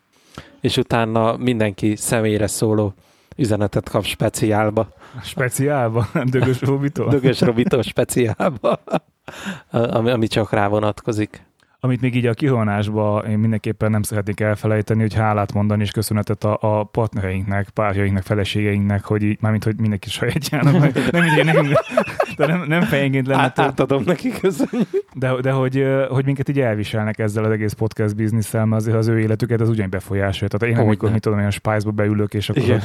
és 0.61 0.77
utána 0.77 1.37
mindenki 1.37 1.95
személyre 1.95 2.47
szóló 2.47 2.93
üzenetet 3.37 3.89
kap 3.89 4.03
speciálba. 4.03 4.87
Speciálban, 5.23 6.05
Dögös 6.25 6.61
Robitól. 6.61 7.09
Dögös 7.09 7.41
Robitó 7.41 7.81
speciálba, 7.81 8.79
ami, 9.69 10.09
ami 10.09 10.27
csak 10.27 10.51
rá 10.51 10.67
vonatkozik. 10.67 11.49
Amit 11.83 12.01
még 12.01 12.15
így 12.15 12.25
a 12.25 12.33
kihonásba 12.33 13.23
én 13.29 13.37
mindenképpen 13.37 13.91
nem 13.91 14.01
szeretnék 14.01 14.39
elfelejteni, 14.39 15.01
hogy 15.01 15.13
hálát 15.13 15.53
mondani 15.53 15.81
és 15.81 15.91
köszönetet 15.91 16.43
a, 16.43 16.57
a 16.61 16.83
partnereinknek, 16.83 17.69
párjainknak, 17.69 18.23
feleségeinknek, 18.23 19.03
hogy 19.03 19.23
így, 19.23 19.37
mármint, 19.41 19.63
hogy 19.63 19.79
mindenki 19.79 20.09
sajátjának, 20.09 20.71
nem, 21.11 21.23
így, 21.23 21.45
nem, 21.45 21.73
de 22.37 22.45
nem, 22.45 22.63
nem 22.67 22.81
fejenként 22.81 23.27
lenne 23.27 23.41
Át, 23.41 23.59
átadom 23.59 24.03
neki 24.05 24.29
köszönjük. 24.29 24.87
de, 25.13 25.33
de 25.41 25.51
hogy, 25.51 25.85
hogy 26.09 26.25
minket 26.25 26.49
így 26.49 26.59
elviselnek 26.59 27.19
ezzel 27.19 27.43
az 27.43 27.51
egész 27.51 27.73
podcast 27.73 28.15
bizniszsel, 28.15 28.65
mert 28.65 28.81
azért 28.81 28.97
az 28.97 29.07
ő 29.07 29.19
életüket 29.19 29.61
az 29.61 29.69
ugyanúgy 29.69 29.89
befolyásolja. 29.91 30.57
Tehát 30.57 30.75
én 30.75 30.83
amikor, 30.83 31.11
mit 31.11 31.21
tudom, 31.21 31.37
olyan 31.37 31.51
Spice-ba 31.51 31.91
beülök, 31.91 32.33
és 32.33 32.49
akkor 32.49 32.63
Igen. 32.63 32.81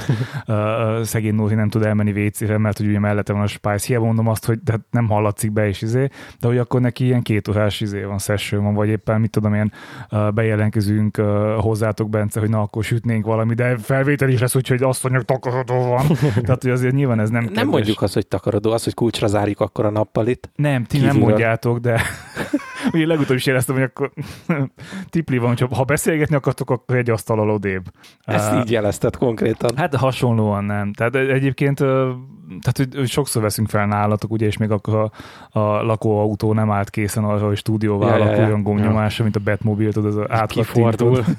a, 0.46 0.52
a, 0.52 0.96
a 0.96 1.04
szegény 1.04 1.34
Nóri 1.34 1.54
nem 1.54 1.68
tud 1.68 1.82
elmenni 1.84 2.26
WC-re, 2.26 2.58
mert 2.58 2.76
hogy 2.76 2.86
ugye 2.86 2.98
mellette 2.98 3.32
van 3.32 3.42
a 3.42 3.46
Spice. 3.46 3.86
Hiába 3.86 4.04
mondom 4.04 4.28
azt, 4.28 4.46
hogy 4.46 4.58
de 4.62 4.74
nem 4.90 5.08
hallatszik 5.08 5.52
be 5.52 5.68
és 5.68 5.82
izé, 5.82 6.08
de 6.40 6.46
hogy 6.46 6.58
akkor 6.58 6.80
neki 6.80 7.04
ilyen 7.04 7.22
két 7.22 7.48
órás 7.48 7.80
izé 7.80 8.02
van, 8.02 8.18
session 8.18 8.64
van, 8.64 8.74
vagy 8.74 8.88
éppen 8.88 9.20
mit 9.20 9.30
tudom, 9.30 9.54
ilyen 9.54 9.72
uh, 10.10 10.32
bejelentkezünk 10.32 11.18
uh, 11.18 11.26
hozzátok, 11.58 12.08
Bence, 12.10 12.40
hogy 12.40 12.48
na 12.48 12.60
akkor 12.60 12.84
sütnénk 12.84 13.24
valami, 13.24 13.54
de 13.54 13.76
felvétel 13.76 14.28
is 14.28 14.40
lesz, 14.40 14.54
úgyhogy 14.54 14.82
asszonyok 14.82 15.24
takarodó 15.24 15.74
van. 15.74 16.06
Tehát, 16.46 16.62
hogy 16.62 16.70
azért 16.70 16.94
nyilván 16.94 17.20
ez 17.20 17.30
nem 17.30 17.44
Nem 17.44 17.52
kedves. 17.52 17.72
mondjuk 17.72 18.02
azt, 18.02 18.14
hogy 18.14 18.26
takarodó, 18.26 18.72
az, 18.72 18.84
hogy 18.84 18.94
kulcsra 18.94 19.26
zárjuk 19.36 19.60
akkor 19.60 19.84
a 19.84 19.90
nappalit. 19.90 20.50
Nem, 20.54 20.84
ti 20.84 20.96
nem 20.96 21.06
Kívülről. 21.06 21.28
mondjátok, 21.28 21.78
de 21.78 22.00
ugye 22.92 23.06
legutóbb 23.06 23.36
is 23.36 23.46
éreztem, 23.46 23.74
hogy 23.74 23.84
akkor 23.84 24.12
tipli 25.10 25.38
van, 25.38 25.56
ha 25.70 25.84
beszélgetni 25.84 26.34
akartok, 26.36 26.70
akkor 26.70 26.96
egy 26.96 27.10
asztal 27.10 27.50
odébb. 27.50 27.84
Ezt 28.24 28.52
Uh, 28.52 28.58
így 28.58 28.70
jelezted 28.70 29.16
konkrétan. 29.16 29.70
Hát 29.76 29.94
hasonlóan 29.94 30.64
nem. 30.64 30.92
Tehát 30.92 31.14
egyébként 31.14 31.80
ö, 31.80 32.10
tehát, 32.48 32.76
hogy, 32.76 32.88
hogy 32.94 33.08
sokszor 33.08 33.42
veszünk 33.42 33.68
fel 33.68 33.86
nálatok, 33.86 34.32
ugye, 34.32 34.46
és 34.46 34.56
még 34.56 34.70
akkor 34.70 35.10
a, 35.50 35.58
a 35.58 35.82
lakóautó 35.82 36.52
nem 36.52 36.70
állt 36.70 36.90
készen 36.90 37.24
arra, 37.24 37.46
hogy 37.46 37.56
stúdióvá 37.56 38.06
Ja, 38.06 38.16
ja, 38.16 38.18
ja. 38.18 38.24
alakuljon 38.24 38.62
gomnyomása, 38.62 39.22
mint 39.22 39.36
a 39.36 39.40
Batmobile, 39.44 39.92
tudod, 39.92 40.26
az 40.30 40.40
Kifordul. 40.46 41.24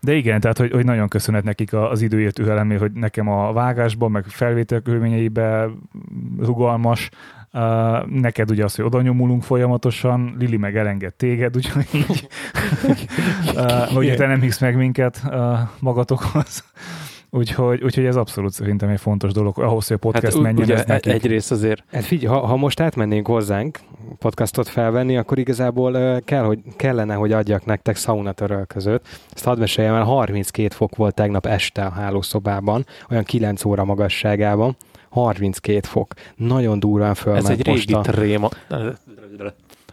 De 0.00 0.14
igen, 0.14 0.40
tehát 0.40 0.58
hogy, 0.58 0.70
hogy 0.70 0.84
nagyon 0.84 1.08
köszönet 1.08 1.44
nekik 1.44 1.72
az 1.72 2.02
időért 2.02 2.34
türelemért, 2.34 2.80
hogy 2.80 2.92
nekem 2.92 3.28
a 3.28 3.52
vágásban, 3.52 4.10
meg 4.10 4.24
felvétel 4.24 4.80
körülményeiben 4.80 5.78
rugalmas, 6.38 7.10
Uh, 7.52 8.06
neked 8.06 8.50
ugye 8.50 8.64
az, 8.64 8.74
hogy 8.74 8.84
oda 8.84 9.00
nyomulunk 9.02 9.42
folyamatosan, 9.42 10.34
Lili 10.38 10.56
meg 10.56 10.76
elenged 10.76 11.14
téged, 11.14 11.56
úgyhogy 11.56 12.06
uh, 13.54 13.96
ugye 13.96 14.14
te 14.14 14.26
nem 14.26 14.40
hisz 14.40 14.58
meg 14.58 14.76
minket 14.76 15.22
uh, 15.26 15.58
magatokhoz. 15.80 16.64
Úgyhogy, 17.30 17.82
úgyhogy 17.82 18.04
ez 18.04 18.16
abszolút 18.16 18.52
szerintem 18.52 18.88
egy 18.88 19.00
fontos 19.00 19.32
dolog, 19.32 19.58
ahhoz, 19.58 19.86
hogy 19.86 19.96
a 19.96 19.98
podcast 19.98 20.24
Hát 20.24 20.32
hát, 20.32 20.40
u- 20.40 20.46
menjen, 20.46 20.64
ugye 20.64 20.74
ez 20.74 20.84
nekik. 20.86 21.12
egyrészt 21.12 21.50
azért 21.50 21.82
Hát 21.92 22.04
figyelj, 22.04 22.34
ha, 22.34 22.46
ha 22.46 22.56
most 22.56 22.80
átmennénk 22.80 23.26
hozzánk 23.26 23.78
podcastot 24.18 24.68
felvenni, 24.68 25.16
akkor 25.16 25.38
igazából 25.38 26.20
kell, 26.24 26.44
hogy, 26.44 26.58
kellene, 26.76 27.14
hogy 27.14 27.32
adjak 27.32 27.64
nektek 27.64 27.96
szaunatöröl 27.96 28.64
között. 28.66 29.06
Ezt 29.34 29.44
hadd 29.44 29.58
meséljem 29.58 29.94
el, 29.94 30.04
32 30.04 30.74
fok 30.74 30.96
volt 30.96 31.14
tegnap 31.14 31.46
este 31.46 31.84
a 31.84 31.90
hálószobában, 31.90 32.86
olyan 33.10 33.24
9 33.24 33.64
óra 33.64 33.84
magasságában. 33.84 34.76
32 35.10 35.80
fok. 35.88 36.14
Nagyon 36.36 36.78
durván 36.80 37.14
fölment 37.14 37.44
ez 37.44 37.50
egy 37.50 37.66
régi 37.66 37.92
a... 37.92 38.00
tréma. 38.00 38.48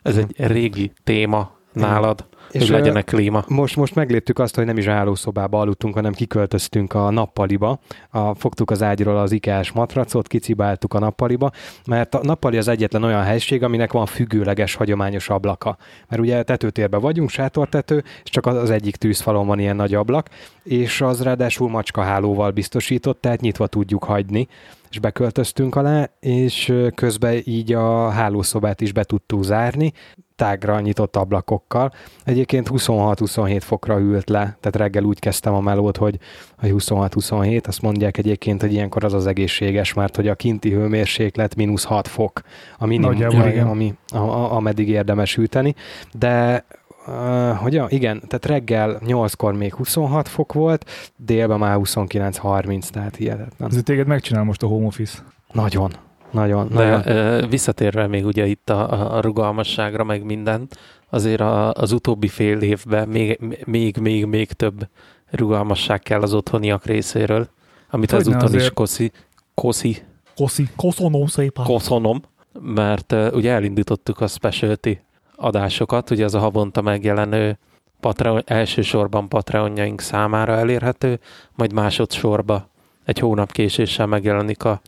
Ez 0.01 0.17
egy 0.17 0.33
régi 0.37 0.91
téma 1.03 1.51
nálad, 1.73 2.25
És, 2.55 2.69
ö, 2.69 2.73
legyen 2.73 3.03
klíma. 3.03 3.43
Most, 3.47 3.75
most 3.75 3.95
megléptük 3.95 4.39
azt, 4.39 4.55
hogy 4.55 4.65
nem 4.65 4.77
is 4.77 4.87
a 4.87 4.91
hálószobába 4.91 5.59
aludtunk, 5.59 5.93
hanem 5.93 6.13
kiköltöztünk 6.13 6.93
a 6.93 7.09
nappaliba. 7.09 7.79
A, 8.09 8.35
fogtuk 8.35 8.71
az 8.71 8.83
ágyról 8.83 9.17
az 9.17 9.31
ikás 9.31 9.71
matracot, 9.71 10.27
kicibáltuk 10.27 10.93
a 10.93 10.99
nappaliba, 10.99 11.51
mert 11.87 12.15
a 12.15 12.19
nappali 12.23 12.57
az 12.57 12.67
egyetlen 12.67 13.03
olyan 13.03 13.23
helység, 13.23 13.63
aminek 13.63 13.91
van 13.91 14.05
függőleges, 14.05 14.75
hagyományos 14.75 15.29
ablaka. 15.29 15.77
Mert 16.09 16.21
ugye 16.21 16.43
tetőtérben 16.43 17.01
vagyunk, 17.01 17.29
sátortető, 17.29 18.03
és 18.23 18.29
csak 18.29 18.45
az 18.45 18.55
az 18.55 18.69
egyik 18.69 18.95
tűzfalon 18.95 19.47
van 19.47 19.59
ilyen 19.59 19.75
nagy 19.75 19.93
ablak, 19.93 20.29
és 20.63 21.01
az 21.01 21.21
ráadásul 21.21 21.69
macskahálóval 21.69 22.51
biztosított, 22.51 23.21
tehát 23.21 23.41
nyitva 23.41 23.67
tudjuk 23.67 24.03
hagyni 24.03 24.47
és 24.95 25.01
beköltöztünk 25.01 25.75
alá, 25.75 26.09
és 26.19 26.73
közben 26.95 27.41
így 27.43 27.73
a 27.73 28.09
hálószobát 28.09 28.81
is 28.81 28.91
be 28.91 29.03
tudtuk 29.03 29.43
zárni, 29.43 29.91
tágra 30.35 30.79
nyitott 30.79 31.15
ablakokkal. 31.15 31.91
Egyébként 32.23 32.69
26-27 32.71 33.61
fokra 33.61 33.99
ült 33.99 34.29
le, 34.29 34.39
tehát 34.39 34.75
reggel 34.75 35.03
úgy 35.03 35.19
kezdtem 35.19 35.53
a 35.53 35.59
melót, 35.59 35.97
hogy, 35.97 36.19
hogy 36.57 36.71
26-27, 36.73 37.67
azt 37.67 37.81
mondják 37.81 38.17
egyébként, 38.17 38.61
hogy 38.61 38.73
ilyenkor 38.73 39.03
az 39.03 39.13
az 39.13 39.27
egészséges, 39.27 39.93
mert 39.93 40.15
hogy 40.15 40.27
a 40.27 40.35
kinti 40.35 40.71
hőmérséklet 40.71 41.55
mínusz 41.55 41.83
6 41.83 42.07
fok, 42.07 42.41
a 42.77 42.85
minimum, 42.85 43.15
igen. 43.15 43.67
ami, 43.67 43.93
a, 44.13 44.17
a, 44.17 44.53
ameddig 44.55 44.89
érdemes 44.89 45.37
üteni, 45.37 45.75
de 46.13 46.65
Uh, 47.07 47.57
hogy 47.57 47.73
ja, 47.73 47.85
igen, 47.89 48.19
tehát 48.27 48.45
reggel 48.45 48.99
8-kor 49.05 49.53
még 49.53 49.73
26 49.73 50.27
fok 50.27 50.53
volt, 50.53 50.85
délben 51.17 51.59
már 51.59 51.77
29-30, 51.79 52.87
tehát 52.89 53.15
hihetetlen. 53.15 53.69
Azért 53.69 53.83
téged 53.85 54.07
megcsinál 54.07 54.43
most 54.43 54.63
a 54.63 54.67
home 54.67 54.85
office. 54.85 55.17
Nagyon, 55.51 55.91
nagyon, 56.31 56.67
De 56.67 56.73
nagyon. 57.03 57.49
visszatérve 57.49 58.07
még 58.07 58.25
ugye 58.25 58.45
itt 58.45 58.69
a, 58.69 59.15
a- 59.15 59.21
rugalmasságra, 59.21 60.03
meg 60.03 60.23
minden, 60.23 60.67
azért 61.09 61.41
a, 61.41 61.71
az 61.71 61.91
utóbbi 61.91 62.27
fél 62.27 62.59
évben 62.61 63.07
még, 63.07 63.39
még, 63.65 63.97
még, 63.97 64.25
még 64.25 64.51
több 64.51 64.87
rugalmasság 65.29 65.99
kell 65.99 66.21
az 66.21 66.33
otthoniak 66.33 66.85
részéről, 66.85 67.47
amit 67.89 68.11
Hogyne 68.11 68.35
ezúton 68.35 68.55
is 68.59 68.69
koszi, 68.69 69.11
koszi, 69.53 69.97
Koszi, 70.35 70.67
koszonó 70.75 71.27
szépen. 71.27 71.65
koszonom, 71.65 72.21
mert 72.61 73.11
uh, 73.11 73.27
ugye 73.33 73.51
elindítottuk 73.51 74.19
a 74.21 74.27
specialty 74.27 74.91
adásokat, 75.35 76.09
ugye 76.09 76.23
az 76.23 76.35
a 76.35 76.39
havonta 76.39 76.81
megjelenő 76.81 77.57
Patreon, 77.99 78.41
elsősorban 78.45 79.29
Patreonjaink 79.29 80.01
számára 80.01 80.53
elérhető, 80.53 81.19
majd 81.55 81.73
másodszorba 81.73 82.69
egy 83.05 83.19
hónap 83.19 83.51
késéssel 83.51 84.05
megjelenik 84.05 84.63
a, 84.63 84.81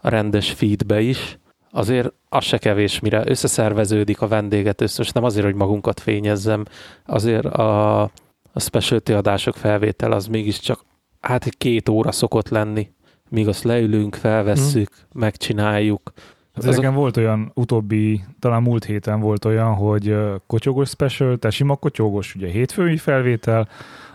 a 0.00 0.08
rendes 0.08 0.52
feedbe 0.52 1.00
is. 1.00 1.38
Azért 1.70 2.12
az 2.28 2.44
se 2.44 2.58
kevés, 2.58 3.00
mire 3.00 3.22
összeszerveződik 3.26 4.20
a 4.20 4.28
vendéget 4.28 4.80
most 4.80 5.14
nem 5.14 5.24
azért, 5.24 5.44
hogy 5.44 5.54
magunkat 5.54 6.00
fényezzem, 6.00 6.64
azért 7.06 7.44
a, 7.44 8.02
a 8.52 8.60
specialty 8.60 9.12
adások 9.12 9.56
felvétel 9.56 10.12
az 10.12 10.26
mégiscsak 10.26 10.84
hát 11.20 11.48
két 11.48 11.88
óra 11.88 12.12
szokott 12.12 12.48
lenni, 12.48 12.90
míg 13.28 13.48
azt 13.48 13.64
leülünk, 13.64 14.14
felvesszük, 14.14 14.90
megcsináljuk. 15.12 16.12
Az 16.56 16.64
nekem 16.64 16.94
volt 16.94 17.16
olyan 17.16 17.50
utóbbi, 17.54 18.24
talán 18.38 18.62
múlt 18.62 18.84
héten 18.84 19.20
volt 19.20 19.44
olyan, 19.44 19.74
hogy 19.74 20.16
kotyogos 20.46 20.88
special, 20.88 21.36
tehát 21.36 21.56
sima 21.56 21.76
kotyogos, 21.76 22.34
ugye 22.34 22.48
hétfői 22.48 22.96
felvétel, 22.96 23.68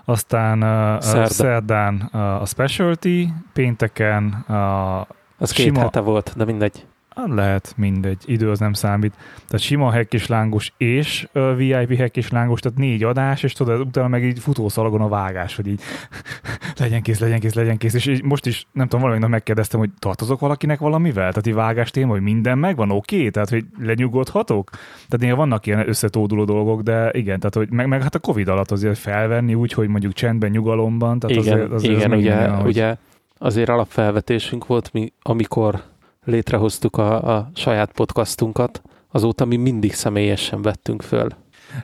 aztán 0.05 0.59
Szerda. 1.01 1.27
szerdán 1.27 1.99
a 2.41 2.45
specialty, 2.45 3.27
pénteken 3.53 4.45
uh, 4.47 4.99
Az 5.37 5.51
két 5.51 5.65
Sima- 5.65 5.79
hete 5.79 5.99
volt, 5.99 6.33
de 6.37 6.45
mindegy. 6.45 6.85
Hát 7.15 7.29
lehet, 7.29 7.73
mindegy, 7.77 8.23
idő 8.25 8.49
az 8.49 8.59
nem 8.59 8.73
számít. 8.73 9.13
Tehát 9.47 9.65
sima 9.65 9.91
hack 9.91 10.13
és 10.13 10.27
lángos 10.27 10.73
és 10.77 11.27
uh, 11.33 11.55
VIP 11.55 11.97
hack 11.97 12.17
és 12.17 12.29
lángos, 12.29 12.59
tehát 12.59 12.77
négy 12.77 13.03
adás, 13.03 13.43
és 13.43 13.53
tudod, 13.53 13.79
utána 13.79 14.07
meg 14.07 14.23
így 14.23 14.39
futószalagon 14.39 15.01
a 15.01 15.07
vágás, 15.07 15.55
hogy 15.55 15.67
így 15.67 15.81
legyen 16.79 17.01
kész, 17.01 17.19
legyen 17.19 17.39
kész, 17.39 17.53
legyen 17.53 17.77
kész, 17.77 17.93
és 17.93 18.05
így 18.05 18.23
most 18.23 18.45
is, 18.45 18.65
nem 18.71 18.87
tudom, 18.87 19.01
valamelyik 19.01 19.29
megkérdeztem, 19.29 19.79
hogy 19.79 19.89
tartozok 19.99 20.39
valakinek 20.39 20.79
valamivel? 20.79 21.29
Tehát 21.29 21.47
így 21.47 21.53
vágás 21.53 21.91
téma, 21.91 22.11
hogy 22.11 22.21
minden 22.21 22.57
megvan, 22.57 22.91
oké? 22.91 23.15
Okay? 23.17 23.29
Tehát, 23.29 23.49
hogy 23.49 23.65
lenyugodhatok? 23.79 24.69
Tehát 24.69 25.19
néha 25.19 25.35
vannak 25.35 25.65
ilyen 25.65 25.87
összetóduló 25.87 26.43
dolgok, 26.43 26.81
de 26.81 27.09
igen, 27.13 27.39
tehát, 27.39 27.55
hogy 27.55 27.69
meg, 27.69 27.87
meg 27.87 28.01
hát 28.01 28.15
a 28.15 28.19
Covid 28.19 28.47
alatt 28.47 28.71
azért 28.71 28.97
felvenni 28.97 29.53
úgy, 29.53 29.73
hogy 29.73 29.87
mondjuk 29.87 30.13
csendben, 30.13 30.49
nyugalomban, 30.49 31.19
tehát 31.19 31.37
igen, 31.37 31.53
azért, 31.53 31.71
azért 31.71 31.93
igen 31.93 32.11
az 32.11 32.17
ugye, 32.17 32.35
minden, 32.35 32.55
hogy- 32.55 32.69
ugye 32.69 32.95
azért 33.37 33.69
alapfelvetésünk 33.69 34.67
volt, 34.67 34.93
mi, 34.93 35.13
amikor 35.21 35.81
létrehoztuk 36.25 36.97
a, 36.97 37.35
a 37.37 37.51
saját 37.55 37.91
podcastunkat, 37.91 38.81
azóta 39.11 39.45
mi 39.45 39.55
mindig 39.55 39.93
személyesen 39.93 40.61
vettünk 40.61 41.01
föl. 41.01 41.29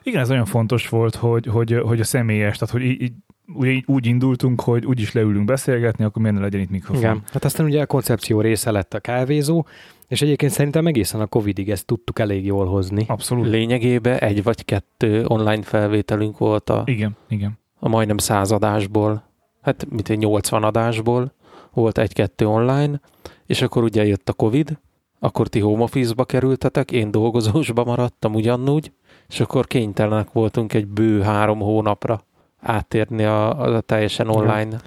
Igen, 0.03 0.21
ez 0.21 0.27
nagyon 0.27 0.45
fontos 0.45 0.89
volt, 0.89 1.15
hogy, 1.15 1.45
hogy, 1.45 1.79
hogy 1.85 1.99
a 1.99 2.03
személyes, 2.03 2.57
tehát 2.57 2.73
hogy 2.73 2.83
így, 2.83 3.01
így, 3.01 3.13
ugye 3.53 3.69
így 3.69 3.83
úgy 3.87 4.05
indultunk, 4.05 4.61
hogy 4.61 4.85
úgyis 4.85 5.11
leülünk 5.11 5.45
beszélgetni, 5.45 6.03
akkor 6.03 6.21
miért 6.21 6.37
ne 6.37 6.43
legyen 6.43 6.61
itt 6.61 6.69
mikrofon. 6.69 7.01
Igen. 7.01 7.21
Hát 7.31 7.45
aztán 7.45 7.65
ugye 7.65 7.81
a 7.81 7.85
koncepció 7.85 8.41
része 8.41 8.71
lett 8.71 8.93
a 8.93 8.99
kávézó, 8.99 9.65
és 10.07 10.21
egyébként 10.21 10.51
szerintem 10.51 10.87
egészen 10.87 11.21
a 11.21 11.25
Covid-ig 11.25 11.69
ezt 11.69 11.85
tudtuk 11.85 12.19
elég 12.19 12.45
jól 12.45 12.65
hozni. 12.65 13.05
Abszolút. 13.07 13.47
Lényegében 13.47 14.17
egy 14.17 14.43
vagy 14.43 14.65
kettő 14.65 15.25
online 15.27 15.61
felvételünk 15.61 16.37
volt 16.37 16.69
a, 16.69 16.81
Igen, 16.85 17.15
igen. 17.29 17.59
a 17.79 17.89
majdnem 17.89 18.17
száz 18.17 18.51
adásból, 18.51 19.23
hát 19.61 19.87
mint 19.89 20.09
egy 20.09 20.17
80 20.17 20.63
adásból, 20.63 21.33
volt 21.73 21.97
egy-kettő 21.97 22.47
online, 22.47 23.01
és 23.47 23.61
akkor 23.61 23.83
ugye 23.83 24.05
jött 24.05 24.29
a 24.29 24.33
Covid, 24.33 24.79
akkor 25.19 25.47
ti 25.47 25.59
home 25.59 25.83
office-ba 25.83 26.25
kerültetek, 26.25 26.91
én 26.91 27.11
dolgozósba 27.11 27.83
maradtam 27.83 28.33
ugyanúgy, 28.33 28.91
és 29.29 29.39
akkor 29.39 29.67
kénytelenek 29.67 30.31
voltunk 30.31 30.73
egy 30.73 30.87
bő 30.87 31.21
három 31.21 31.59
hónapra 31.59 32.21
áttérni 32.61 33.23
a, 33.23 33.59
a 33.75 33.81
teljesen 33.81 34.29
online. 34.29 34.77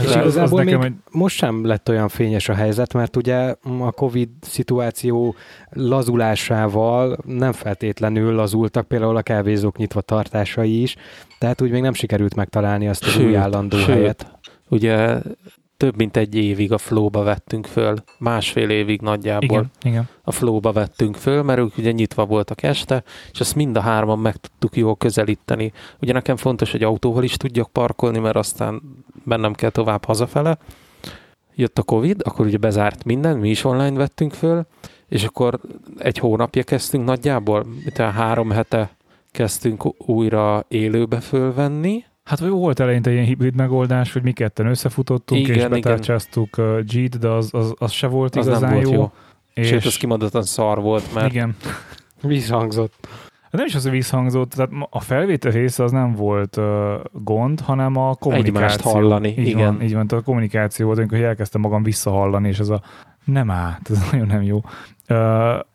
És 0.00 0.06
az- 0.06 0.14
az 0.16 0.16
igazából 0.16 0.58
még 0.64 0.74
nekem 0.74 0.80
egy- 0.92 0.98
most 1.12 1.36
sem 1.36 1.66
lett 1.66 1.88
olyan 1.88 2.08
fényes 2.08 2.48
a 2.48 2.54
helyzet, 2.54 2.92
mert 2.94 3.16
ugye 3.16 3.54
a 3.78 3.92
Covid 3.92 4.28
szituáció 4.40 5.34
lazulásával 5.70 7.18
nem 7.26 7.52
feltétlenül 7.52 8.34
lazultak 8.34 8.86
például 8.88 9.16
a 9.16 9.22
kávézók 9.22 9.76
nyitva 9.76 10.00
tartásai 10.00 10.82
is, 10.82 10.96
tehát 11.38 11.60
úgy 11.62 11.70
még 11.70 11.82
nem 11.82 11.92
sikerült 11.92 12.34
megtalálni 12.34 12.88
azt 12.88 13.04
az 13.06 13.16
új 13.18 13.36
állandó 13.36 13.76
helyet. 13.76 14.38
ugye 14.68 15.18
több 15.80 15.96
mint 15.96 16.16
egy 16.16 16.34
évig 16.34 16.72
a 16.72 16.78
flowba 16.78 17.22
vettünk 17.22 17.66
föl, 17.66 17.96
másfél 18.18 18.70
évig 18.70 19.00
nagyjából 19.00 19.58
Igen, 19.58 19.70
igen. 19.82 20.08
a 20.22 20.32
flowba 20.32 20.72
vettünk 20.72 21.16
föl, 21.16 21.42
mert 21.42 21.58
ők 21.58 21.78
ugye 21.78 21.90
nyitva 21.90 22.26
voltak 22.26 22.62
este, 22.62 23.02
és 23.32 23.40
azt 23.40 23.54
mind 23.54 23.76
a 23.76 23.80
hárman 23.80 24.18
meg 24.18 24.36
tudtuk 24.36 24.76
jól 24.76 24.96
közelíteni. 24.96 25.72
Ugye 26.00 26.12
nekem 26.12 26.36
fontos, 26.36 26.70
hogy 26.70 26.82
autóval 26.82 27.22
is 27.22 27.36
tudjak 27.36 27.68
parkolni, 27.72 28.18
mert 28.18 28.36
aztán 28.36 28.82
bennem 29.24 29.54
kell 29.54 29.70
tovább 29.70 30.04
hazafele. 30.04 30.58
Jött 31.54 31.78
a 31.78 31.82
Covid, 31.82 32.20
akkor 32.24 32.46
ugye 32.46 32.58
bezárt 32.58 33.04
minden, 33.04 33.38
mi 33.38 33.50
is 33.50 33.64
online 33.64 33.96
vettünk 33.96 34.32
föl, 34.32 34.66
és 35.08 35.24
akkor 35.24 35.60
egy 35.98 36.18
hónapja 36.18 36.62
kezdtünk 36.62 37.04
nagyjából, 37.04 37.66
tehát 37.92 38.14
három 38.14 38.50
hete 38.50 38.90
kezdtünk 39.30 40.08
újra 40.08 40.64
élőbe 40.68 41.20
fölvenni, 41.20 42.04
Hát 42.30 42.38
vagy 42.38 42.50
volt 42.50 42.80
eleinte 42.80 43.12
ilyen 43.12 43.24
hibrid 43.24 43.54
megoldás, 43.54 44.12
hogy 44.12 44.22
mi 44.22 44.32
ketten 44.32 44.66
összefutottunk, 44.66 45.40
Igen, 45.40 45.56
és 45.56 45.66
betárcsáztuk 45.66 46.58
uh, 46.58 46.80
G-t, 46.80 47.18
de 47.18 47.28
az, 47.28 47.48
az, 47.52 47.74
az 47.78 47.92
se 47.92 48.06
volt 48.06 48.36
az 48.36 48.46
igazán 48.46 48.70
nem 48.70 48.72
volt 48.72 48.90
jó. 48.90 48.92
jó. 48.92 49.00
jó. 49.00 49.12
És... 49.54 49.66
Sőt, 49.66 49.84
az 49.84 49.96
kimondottan 49.96 50.42
szar 50.42 50.80
volt, 50.80 51.14
mert 51.14 51.32
Igen. 51.32 51.56
Visszhangzott. 52.22 53.08
Hát 53.42 53.52
Nem 53.52 53.66
is 53.66 53.74
az, 53.74 53.82
hogy 53.82 53.90
visszhangzott, 53.90 54.50
tehát 54.50 54.70
a 54.90 55.00
felvétel 55.00 55.52
része 55.52 55.84
az 55.84 55.90
nem 55.90 56.14
volt 56.14 56.56
uh, 56.56 56.64
gond, 57.12 57.60
hanem 57.60 57.96
a 57.96 58.14
kommunikáció. 58.14 58.56
Egymást 58.56 58.80
hallani, 58.80 59.28
így 59.28 59.46
igen. 59.46 59.74
Van, 59.74 59.82
így 59.82 59.94
van, 59.94 60.06
tehát 60.06 60.24
a 60.24 60.26
kommunikáció 60.26 60.86
volt, 60.86 60.98
amikor 60.98 61.18
elkezdtem 61.18 61.60
magam 61.60 61.82
visszahallani, 61.82 62.48
és 62.48 62.58
ez 62.58 62.68
a 62.68 62.82
nem 63.24 63.50
át, 63.50 63.90
ez 63.90 64.02
nagyon 64.10 64.26
nem 64.26 64.42
jó. 64.42 64.56
Uh, 64.56 64.64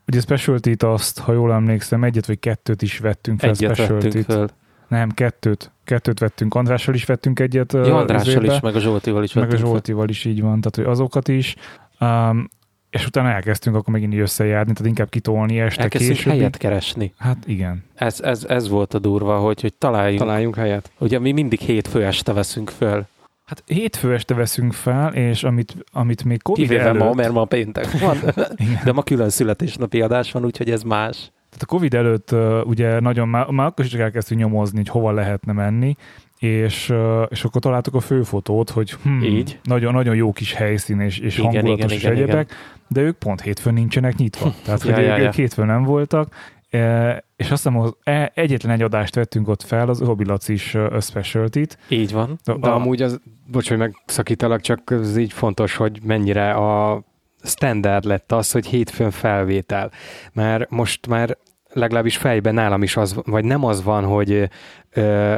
ugye 0.06 0.18
a 0.18 0.20
specialty 0.20 0.72
azt, 0.78 1.18
ha 1.18 1.32
jól 1.32 1.52
emlékszem, 1.52 2.04
egyet 2.04 2.26
vagy 2.26 2.38
kettőt 2.38 2.82
is 2.82 2.98
vettünk 2.98 3.40
fel 3.40 3.50
egyet 3.50 3.76
vettünk 3.76 4.00
specialty 4.00 4.32
föl. 4.32 4.48
Nem, 4.88 5.10
kettőt. 5.10 5.70
Kettőt 5.86 6.18
vettünk. 6.18 6.54
Andrással 6.54 6.94
is 6.94 7.04
vettünk 7.04 7.40
egyet. 7.40 7.72
Ja, 7.72 7.96
Andrással 7.96 8.44
is, 8.44 8.60
meg 8.60 8.74
a 8.74 8.80
Zsoltival 8.80 9.22
is 9.22 9.32
meg 9.32 9.52
a. 9.52 9.56
Zsoltival 9.56 10.08
is 10.08 10.24
így 10.24 10.40
van, 10.40 10.60
tehát 10.60 10.76
hogy 10.76 10.84
azokat 10.84 11.28
is. 11.28 11.54
Um, 12.00 12.48
és 12.90 13.06
utána 13.06 13.30
elkezdtünk 13.30 13.76
akkor 13.76 13.92
megint 13.92 14.12
így 14.12 14.18
összejárni, 14.18 14.72
tehát 14.72 14.88
inkább 14.88 15.08
kitolni 15.08 15.60
este 15.60 15.82
Elkezdtünk 15.82 16.16
később. 16.16 16.32
helyet 16.32 16.56
keresni. 16.56 17.12
Hát 17.18 17.38
igen. 17.46 17.84
Ez, 17.94 18.20
ez, 18.20 18.44
ez 18.44 18.68
volt 18.68 18.94
a 18.94 18.98
durva, 18.98 19.38
hogy, 19.38 19.60
hogy 19.60 19.74
találjunk. 19.74 20.20
Találjunk 20.20 20.56
helyet. 20.56 20.90
Ugye 20.98 21.18
mi 21.18 21.32
mindig 21.32 21.60
hétfő 21.60 22.04
este 22.04 22.32
veszünk 22.32 22.70
föl. 22.70 23.06
Hát 23.44 23.62
hétfő 23.66 24.14
este 24.14 24.34
veszünk 24.34 24.72
fel, 24.72 25.14
és 25.14 25.44
amit, 25.44 25.76
amit 25.92 26.24
még 26.24 26.42
Covid 26.42 26.68
Kivéve 26.68 26.84
előtt... 26.84 27.02
ma, 27.02 27.12
mert 27.12 27.32
ma 27.32 27.44
péntek 27.44 27.98
van. 27.98 28.16
De 28.84 28.92
ma 28.92 29.02
külön 29.02 29.30
születésnapi 29.30 30.00
adás 30.00 30.32
van, 30.32 30.44
úgyhogy 30.44 30.70
ez 30.70 30.82
más. 30.82 31.30
Tehát 31.56 31.72
a 31.72 31.74
Covid 31.76 31.94
előtt 31.94 32.34
ugye 32.66 33.00
nagyon, 33.00 33.28
már, 33.28 33.50
már 33.50 33.66
akkor 33.66 33.84
is 33.84 33.90
csak 33.90 34.00
elkezdtünk 34.00 34.40
nyomozni, 34.40 34.76
hogy 34.76 34.88
hova 34.88 35.12
lehetne 35.12 35.52
menni, 35.52 35.96
és, 36.38 36.92
és 37.28 37.44
akkor 37.44 37.60
találtuk 37.60 37.94
a 37.94 38.00
főfotót, 38.00 38.70
hogy 38.70 38.90
hm, 38.90 39.22
Így. 39.22 39.58
Nagyon, 39.62 39.92
nagyon 39.92 40.14
jó 40.14 40.32
kis 40.32 40.52
helyszín 40.52 41.00
és, 41.00 41.18
és 41.18 41.38
Igen, 41.38 41.50
hangulatos 41.50 41.92
igen, 41.92 41.96
és 41.96 42.02
igen, 42.02 42.12
egyebek, 42.12 42.52
de 42.88 43.00
ők 43.00 43.18
pont 43.18 43.40
hétfőn 43.40 43.74
nincsenek 43.74 44.16
nyitva. 44.16 44.54
Tehát, 44.64 44.84
Ja, 44.84 44.94
hogy 44.94 45.04
ja, 45.04 45.12
ők, 45.12 45.18
ja. 45.18 45.24
ők 45.24 45.34
hétfőn 45.34 45.66
nem 45.66 45.82
voltak, 45.82 46.34
e, 46.70 47.24
és 47.36 47.50
azt 47.50 47.62
hiszem, 47.62 47.78
az 47.78 47.94
e- 48.02 48.32
egyetlen 48.34 48.72
egy 48.72 48.82
adást 48.82 49.14
vettünk 49.14 49.48
ott 49.48 49.62
fel, 49.62 49.88
az 49.88 49.98
Hobby 49.98 50.24
Lacis 50.24 50.76
specialty-t. 51.00 51.78
Így 51.88 52.12
van. 52.12 52.38
De 52.44 52.52
amúgy 52.52 53.02
az, 53.02 53.20
bocs, 53.46 53.68
hogy 53.68 53.78
megszakítalak, 53.78 54.60
csak 54.60 54.80
ez 54.90 55.16
így 55.16 55.32
fontos, 55.32 55.76
hogy 55.76 56.00
mennyire 56.02 56.50
a 56.50 57.02
standard 57.42 58.04
lett 58.04 58.32
az, 58.32 58.50
hogy 58.50 58.66
hétfőn 58.66 59.10
felvétel. 59.10 59.90
Mert 60.32 60.70
most 60.70 61.06
már 61.06 61.36
legalábbis 61.76 62.16
fejben 62.16 62.54
nálam 62.54 62.82
is 62.82 62.96
az, 62.96 63.16
vagy 63.24 63.44
nem 63.44 63.64
az 63.64 63.82
van, 63.82 64.04
hogy 64.04 64.48
ö, 64.92 65.36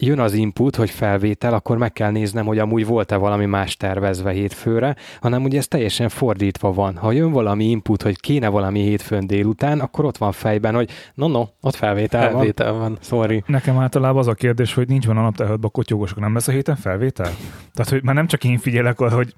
jön 0.00 0.18
az 0.18 0.32
input, 0.32 0.76
hogy 0.76 0.90
felvétel, 0.90 1.54
akkor 1.54 1.78
meg 1.78 1.92
kell 1.92 2.10
néznem, 2.10 2.46
hogy 2.46 2.58
amúgy 2.58 2.86
volt-e 2.86 3.16
valami 3.16 3.44
más 3.46 3.76
tervezve 3.76 4.30
hétfőre, 4.30 4.96
hanem 5.20 5.44
ugye 5.44 5.58
ez 5.58 5.68
teljesen 5.68 6.08
fordítva 6.08 6.72
van. 6.72 6.96
Ha 6.96 7.12
jön 7.12 7.30
valami 7.30 7.64
input, 7.64 8.02
hogy 8.02 8.20
kéne 8.20 8.48
valami 8.48 8.80
hétfőn 8.80 9.26
délután, 9.26 9.80
akkor 9.80 10.04
ott 10.04 10.16
van 10.16 10.32
fejben, 10.32 10.74
hogy 10.74 10.90
no, 11.14 11.28
no, 11.28 11.44
ott 11.60 11.74
felvétel, 11.74 12.20
van. 12.20 12.32
Felvétel 12.32 12.72
van. 12.72 12.98
Sorry. 13.00 13.42
Nekem 13.46 13.78
általában 13.78 14.18
az 14.18 14.26
a 14.26 14.34
kérdés, 14.34 14.74
hogy 14.74 14.88
nincs 14.88 15.06
van 15.06 15.16
a 15.16 15.22
naptárhadban 15.22 15.70
kotyogós, 15.70 16.10
akkor 16.10 16.22
nem 16.22 16.34
lesz 16.34 16.48
a 16.48 16.52
héten 16.52 16.76
felvétel? 16.76 17.30
Tehát, 17.74 17.90
hogy 17.90 18.02
már 18.02 18.14
nem 18.14 18.26
csak 18.26 18.44
én 18.44 18.58
figyelek 18.58 18.98
hogy 18.98 19.34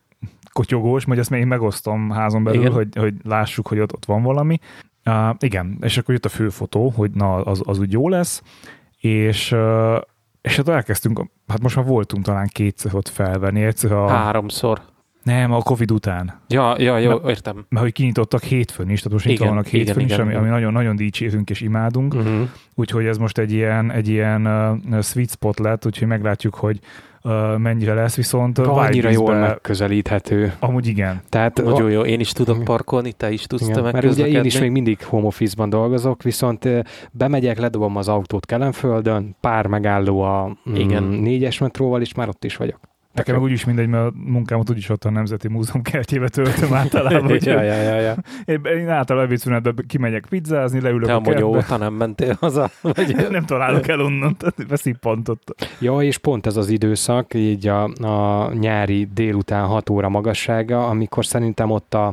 kotyogós, 0.53 1.05
majd 1.05 1.19
ezt 1.19 1.31
még 1.31 1.41
én 1.41 1.47
megosztom 1.47 2.11
házon 2.11 2.45
belül, 2.45 2.61
Igen. 2.61 2.73
hogy, 2.73 2.89
hogy 2.97 3.15
lássuk, 3.23 3.69
hogy 3.69 3.79
ott, 3.79 3.93
ott 3.93 4.05
van 4.05 4.23
valami. 4.23 4.59
Uh, 5.07 5.35
igen, 5.39 5.79
és 5.81 5.99
akkor 5.99 6.15
jött 6.15 6.25
a 6.25 6.29
főfotó, 6.29 6.93
hogy 6.97 7.11
na, 7.11 7.35
az, 7.35 7.61
az 7.65 7.79
úgy 7.79 7.93
jó 7.93 8.09
lesz, 8.09 8.43
és, 9.01 9.53
uh, 9.53 9.97
és 10.43 10.57
hát 10.57 10.69
elkezdtünk, 10.69 11.27
hát 11.49 11.63
most 11.63 11.77
már 11.77 11.85
voltunk 11.85 12.25
talán 12.25 12.49
kétszer 12.53 12.95
ott 12.95 13.09
felvenni, 13.09 13.63
egyszer 13.63 13.93
a, 13.93 14.09
Háromszor. 14.09 14.81
nem, 15.23 15.53
a 15.53 15.63
Covid 15.63 15.91
után, 15.91 16.41
Ja, 16.49 16.75
ja, 16.79 16.99
jó, 16.99 17.21
értem. 17.27 17.67
mert 17.69 17.85
hogy 17.85 17.93
kinyitottak 17.93 18.43
hétfőn 18.43 18.91
is, 18.91 18.99
tehát 18.99 19.13
most 19.13 19.27
Igen, 19.27 19.49
vannak 19.49 19.73
igen, 19.73 19.85
hétfőn 19.87 20.05
is, 20.05 20.11
igen, 20.13 20.21
ami, 20.21 20.31
igen. 20.31 20.43
ami 20.43 20.51
nagyon, 20.51 20.73
nagyon 20.73 20.97
dicsérünk 20.97 21.51
és 21.51 21.61
imádunk. 21.61 22.15
Uh-huh. 22.15 22.49
Úgyhogy 22.75 23.07
ez 23.07 23.17
most 23.19 23.39
egy 23.39 23.53
ilyen, 23.53 23.91
egy 23.91 24.09
ilyen 24.09 24.47
uh, 24.91 25.01
sweet 25.03 25.31
spot 25.31 25.59
lett, 25.59 25.87
úgyhogy 25.87 26.09
meglátjuk, 26.09 26.55
hogy 26.55 26.81
mennyire 27.57 27.95
lesz, 27.95 28.17
viszont 28.17 28.59
Annyira 28.59 29.11
jól 29.11 29.35
megközelíthető. 29.35 30.53
Amúgy 30.59 30.87
igen. 30.87 31.23
Tehát 31.29 31.63
Nagyon 31.63 31.91
jó, 31.91 32.01
én 32.01 32.21
is 32.21 32.33
tudok 32.33 32.65
parkolni, 32.65 33.13
te 33.13 33.31
is 33.31 33.43
tudsz 33.43 33.69
Igen, 33.69 33.83
mert 33.83 34.05
ugye 34.05 34.27
én 34.27 34.45
is 34.45 34.61
még 34.61 34.71
mindig 34.71 35.03
home 35.05 35.27
office-ban 35.27 35.69
dolgozok, 35.69 36.23
viszont 36.23 36.69
bemegyek, 37.13 37.59
ledobom 37.59 37.97
az 37.97 38.09
autót 38.09 38.47
Kelenföldön, 38.47 39.37
pár 39.41 39.67
megálló 39.67 40.21
a 40.21 40.57
mm, 40.71 40.75
Igen. 40.75 41.03
négyes 41.03 41.59
metróval, 41.59 42.01
és 42.01 42.15
már 42.15 42.29
ott 42.29 42.45
is 42.45 42.57
vagyok. 42.57 42.92
Nekem 43.13 43.35
meg 43.35 43.45
úgyis 43.45 43.65
mindegy, 43.65 43.89
mert 43.89 44.07
a 44.07 44.13
munkámat 44.15 44.71
úgyis 44.71 44.89
ott 44.89 45.05
a 45.05 45.11
Nemzeti 45.11 45.49
Múzeum 45.49 45.83
kertjébe 45.83 46.29
töltöm 46.29 46.75
általában. 46.83 47.23
úgyhogy 47.23 47.47
ja, 47.47 47.63
ja, 47.63 47.75
ja, 47.75 48.01
ja. 48.01 48.17
én, 48.45 48.61
én 48.65 48.89
általában 48.89 49.29
ebédszünetben 49.29 49.85
kimegyek 49.87 50.27
pizzázni, 50.29 50.81
leülök 50.81 51.07
Te 51.07 51.15
a 51.15 51.21
kertbe. 51.21 51.45
Monyóta 51.45 51.77
nem 51.77 51.95
mentél 51.95 52.37
haza? 52.41 52.71
Vagy... 52.81 53.17
Nem 53.31 53.45
találok 53.45 53.89
el 53.89 54.01
onnan, 54.01 54.37
beszippantott. 54.69 55.69
Ja, 55.79 55.99
és 56.01 56.19
pont 56.19 56.47
ez 56.47 56.57
az 56.57 56.69
időszak, 56.69 57.35
így 57.35 57.67
a, 57.67 57.85
a 57.85 58.53
nyári 58.53 59.09
délután 59.15 59.67
6 59.67 59.91
óra 59.91 60.09
magassága, 60.09 60.87
amikor 60.87 61.27
szerintem 61.27 61.71
ott 61.71 61.95
a, 61.95 62.07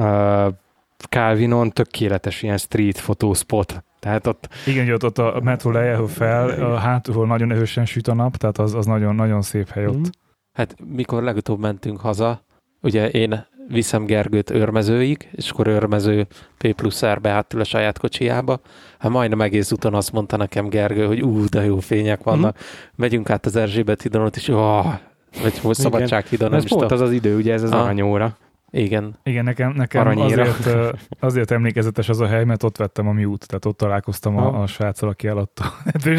a 0.00 0.62
Calvinon 1.08 1.70
tökéletes 1.70 2.42
ilyen 2.42 2.58
street 2.58 2.98
fotóspot. 2.98 3.84
Tehát 4.00 4.26
ott 4.26 4.48
Igen, 4.66 4.92
ott, 4.92 5.04
ott 5.04 5.18
a 5.18 5.40
metró 5.42 5.70
lejjel 5.70 6.06
fel, 6.06 6.48
a 6.48 6.78
hátulról 6.78 7.26
nagyon 7.26 7.52
erősen 7.52 7.84
süt 7.84 8.08
a 8.08 8.14
nap, 8.14 8.36
tehát 8.36 8.58
az, 8.58 8.74
az 8.74 8.86
nagyon, 8.86 9.14
nagyon 9.14 9.42
szép 9.42 9.68
hely 9.68 9.86
ott. 9.86 9.94
Mhm. 9.94 10.08
Hát 10.54 10.76
mikor 10.94 11.22
legutóbb 11.22 11.58
mentünk 11.58 12.00
haza, 12.00 12.44
ugye 12.82 13.10
én 13.10 13.46
viszem 13.68 14.04
Gergőt 14.04 14.50
őrmezőig, 14.50 15.28
és 15.32 15.50
akkor 15.50 15.66
őrmező 15.66 16.26
P 16.58 16.72
plusz 16.72 17.06
R-be 17.06 17.30
átül 17.30 17.60
a 17.60 17.64
saját 17.64 17.98
kocsiába. 17.98 18.60
Hát 18.98 19.10
majdnem 19.10 19.40
egész 19.40 19.72
úton 19.72 19.94
azt 19.94 20.12
mondta 20.12 20.36
nekem 20.36 20.68
Gergő, 20.68 21.06
hogy 21.06 21.20
ú, 21.20 21.44
de 21.44 21.64
jó 21.64 21.78
fények 21.78 22.22
vannak. 22.22 22.56
Mm. 22.56 22.60
Megyünk 22.96 23.30
át 23.30 23.46
az 23.46 23.56
Erzsébet 23.56 24.02
hidon, 24.02 24.30
és 24.34 24.48
oh, 24.48 24.94
vagy 25.42 25.74
Szabadsághidon, 25.74 26.54
Ez 26.54 26.68
pont 26.68 26.92
az 26.92 27.00
az 27.00 27.12
idő, 27.12 27.36
ugye 27.36 27.52
ez 27.52 27.62
az 27.62 27.70
aranyóra. 27.70 28.36
Igen. 28.74 29.16
Igen, 29.22 29.44
nekem, 29.44 29.72
nekem 29.72 30.00
Aranyéra. 30.00 30.42
azért, 30.42 30.96
azért 31.20 31.50
emlékezetes 31.50 32.08
az 32.08 32.20
a 32.20 32.26
hely, 32.26 32.44
mert 32.44 32.62
ott 32.62 32.76
vettem 32.76 33.08
a 33.08 33.12
miút, 33.12 33.46
tehát 33.46 33.64
ott 33.64 33.76
találkoztam 33.76 34.34
Ha. 34.34 34.46
a, 34.46 34.62
a 34.62 34.66
sráccal, 34.66 35.08
aki 35.08 35.26
eladta 35.26 35.64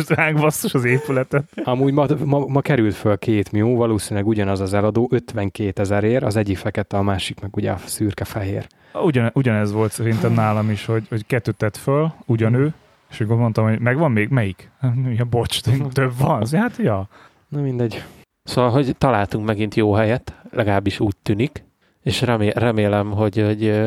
a 0.07 0.31
basszus 0.35 0.73
az 0.73 0.83
épületet. 0.83 1.43
Amúgy 1.63 1.93
ma, 1.93 2.05
ma, 2.25 2.45
ma 2.47 2.61
került 2.61 2.95
föl 2.95 3.17
két 3.17 3.51
miú, 3.51 3.75
valószínűleg 3.75 4.27
ugyanaz 4.27 4.59
az 4.59 4.73
eladó, 4.73 5.07
52 5.11 5.81
ezerért, 5.81 6.23
az 6.23 6.35
egyik 6.35 6.57
fekete, 6.57 6.97
a 6.97 7.01
másik 7.01 7.39
meg 7.41 7.55
ugye 7.55 7.71
a 7.71 7.77
szürke-fehér. 7.77 8.67
Ugyan, 8.93 9.31
ugyanez 9.33 9.71
volt 9.71 9.91
szerintem 9.91 10.33
nálam 10.33 10.69
is, 10.69 10.85
hogy, 10.85 11.05
hogy 11.09 11.25
kettőt 11.25 11.55
tett 11.55 11.77
föl, 11.77 12.13
ugyanő, 12.25 12.73
és 13.09 13.21
akkor 13.21 13.37
mondtam, 13.37 13.65
hogy 13.65 13.79
megvan 13.79 14.11
még? 14.11 14.29
Melyik? 14.29 14.71
Ja, 15.15 15.25
bocs, 15.25 15.61
több 15.91 16.13
van. 16.19 16.43
Hát, 16.51 16.77
ja. 16.77 17.07
Na 17.47 17.61
mindegy. 17.61 18.03
Szóval, 18.43 18.71
hogy 18.71 18.95
találtunk 18.97 19.45
megint 19.45 19.75
jó 19.75 19.93
helyet, 19.93 20.35
legalábbis 20.51 20.99
úgy 20.99 21.15
tűnik, 21.23 21.63
és 22.05 22.21
remé- 22.21 22.53
remélem, 22.53 23.11
hogy, 23.11 23.41
hogy 23.41 23.81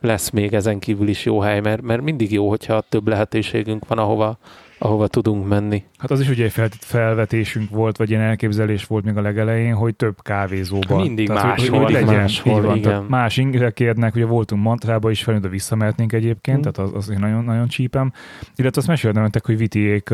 lesz 0.00 0.30
még 0.30 0.54
ezen 0.54 0.78
kívül 0.78 1.08
is 1.08 1.24
jó 1.24 1.40
hely, 1.40 1.60
mert, 1.60 1.82
mert 1.82 2.02
mindig 2.02 2.32
jó, 2.32 2.48
hogyha 2.48 2.80
több 2.80 3.08
lehetőségünk 3.08 3.88
van, 3.88 3.98
ahova, 3.98 4.38
ahova 4.82 5.06
tudunk 5.08 5.48
menni. 5.48 5.84
Hát 5.98 6.10
az 6.10 6.20
is 6.20 6.28
ugye 6.28 6.44
egy 6.44 6.52
fel- 6.52 6.68
felvetésünk 6.78 7.70
volt, 7.70 7.96
vagy 7.96 8.10
ilyen 8.10 8.22
elképzelés 8.22 8.84
volt 8.84 9.04
még 9.04 9.16
a 9.16 9.20
legelején, 9.20 9.74
hogy 9.74 9.94
több 9.94 10.22
kávézóban. 10.22 11.00
Mindig 11.00 11.26
tehát, 11.26 11.42
hogy- 11.60 11.70
máshol. 11.70 11.82
hogy 11.84 11.92
legyen, 11.92 12.14
Máshol, 12.20 12.56
így 12.56 12.62
van, 12.62 12.76
igen. 12.76 12.90
tehát 12.90 13.08
más 13.08 13.36
ingre 13.36 13.70
kérnek, 13.70 14.14
ugye 14.14 14.26
voltunk 14.26 14.62
Mantrába 14.62 15.10
is, 15.10 15.22
fel, 15.22 15.34
oda 15.34 15.48
visszamehetnénk 15.48 16.12
egyébként, 16.12 16.58
Mm. 16.58 16.60
tehát 16.60 16.78
az, 16.78 16.90
az 16.94 17.10
én 17.10 17.18
nagyon, 17.18 17.44
nagyon 17.44 17.68
csípem. 17.68 18.12
Illetve 18.56 18.80
azt 18.80 18.88
meséltem 18.90 19.22
nektek, 19.22 19.46
hogy 19.46 19.56
Vitiék 19.56 20.10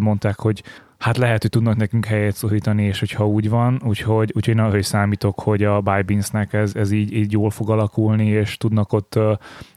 mondták, 0.00 0.38
hogy 0.40 0.62
hát 0.98 1.16
lehet, 1.16 1.40
hogy 1.42 1.50
tudnak 1.50 1.76
nekünk 1.76 2.04
helyet 2.04 2.34
szorítani, 2.36 2.82
és 2.84 2.98
hogyha 2.98 3.26
úgy 3.28 3.48
van, 3.48 3.80
úgyhogy, 3.84 4.32
úgyhogy 4.36 4.54
nagyon 4.54 4.70
hogy 4.70 4.82
számítok, 4.82 5.40
hogy 5.40 5.62
a 5.64 5.80
Bybeansnek 5.80 6.52
ez, 6.52 6.74
ez 6.74 6.90
így, 6.90 7.12
így 7.14 7.32
jól 7.32 7.50
fog 7.50 7.70
alakulni, 7.70 8.26
és 8.26 8.56
tudnak 8.56 8.92
ott 8.92 9.14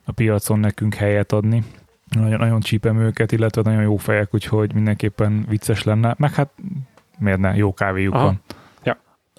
a 0.06 0.12
piacon 0.16 0.60
nekünk 0.60 0.93
helyet 0.93 1.32
adni. 1.32 1.64
Nagyon, 2.10 2.39
nagyon 2.39 2.60
csípem 2.60 2.99
őket, 2.99 3.32
illetve 3.32 3.62
nagyon 3.62 3.82
jó 3.82 3.97
fejek, 3.97 4.34
úgyhogy 4.34 4.74
mindenképpen 4.74 5.45
vicces 5.49 5.84
lenne. 5.84 6.16
Meg 6.18 6.34
hát 6.34 6.49
miért 7.20 7.39
ne, 7.39 7.56
jó 7.56 7.74
kávéjuk 7.74 8.14
Aha. 8.14 8.24
van. 8.24 8.41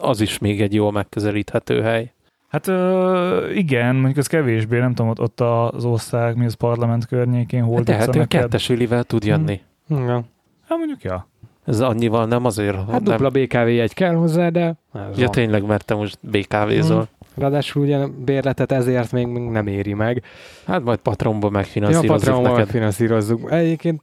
Az 0.00 0.20
is 0.20 0.38
még 0.38 0.60
egy 0.60 0.74
jól 0.74 0.92
megközelíthető 0.92 1.82
hely. 1.82 2.12
Hát 2.48 2.66
ö, 2.66 3.50
igen, 3.50 3.94
mondjuk 3.94 4.16
ez 4.16 4.26
kevésbé, 4.26 4.78
nem 4.78 4.94
tudom, 4.94 5.10
ott, 5.10 5.20
ott 5.20 5.40
az 5.40 5.84
ország, 5.84 6.36
mi 6.36 6.44
az 6.44 6.54
parlament 6.54 7.06
környékén, 7.06 7.62
hol 7.62 7.82
Tehát 7.82 8.04
tudsz 8.04 8.16
a 8.16 8.26
kettes 8.26 8.68
ülivel 8.68 9.04
tud 9.04 9.24
jönni. 9.24 9.60
Ja. 9.88 10.24
Hát 10.68 10.78
mondjuk, 10.78 11.02
ja. 11.02 11.28
Ez 11.66 11.80
annyival 11.80 12.26
nem 12.26 12.44
azért, 12.44 12.76
Hát 12.76 12.86
nem. 12.86 13.02
dupla 13.02 13.28
BKV 13.30 13.56
egy 13.56 13.94
kell 13.94 14.14
hozzá, 14.14 14.48
de 14.48 14.60
ez 14.94 15.18
Ja, 15.18 15.24
van. 15.24 15.30
tényleg, 15.30 15.66
mert 15.66 15.84
te 15.84 15.94
most 15.94 16.18
BKV-zol. 16.30 17.08
Ráadásul 17.36 17.82
ugye 17.82 18.06
bérletet 18.24 18.72
ezért 18.72 19.12
még 19.12 19.26
nem 19.26 19.66
éri 19.66 19.92
meg. 19.94 20.22
Hát 20.66 20.82
majd 20.84 20.98
Patronba 20.98 21.46
Ja, 21.46 21.52
megfinanszírozzuk 21.52 22.10
Patreonban 22.16 22.52
neked. 22.52 22.68
finanszírozzuk. 22.68 23.52
Egyébként 23.52 24.02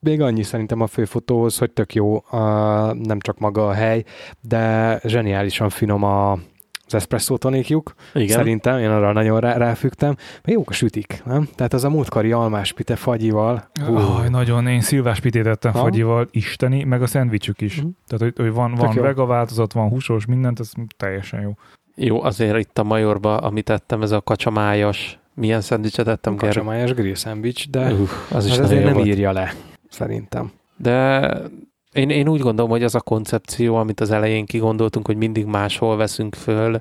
még 0.00 0.20
annyi 0.20 0.42
szerintem 0.42 0.80
a 0.80 0.86
főfotóhoz, 0.86 1.58
hogy 1.58 1.70
tök 1.70 1.94
jó, 1.94 2.16
a, 2.16 2.38
nem 2.92 3.18
csak 3.20 3.38
maga 3.38 3.66
a 3.68 3.72
hely, 3.72 4.04
de 4.40 4.98
zseniálisan 5.04 5.68
finom 5.68 6.02
a, 6.04 6.38
az 6.92 6.94
espresso 7.00 7.36
tonikjuk. 7.36 7.92
Igen. 8.14 8.36
Szerintem, 8.36 8.78
én 8.78 8.88
arra 8.90 9.12
nagyon 9.12 9.40
rá, 9.40 9.56
ráfügtem. 9.56 10.16
Meg 10.44 10.54
jók 10.54 10.70
a 10.70 10.72
sütik, 10.72 11.22
nem? 11.24 11.48
Tehát 11.54 11.72
az 11.72 11.84
a 11.84 11.90
múltkori 11.90 12.32
almás 12.32 12.72
pite 12.72 12.96
fagyival. 12.96 13.70
Hú, 13.86 13.94
Oh, 13.96 14.28
nagyon, 14.28 14.66
én 14.66 14.80
szilvás 14.80 15.20
pitét 15.20 15.46
ettem 15.46 15.72
Ha? 15.72 15.78
fagyival, 15.78 16.28
isteni, 16.30 16.84
meg 16.84 17.02
a 17.02 17.06
szendvicsük 17.06 17.60
is. 17.60 17.76
Mhm. 17.76 17.86
Tehát, 18.06 18.24
hogy, 18.34 18.44
hogy 18.44 18.54
van, 18.54 18.70
Tök 18.74 18.80
van 18.84 18.94
jó. 18.96 19.02
vega 19.02 19.26
változat, 19.26 19.72
van 19.72 19.88
húsos, 19.88 20.26
mindent, 20.26 20.60
ez 20.60 20.70
teljesen 20.96 21.40
jó. 21.40 21.52
Jó, 21.94 22.22
azért 22.22 22.58
itt 22.58 22.78
a 22.78 22.82
Majorba, 22.82 23.36
amit 23.36 23.70
ettem, 23.70 24.02
ez 24.02 24.10
a 24.10 24.20
kacsamájas. 24.20 25.18
Milyen 25.34 25.60
szendvicset 25.60 26.08
ettem, 26.08 26.36
kacsamájas 26.36 26.92
grill 26.94 27.14
szendvics, 27.14 27.70
de 27.70 27.92
Uh, 27.92 28.08
az 28.30 28.44
is 28.46 28.50
az 28.52 28.58
nagyon 28.58 28.64
azért 28.64 28.84
nem 28.84 28.92
volt. 28.94 29.06
írja 29.06 29.32
le, 29.32 29.52
szerintem. 29.88 30.50
De 30.76 31.28
én, 31.92 32.10
én 32.10 32.28
úgy 32.28 32.40
gondolom, 32.40 32.70
hogy 32.70 32.82
az 32.82 32.94
a 32.94 33.00
koncepció, 33.00 33.76
amit 33.76 34.00
az 34.00 34.10
elején 34.10 34.46
kigondoltunk, 34.46 35.06
hogy 35.06 35.16
mindig 35.16 35.46
máshol 35.46 35.96
veszünk 35.96 36.34
föl, 36.34 36.80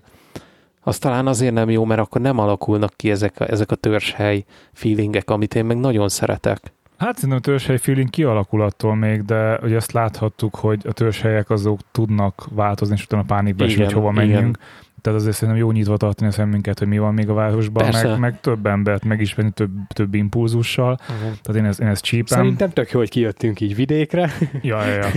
az 0.81 0.97
talán 0.97 1.27
azért 1.27 1.53
nem 1.53 1.69
jó, 1.69 1.85
mert 1.85 2.01
akkor 2.01 2.21
nem 2.21 2.37
alakulnak 2.37 2.93
ki 2.95 3.11
ezek 3.11 3.39
a, 3.39 3.51
ezek 3.51 3.71
a 3.71 3.75
törzshely 3.75 4.45
feelingek, 4.73 5.29
amit 5.29 5.55
én 5.55 5.65
meg 5.65 5.77
nagyon 5.77 6.09
szeretek. 6.09 6.73
Hát 6.97 7.15
szerintem 7.15 7.37
a 7.37 7.41
törzshely 7.41 7.77
feeling 7.77 8.09
kialakul 8.09 8.61
attól 8.61 8.95
még, 8.95 9.25
de 9.25 9.59
ugye 9.63 9.75
azt 9.75 9.91
láthattuk, 9.91 10.55
hogy 10.55 10.81
a 10.87 10.91
törzshelyek 10.91 11.49
azok 11.49 11.79
tudnak 11.91 12.47
változni, 12.51 12.95
és 12.95 13.03
utána 13.03 13.23
pánikba 13.23 13.65
Igen, 13.65 13.85
hogy 13.85 13.93
hova 13.93 14.23
igen. 14.23 14.57
Tehát 15.01 15.19
azért 15.19 15.35
szerintem 15.35 15.63
jó 15.63 15.71
nyitva 15.71 15.97
tartani 15.97 16.29
a 16.29 16.33
szemünket, 16.33 16.79
hogy 16.79 16.87
mi 16.87 16.97
van 16.97 17.13
még 17.13 17.29
a 17.29 17.33
városban, 17.33 17.83
Persze. 17.83 18.07
meg, 18.07 18.19
meg, 18.19 18.39
több 18.39 18.65
embert 18.65 19.05
megismerni, 19.05 19.51
több, 19.51 19.71
több 19.87 20.13
impulzussal. 20.13 20.99
Tehát 21.41 21.55
én 21.55 21.65
ezt, 21.65 21.79
én 21.79 21.87
ezt 21.87 22.03
csípem. 22.03 22.37
Szerintem 22.37 22.69
tök 22.69 22.91
jó, 22.91 22.99
hogy 22.99 23.09
kijöttünk 23.09 23.59
így 23.59 23.75
vidékre. 23.75 24.31
Ja, 24.61 24.85
ja, 24.85 24.93
ja. 24.93 25.07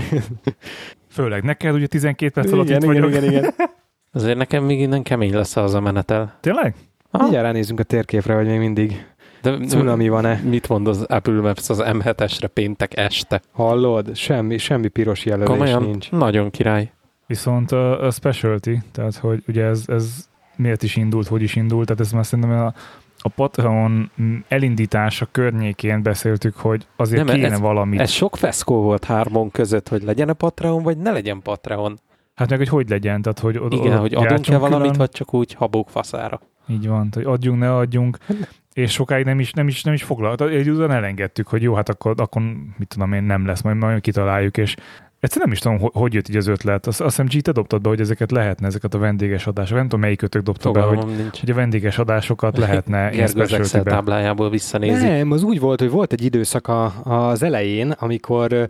Főleg 1.08 1.42
neked, 1.42 1.74
ugye 1.74 1.86
12 1.86 2.32
perc 2.32 2.52
alatt 2.52 2.68
itt 2.68 2.76
igen, 2.76 2.86
vagyok. 2.86 3.10
igen, 3.10 3.24
igen. 3.24 3.54
Azért 4.12 4.36
nekem 4.36 4.64
még 4.64 4.80
innen 4.80 5.02
kemény 5.02 5.34
lesz 5.34 5.56
az 5.56 5.74
a 5.74 5.80
menetel. 5.80 6.36
Tényleg? 6.40 6.74
Aha. 7.10 7.22
Mindjárt 7.22 7.46
ránézünk 7.46 7.80
a 7.80 7.82
térképre, 7.82 8.34
hogy 8.34 8.46
még 8.46 8.58
mindig 8.58 9.06
De 9.42 9.58
cunami 9.58 10.08
van-e. 10.08 10.40
mit 10.44 10.68
mond 10.68 10.88
az 10.88 11.02
Apple 11.02 11.40
Maps 11.40 11.68
az 11.70 11.82
M7-esre 11.84 12.48
péntek 12.52 12.96
este? 12.96 13.40
Hallod? 13.52 14.16
Semmi, 14.16 14.58
semmi 14.58 14.88
piros 14.88 15.24
jelölés 15.24 15.48
Komolyan? 15.48 15.82
nincs. 15.82 16.10
Nagyon 16.10 16.50
király. 16.50 16.92
Viszont 17.26 17.72
a, 17.72 18.06
a 18.06 18.10
specialty, 18.10 18.74
tehát 18.92 19.16
hogy 19.16 19.42
ugye 19.48 19.64
ez, 19.64 19.84
ez 19.86 20.28
miért 20.56 20.82
is 20.82 20.96
indult, 20.96 21.26
hogy 21.26 21.42
is 21.42 21.56
indult, 21.56 21.86
tehát 21.86 22.00
ez 22.00 22.12
már 22.12 22.26
szerintem 22.26 22.58
a, 22.58 22.74
a 23.18 23.28
Patreon 23.28 24.10
mm, 24.22 24.36
elindítása 24.48 25.26
környékén 25.30 26.02
beszéltük, 26.02 26.56
hogy 26.56 26.86
azért 26.96 27.24
Nem, 27.24 27.34
kéne 27.34 27.50
ez- 27.50 27.60
valamit. 27.60 28.00
Ez 28.00 28.10
sok 28.10 28.36
feszkó 28.36 28.82
volt 28.82 29.04
hármon 29.04 29.50
között, 29.50 29.88
hogy 29.88 30.02
legyen 30.02 30.28
a 30.28 30.32
Patreon, 30.32 30.82
vagy 30.82 30.98
ne 30.98 31.10
legyen 31.10 31.42
Patreon. 31.42 31.98
Hát 32.34 32.48
meg, 32.50 32.58
hogy 32.58 32.68
hogy 32.68 32.88
legyen, 32.88 33.22
tehát 33.22 33.38
hogy 33.38 33.58
oda, 33.58 33.76
Igen, 33.76 33.86
oda 33.92 34.00
hogy 34.00 34.14
adunk-e 34.14 34.56
valamit, 34.56 34.80
külön. 34.80 34.98
vagy 34.98 35.10
csak 35.10 35.34
úgy 35.34 35.52
habók 35.54 35.90
faszára. 35.90 36.40
Így 36.68 36.88
van, 36.88 37.08
hogy 37.14 37.24
adjunk, 37.24 37.58
ne 37.58 37.76
adjunk, 37.76 38.18
és 38.72 38.92
sokáig 38.92 39.24
nem 39.24 39.40
is, 39.40 39.52
nem 39.52 39.68
is, 39.68 39.82
nem 39.82 39.94
is 39.94 40.02
foglalt. 40.02 40.40
Egy 40.40 40.70
után 40.70 40.90
elengedtük, 40.90 41.48
hogy 41.48 41.62
jó, 41.62 41.74
hát 41.74 41.88
akkor, 41.88 42.14
akkor 42.16 42.42
mit 42.76 42.88
tudom 42.88 43.12
én, 43.12 43.22
nem 43.22 43.46
lesz, 43.46 43.62
majd, 43.62 43.76
majd 43.76 44.00
kitaláljuk, 44.00 44.56
és 44.56 44.76
Egyszerűen 45.22 45.48
nem 45.48 45.52
is 45.52 45.58
tudom, 45.58 45.90
hogy, 45.92 46.14
jött 46.14 46.28
így 46.28 46.36
az 46.36 46.46
ötlet. 46.46 46.86
Azt, 46.86 47.00
azt 47.00 47.16
hiszem, 47.16 47.40
G, 47.40 47.42
te 47.42 47.52
dobtad 47.52 47.80
be, 47.80 47.88
hogy 47.88 48.00
ezeket 48.00 48.30
lehetne, 48.30 48.66
ezeket 48.66 48.94
a 48.94 48.98
vendéges 48.98 49.46
adásokat. 49.46 49.76
Nem 49.78 49.84
tudom, 49.84 50.00
melyikötök 50.00 50.42
dobta 50.42 50.70
be, 50.70 50.80
hogy, 50.80 50.94
Fogalmam 50.98 51.16
nincs. 51.16 51.40
hogy 51.40 51.50
a 51.50 51.54
vendéges 51.54 51.98
adásokat 51.98 52.58
lehetne 52.58 52.98
ilyen 53.12 53.30
Gergő 53.34 53.42
az 53.42 53.52
Excel 53.52 53.82
táblájából 53.82 54.50
visszanézi. 54.50 55.06
Nem, 55.06 55.30
az 55.30 55.42
úgy 55.42 55.60
volt, 55.60 55.80
hogy 55.80 55.90
volt 55.90 56.12
egy 56.12 56.24
időszak 56.24 56.68
a, 56.68 56.92
az 57.04 57.42
elején, 57.42 57.90
amikor 57.90 58.68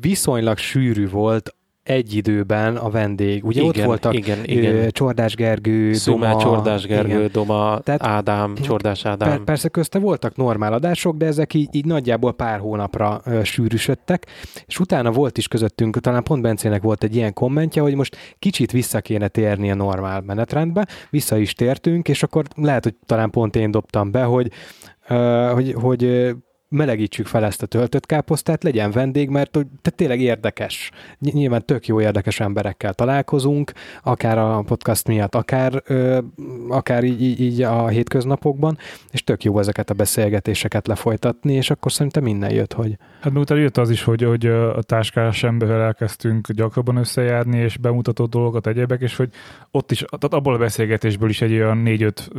viszonylag 0.00 0.58
sűrű 0.58 1.08
volt 1.08 1.54
egy 1.82 2.14
időben 2.14 2.76
a 2.76 2.90
vendég. 2.90 3.44
Ugye 3.44 3.62
igen, 3.62 3.70
ott 3.80 3.84
voltak 3.84 4.14
igen, 4.14 4.38
igen. 4.44 4.90
Csordás 4.90 5.34
Gergő, 5.34 5.92
Szumá, 5.92 6.30
Doma, 6.30 6.42
Csordás 6.42 6.86
Gergő, 6.86 7.16
igen. 7.16 7.30
Doma, 7.32 7.80
Tehát- 7.84 8.02
Ádám, 8.02 8.54
Csordás 8.54 9.04
Ádám. 9.04 9.28
Per, 9.28 9.38
persze 9.38 9.68
közte 9.68 9.98
voltak 9.98 10.36
normál 10.36 10.72
adások, 10.72 11.16
de 11.16 11.26
ezek 11.26 11.54
így, 11.54 11.68
így 11.72 11.84
nagyjából 11.84 12.32
pár 12.32 12.58
hónapra 12.58 13.20
ö, 13.24 13.44
sűrűsödtek, 13.44 14.26
és 14.66 14.78
utána 14.80 15.10
volt 15.10 15.38
is 15.38 15.48
közöttünk, 15.48 16.00
talán 16.00 16.22
pont 16.22 16.42
Bencének 16.42 16.82
volt 16.82 17.02
egy 17.02 17.16
ilyen 17.16 17.32
kommentje, 17.32 17.82
hogy 17.82 17.94
most 17.94 18.16
kicsit 18.38 18.70
vissza 18.72 19.00
kéne 19.00 19.28
térni 19.28 19.70
a 19.70 19.74
normál 19.74 20.20
menetrendbe, 20.20 20.86
vissza 21.10 21.36
is 21.38 21.54
tértünk, 21.54 22.08
és 22.08 22.22
akkor 22.22 22.44
lehet, 22.56 22.84
hogy 22.84 22.94
talán 23.06 23.30
pont 23.30 23.56
én 23.56 23.70
dobtam 23.70 24.10
be, 24.10 24.22
hogy, 24.22 24.50
ö, 25.08 25.50
hogy, 25.54 25.74
hogy 25.80 26.34
melegítsük 26.72 27.26
fel 27.26 27.44
ezt 27.44 27.62
a 27.62 27.66
töltött 27.66 28.06
káposztát, 28.06 28.62
legyen 28.62 28.90
vendég, 28.90 29.28
mert 29.28 29.54
hogy 29.54 29.66
tehát 29.82 29.98
tényleg 29.98 30.20
érdekes. 30.20 30.90
Ny- 31.18 31.32
Nyilván 31.32 31.64
tök 31.64 31.86
jó 31.86 32.00
érdekes 32.00 32.40
emberekkel 32.40 32.94
találkozunk, 32.94 33.72
akár 34.02 34.38
a 34.38 34.62
podcast 34.66 35.06
miatt, 35.06 35.34
akár, 35.34 35.82
ö, 35.86 36.18
akár 36.68 37.04
így, 37.04 37.40
így, 37.40 37.62
a 37.62 37.88
hétköznapokban, 37.88 38.78
és 39.10 39.24
tök 39.24 39.44
jó 39.44 39.58
ezeket 39.58 39.90
a 39.90 39.94
beszélgetéseket 39.94 40.86
lefolytatni, 40.86 41.52
és 41.52 41.70
akkor 41.70 41.92
szerintem 41.92 42.22
minden 42.22 42.52
jött, 42.52 42.72
hogy 42.72 42.96
Hát 43.20 43.32
miután 43.32 43.58
jött 43.58 43.76
az 43.76 43.90
is, 43.90 44.02
hogy, 44.02 44.22
hogy 44.22 44.46
a 44.46 44.82
táskás 44.82 45.42
emberrel 45.42 45.80
elkezdtünk 45.80 46.52
gyakrabban 46.52 46.96
összejárni, 46.96 47.58
és 47.58 47.76
bemutató 47.76 48.26
dolgokat, 48.26 48.66
egyébek, 48.66 49.00
és 49.00 49.16
hogy 49.16 49.28
ott 49.70 49.90
is, 49.90 49.98
tehát 49.98 50.34
abból 50.34 50.54
a 50.54 50.58
beszélgetésből 50.58 51.28
is 51.28 51.42
egy 51.42 51.52
olyan 51.52 51.76
négy-öt 51.76 52.30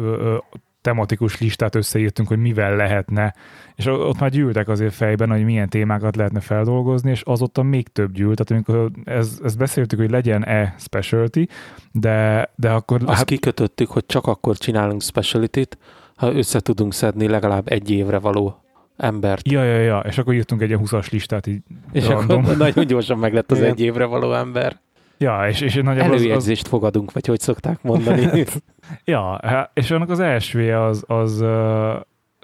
tematikus 0.83 1.39
listát 1.39 1.75
összeírtunk, 1.75 2.27
hogy 2.27 2.37
mivel 2.37 2.75
lehetne, 2.75 3.33
és 3.75 3.85
ott 3.85 4.19
már 4.19 4.29
gyűltek 4.29 4.67
azért 4.67 4.93
fejben, 4.93 5.29
hogy 5.29 5.43
milyen 5.43 5.69
témákat 5.69 6.15
lehetne 6.15 6.39
feldolgozni, 6.39 7.09
és 7.09 7.21
azóta 7.21 7.63
még 7.63 7.87
több 7.87 8.11
gyűlt, 8.11 8.41
tehát 8.43 8.51
amikor 8.51 8.91
ez, 9.03 9.39
ezt 9.43 9.57
beszéltük, 9.57 9.99
hogy 9.99 10.09
legyen-e 10.09 10.75
specialty, 10.77 11.47
de, 11.91 12.49
de 12.55 12.71
akkor... 12.71 13.01
Azt 13.05 13.17
hát, 13.17 13.25
kikötöttük, 13.25 13.89
hogy 13.89 14.05
csak 14.05 14.27
akkor 14.27 14.57
csinálunk 14.57 15.01
specialty-t, 15.01 15.77
ha 16.15 16.33
össze 16.33 16.59
tudunk 16.59 16.93
szedni 16.93 17.27
legalább 17.27 17.71
egy 17.71 17.89
évre 17.89 18.19
való 18.19 18.63
embert. 18.97 19.51
Ja, 19.51 19.63
ja, 19.63 19.79
ja, 19.79 19.99
és 19.99 20.17
akkor 20.17 20.33
írtunk 20.33 20.61
egy 20.61 20.69
ilyen 20.69 20.81
20-as 20.83 21.11
listát 21.11 21.47
így 21.47 21.61
És 21.91 22.07
random. 22.07 22.43
akkor 22.43 22.57
nagyon 22.67 22.85
gyorsan 22.85 23.17
meg 23.17 23.33
lett 23.33 23.51
az 23.51 23.57
Igen. 23.57 23.69
egy 23.69 23.79
évre 23.79 24.05
való 24.05 24.33
ember. 24.33 24.79
Ja, 25.23 25.47
és, 25.47 25.61
és 25.61 25.73
nagyjából 25.73 26.15
Előjegyzést 26.15 26.61
az, 26.61 26.65
az... 26.65 26.69
fogadunk, 26.69 27.11
vagy 27.11 27.25
hogy 27.25 27.39
szokták 27.39 27.81
mondani. 27.81 28.45
ja, 29.05 29.39
és 29.73 29.91
annak 29.91 30.09
az 30.09 30.19
első 30.19 30.75
az, 30.75 31.03
az 31.07 31.41
uh, 31.41 31.49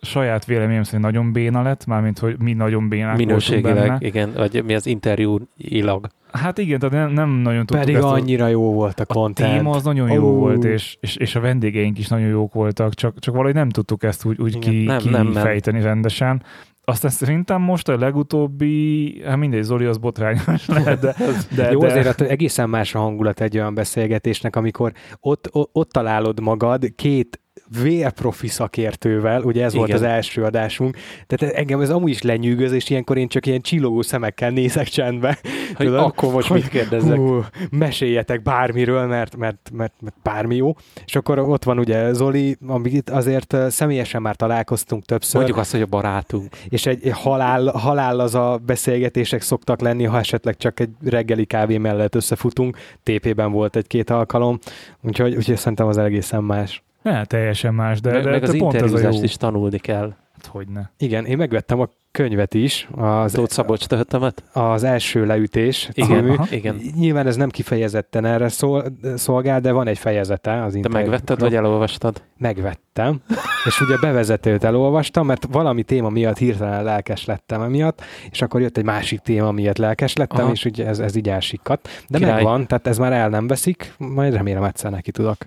saját 0.01 0.45
véleményem 0.45 0.83
szerint 0.83 1.03
nagyon 1.03 1.31
béna 1.31 1.61
lett, 1.61 1.85
mármint, 1.85 2.19
hogy 2.19 2.35
mi 2.39 2.53
nagyon 2.53 2.89
bénák 2.89 3.17
Minőségileg, 3.17 3.75
benne. 3.75 3.97
igen, 3.99 4.33
vagy 4.35 4.63
mi 4.65 4.73
az 4.75 4.85
interjú 4.85 5.37
ilag. 5.57 6.07
Hát 6.31 6.57
igen, 6.57 6.79
tehát 6.79 6.95
nem, 6.95 7.11
nem 7.11 7.29
nagyon 7.29 7.65
tudtuk 7.65 7.79
Pedig 7.79 7.95
ezt 7.95 8.03
annyira 8.03 8.47
jó 8.47 8.73
volt 8.73 8.99
a 8.99 9.05
content. 9.05 9.49
A 9.49 9.55
téma 9.55 9.69
az 9.71 9.83
nagyon 9.83 10.11
jó 10.11 10.31
oh. 10.31 10.37
volt, 10.37 10.63
és, 10.63 10.97
és, 10.99 11.15
és, 11.15 11.35
a 11.35 11.39
vendégeink 11.39 11.99
is 11.99 12.07
nagyon 12.07 12.27
jók 12.27 12.53
voltak, 12.53 12.93
csak, 12.93 13.19
csak 13.19 13.33
valahogy 13.33 13.55
nem 13.55 13.69
tudtuk 13.69 14.03
ezt 14.03 14.25
úgy, 14.25 14.41
úgy 14.41 14.59
ki, 14.59 14.83
nem, 14.83 14.97
ki 14.97 15.09
nem, 15.09 15.27
nem. 15.27 15.43
fejteni 15.43 15.81
rendesen. 15.81 16.43
Aztán 16.89 17.11
szerintem 17.11 17.61
most 17.61 17.87
a 17.87 17.97
legutóbbi, 17.97 19.21
hát 19.25 19.37
mindegy, 19.37 19.63
Zoli 19.63 19.85
az 19.85 19.97
botrányos 19.97 20.67
lehet, 20.77 20.99
de... 20.99 21.15
de 21.55 21.71
Jó, 21.71 21.79
de... 21.79 21.87
azért 21.87 22.21
egészen 22.21 22.69
más 22.69 22.95
a 22.95 22.99
hangulat 22.99 23.41
egy 23.41 23.57
olyan 23.57 23.73
beszélgetésnek, 23.73 24.55
amikor 24.55 24.91
ott, 25.19 25.49
ott, 25.51 25.69
ott 25.73 25.89
találod 25.89 26.39
magad 26.39 26.95
két 26.95 27.39
vérprofi 27.81 28.47
szakértővel, 28.47 29.41
ugye 29.41 29.63
ez 29.63 29.73
Igen. 29.73 29.85
volt 29.85 29.99
az 29.99 30.07
első 30.07 30.43
adásunk, 30.43 30.97
tehát 31.27 31.55
engem 31.55 31.81
ez 31.81 31.89
amúgy 31.89 32.09
is 32.09 32.21
lenyűgöz, 32.21 32.71
és 32.71 32.89
ilyenkor 32.89 33.17
én 33.17 33.27
csak 33.27 33.45
ilyen 33.45 33.61
csillogó 33.61 34.01
szemekkel 34.01 34.49
nézek 34.49 34.87
csendbe. 34.87 35.39
Hogy 35.75 35.85
tudod? 35.85 36.03
akkor 36.03 36.33
most 36.33 36.49
mit 36.49 36.67
kérdezzek? 36.67 37.17
Hú, 37.17 37.43
meséljetek 37.71 38.41
bármiről, 38.41 39.05
mert, 39.05 39.35
mert, 39.35 39.69
mert, 39.73 39.93
mert 40.01 40.15
bármi 40.23 40.55
jó. 40.55 40.75
És 41.05 41.15
akkor 41.15 41.39
ott 41.39 41.63
van 41.63 41.79
ugye 41.79 42.13
Zoli, 42.13 42.57
amit 42.67 43.09
azért 43.09 43.55
személyesen 43.69 44.21
már 44.21 44.35
találkoztunk 44.35 45.05
többször. 45.05 45.35
Mondjuk 45.35 45.57
azt, 45.57 45.71
hogy 45.71 45.81
a 45.81 45.85
barátunk. 45.85 46.47
És 46.69 46.85
egy 46.85 47.09
halál, 47.11 47.65
halál 47.65 48.19
az 48.19 48.35
a 48.35 48.59
beszélgetések 48.65 49.41
szoktak 49.41 49.81
lenni, 49.81 50.03
ha 50.03 50.17
esetleg 50.17 50.57
csak 50.57 50.79
egy 50.79 50.89
reggeli 51.03 51.45
kávé 51.45 51.77
mellett 51.77 52.15
összefutunk. 52.15 52.77
TP-ben 53.03 53.51
volt 53.51 53.75
egy-két 53.75 54.09
alkalom, 54.09 54.59
úgyhogy, 55.01 55.35
úgyhogy 55.35 55.57
szerintem 55.57 55.87
az 55.87 55.97
egészen 55.97 56.43
más. 56.43 56.83
Ne, 57.01 57.25
teljesen 57.25 57.73
más, 57.73 58.01
de, 58.01 58.11
meg, 58.11 58.23
de 58.23 58.29
meg 58.29 58.43
az 58.43 58.57
pont 58.57 58.73
interjúzást 58.73 59.23
is 59.23 59.35
tanulni 59.35 59.77
kell. 59.77 60.13
Hát 60.33 60.45
hogyne. 60.45 60.91
Igen, 60.97 61.25
én 61.25 61.37
megvettem 61.37 61.79
a 61.79 61.89
könyvet 62.11 62.53
is. 62.53 62.87
Az, 62.95 63.31
Tóth 63.31 63.53
Szabolcs 63.53 63.85
tehetemet? 63.85 64.43
Az 64.53 64.83
első 64.83 65.25
leütés 65.25 65.89
igen, 65.93 66.29
Aha, 66.29 66.45
igen. 66.51 66.81
Nyilván 66.95 67.27
ez 67.27 67.35
nem 67.35 67.49
kifejezetten 67.49 68.25
erre 68.25 68.49
szól, 68.49 68.83
szolgál, 69.15 69.59
de 69.59 69.71
van 69.71 69.87
egy 69.87 69.97
fejezete 69.97 70.63
az 70.63 70.75
interjú. 70.75 70.97
Te 70.97 71.03
megvetted, 71.03 71.39
vagy 71.39 71.55
elolvastad? 71.55 72.21
Megvettem, 72.37 73.21
és 73.65 73.81
ugye 73.81 73.97
bevezetőt 74.01 74.63
elolvastam, 74.63 75.25
mert 75.25 75.47
valami 75.51 75.83
téma 75.83 76.09
miatt 76.09 76.37
hirtelen 76.37 76.83
lelkes 76.83 77.25
lettem 77.25 77.61
emiatt, 77.61 78.01
és 78.31 78.41
akkor 78.41 78.61
jött 78.61 78.77
egy 78.77 78.85
másik 78.85 79.19
téma 79.19 79.51
miatt 79.51 79.77
lelkes 79.77 80.15
lettem, 80.15 80.43
Aha. 80.43 80.51
és 80.51 80.65
ugye 80.65 80.87
ez, 80.87 80.99
ez 80.99 81.15
így 81.15 81.29
elsikkadt. 81.29 81.89
De 82.07 82.17
Király. 82.17 82.33
megvan, 82.33 82.67
tehát 82.67 82.87
ez 82.87 82.97
már 82.97 83.11
el 83.11 83.29
nem 83.29 83.47
veszik, 83.47 83.93
majd 83.97 84.33
remélem 84.33 84.63
egyszer 84.63 84.91
neki 84.91 85.11
tudok 85.11 85.37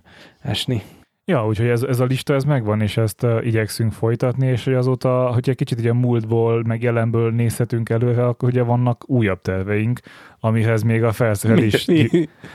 esni. 0.40 0.82
Ja, 1.25 1.47
úgyhogy 1.47 1.66
ez, 1.66 1.83
ez 1.83 2.01
a 2.01 2.05
lista 2.05 2.35
ez 2.35 2.45
megvan, 2.45 2.81
és 2.81 2.97
ezt 2.97 3.23
uh, 3.23 3.47
igyekszünk 3.47 3.93
folytatni, 3.93 4.47
és 4.47 4.64
hogy 4.64 4.75
azóta, 4.75 5.33
hogy 5.33 5.49
egy 5.49 5.57
kicsit 5.57 5.79
ugye 5.79 5.93
múltból, 5.93 6.62
meg 6.66 6.83
jelenből 6.83 7.31
nézhetünk 7.31 7.89
előre, 7.89 8.27
akkor 8.27 8.49
ugye 8.49 8.62
vannak 8.62 9.11
újabb 9.11 9.41
terveink, 9.41 10.01
amihez 10.41 10.83
még 10.83 11.03
a 11.03 11.12
felszerelés... 11.12 11.89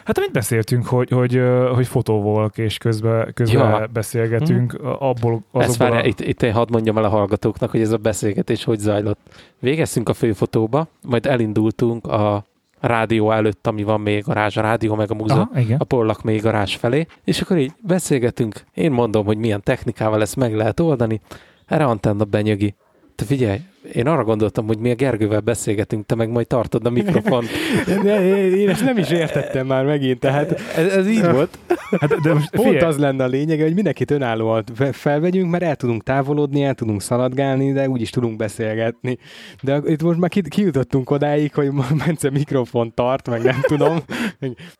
Hát 0.06 0.18
amit 0.18 0.32
beszéltünk, 0.32 0.86
hogy, 0.86 1.10
hogy, 1.10 1.42
hogy 1.74 1.88
fotóvolk, 1.88 2.58
és 2.58 2.78
közben, 2.78 3.34
közben 3.34 3.80
ja. 3.80 3.88
beszélgetünk, 3.94 4.72
hmm. 4.72 4.96
abból 5.00 5.44
Ezt 5.54 5.78
várja, 5.78 6.00
a... 6.00 6.06
itt, 6.06 6.20
itt 6.20 6.42
én 6.42 6.54
hadd 6.54 6.72
mondjam 6.72 6.98
el 6.98 7.04
a 7.04 7.10
hallgatóknak, 7.10 7.72
hogy 7.72 7.82
ez 7.82 7.92
a 7.92 7.98
beszélgetés 7.98 8.64
hogy 8.64 8.80
zajlott. 8.80 9.20
Végeztünk 9.60 10.10
a 10.10 10.14
főfotóba, 10.14 10.88
majd 11.02 11.26
elindultunk 11.26 12.08
a 12.08 12.46
rádió 12.80 13.32
előtt, 13.32 13.68
ami 13.68 13.84
van 13.84 14.02
még 14.02 14.24
garázs, 14.24 14.58
a 14.58 14.62
rádió 14.62 14.96
meg 14.96 15.12
a 15.12 15.14
múzeum, 15.14 15.50
a 15.78 15.84
Pollak 15.84 16.24
még 16.24 16.42
garázs 16.42 16.76
felé, 16.76 17.06
és 17.24 17.42
akkor 17.42 17.58
így 17.58 17.72
beszélgetünk, 17.82 18.64
én 18.74 18.92
mondom, 18.92 19.26
hogy 19.26 19.38
milyen 19.38 19.64
technikával 19.64 20.22
ezt 20.22 20.36
meg 20.36 20.56
lehet 20.56 20.80
oldani, 20.80 21.22
erre 21.66 21.86
antenna 21.86 22.24
benyögi. 22.24 22.76
Te 23.18 23.26
figyelj, 23.26 23.60
én 23.94 24.08
arra 24.08 24.24
gondoltam, 24.24 24.68
hogy 24.68 24.78
mi 24.78 24.92
a 24.92 24.96
Gergővel 24.96 25.40
beszélgetünk, 25.40 26.06
te 26.06 26.16
meg 26.16 26.30
majd 26.30 26.48
tartod 26.48 26.86
a 26.86 26.90
mikrofon. 26.90 27.46
De 28.04 28.48
én 28.48 28.70
ezt 28.70 28.84
nem 28.84 28.98
is 28.98 29.10
értettem 29.10 29.68
már 29.68 29.86
megint, 29.86 30.20
tehát 30.20 30.62
ez, 30.76 30.94
ez 30.94 31.08
így 31.08 31.32
volt. 31.32 31.58
Hát, 32.00 32.22
de 32.22 32.34
most 32.34 32.50
Pont 32.50 32.82
az 32.82 32.98
lenne 32.98 33.24
a 33.24 33.28
lényege, 33.28 33.64
hogy 33.64 33.74
mindenkit 33.74 34.12
önállóan 34.12 34.64
felvegyünk, 34.92 35.52
mert 35.52 35.64
el 35.64 35.76
tudunk 35.76 36.04
távolodni, 36.04 36.64
el 36.64 36.74
tudunk 36.74 37.02
szaladgálni, 37.02 37.72
de 37.72 37.90
úgyis 37.90 38.10
tudunk 38.10 38.38
beszélgetni. 38.38 39.18
De 39.62 39.82
itt 39.86 40.02
most 40.02 40.20
már 40.20 40.30
kijutottunk 40.30 41.10
odáig, 41.10 41.54
hogy 41.54 41.72
Mence 42.06 42.30
mikrofon 42.30 42.94
tart, 42.94 43.30
meg 43.30 43.44
nem 43.44 43.62
tudom. 43.62 43.98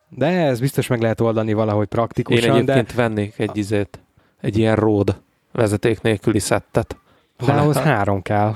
De 0.08 0.26
ez 0.26 0.60
biztos 0.60 0.86
meg 0.86 1.00
lehet 1.00 1.20
oldani 1.20 1.52
valahogy 1.52 1.86
praktikusan. 1.86 2.44
Én 2.44 2.50
egyébként 2.50 2.86
de... 2.86 3.02
vennék 3.02 3.38
egy 3.38 3.56
izét, 3.56 4.00
egy 4.40 4.58
ilyen 4.58 4.76
ród 4.76 5.20
vezeték 5.52 6.00
nélküli 6.00 6.38
szettet. 6.38 6.96
De 7.46 7.52
ahhoz 7.52 7.76
három 7.76 8.22
kell. 8.22 8.54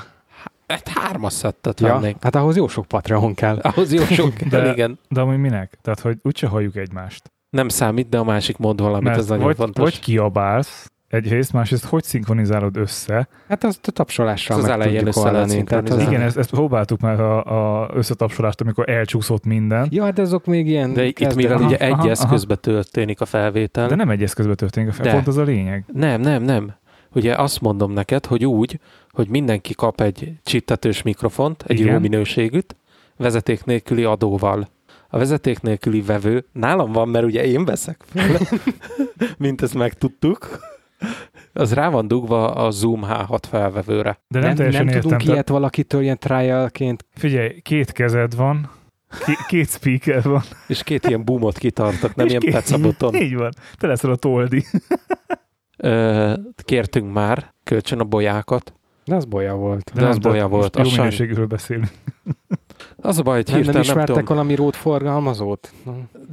Egy 0.66 0.88
hármas 0.94 1.32
szettet 1.32 1.80
ja, 1.80 1.92
vennék. 1.92 2.16
Hát 2.20 2.34
ahhoz 2.34 2.56
jó 2.56 2.68
sok 2.68 2.86
Patreon 2.86 3.34
kell. 3.34 3.58
Ahhoz 3.74 3.92
jó 3.92 4.04
sok 4.04 4.34
kell, 4.34 4.48
de, 4.48 4.72
igen. 4.72 4.98
De 5.08 5.20
amúgy 5.20 5.36
minek? 5.36 5.78
Tehát, 5.82 6.00
hogy 6.00 6.18
úgyse 6.22 6.46
halljuk 6.46 6.76
egymást. 6.76 7.32
Nem 7.50 7.68
számít, 7.68 8.08
de 8.08 8.18
a 8.18 8.24
másik 8.24 8.56
mond 8.56 8.80
valamit, 8.80 9.04
Mert 9.04 9.18
ez 9.18 9.26
nagyon 9.26 9.44
vagy, 9.44 9.56
fontos. 9.56 9.84
Vagy 9.84 10.00
kiabálsz, 10.00 10.92
egyrészt, 11.08 11.52
másrészt 11.52 11.84
hogy 11.84 12.02
szinkronizálod 12.02 12.76
össze? 12.76 13.28
Hát 13.48 13.64
azt 13.64 13.86
a 13.86 13.90
tapsolással 13.90 14.56
az 14.56 14.62
meg 14.62 14.72
elején 14.72 15.08
lehet 15.14 15.64
tehát 15.64 15.90
az 15.90 16.00
Igen, 16.00 16.20
ezt, 16.20 16.36
ezt 16.36 16.50
próbáltuk 16.50 17.00
már 17.00 17.20
a, 17.20 17.82
a 17.82 17.90
összetapsolást, 17.94 18.60
amikor 18.60 18.88
elcsúszott 18.88 19.44
minden. 19.44 19.88
Ja, 19.90 20.10
de 20.10 20.22
azok 20.22 20.44
még 20.46 20.66
ilyen... 20.66 20.92
De 20.92 21.04
itt 21.04 21.34
mivel 21.34 21.56
aha, 21.56 21.66
ugye 21.66 21.76
egy 21.76 21.92
aha, 21.92 22.10
eszközbe 22.10 22.52
aha. 22.52 22.60
történik 22.60 23.20
a 23.20 23.24
felvétel. 23.24 23.88
De 23.88 23.94
nem 23.94 24.10
egy 24.10 24.22
eszközbe 24.22 24.54
történik 24.54 24.88
a 24.88 24.92
felvétel, 24.92 25.14
pont 25.14 25.28
az 25.28 25.36
a 25.36 25.42
lényeg. 25.42 25.84
Nem, 25.92 26.20
nem, 26.20 26.42
nem. 26.42 26.74
Ugye 27.14 27.34
azt 27.34 27.60
mondom 27.60 27.92
neked, 27.92 28.26
hogy 28.26 28.44
úgy, 28.44 28.80
hogy 29.10 29.28
mindenki 29.28 29.74
kap 29.74 30.00
egy 30.00 30.32
csittetős 30.42 31.02
mikrofont, 31.02 31.64
egy 31.66 31.80
Igen. 31.80 31.92
jó 31.92 31.98
minőségűt, 31.98 32.76
vezeték 33.16 33.64
nélküli 33.64 34.04
adóval. 34.04 34.68
A 35.08 35.18
vezeték 35.18 35.60
nélküli 35.60 36.02
vevő 36.02 36.44
nálam 36.52 36.92
van, 36.92 37.08
mert 37.08 37.24
ugye 37.24 37.44
én 37.44 37.64
veszek 37.64 38.04
fel, 38.06 38.40
mint 39.38 39.62
ezt 39.62 39.74
megtudtuk. 39.74 40.70
Az 41.52 41.74
rá 41.74 41.90
van 41.90 42.08
dugva 42.08 42.50
a 42.54 42.70
Zoom 42.70 43.02
H6 43.04 43.42
felvevőre. 43.48 44.18
De 44.28 44.38
nem, 44.38 44.54
nem, 44.54 44.68
nem 44.68 44.86
értem, 44.86 45.00
tudunk 45.00 45.24
ilyet 45.24 45.48
valakitől 45.48 46.02
ilyen 46.02 46.18
trialként. 46.18 47.04
Figyelj, 47.14 47.60
két 47.60 47.92
kezed 47.92 48.36
van, 48.36 48.70
két 49.46 49.68
speaker 49.68 50.22
van. 50.22 50.42
És 50.66 50.82
két 50.82 51.06
ilyen 51.06 51.24
boomot 51.24 51.58
kitartak, 51.58 52.14
nem 52.14 52.26
És 52.26 52.32
ilyen 52.32 52.52
pecaboton. 52.52 53.14
Így 53.14 53.34
van, 53.34 53.50
te 53.78 53.86
leszel 53.86 54.10
a 54.10 54.16
toldi. 54.16 54.64
Kértünk 56.56 57.12
már 57.12 57.52
kölcsön 57.64 58.00
a 58.00 58.04
bolyákat, 58.04 58.72
de 59.04 59.14
az 59.14 59.24
bolya 59.24 59.54
volt. 59.54 59.90
De, 59.94 60.00
de 60.00 60.06
az 60.08 60.18
bolya 60.18 60.48
volt. 60.48 60.76
Jó 60.76 60.90
minőségűről 60.90 61.46
beszélünk. 61.46 61.90
Az 62.96 63.18
a 63.18 63.22
baj, 63.22 63.34
hogy 63.34 63.46
nem, 63.46 63.54
hirtelen 63.54 63.80
nem 63.80 63.90
ismertek 63.90 64.16
nem 64.16 64.24
valami 64.24 64.54
rót 64.54 64.76
forgalmazót? 64.76 65.72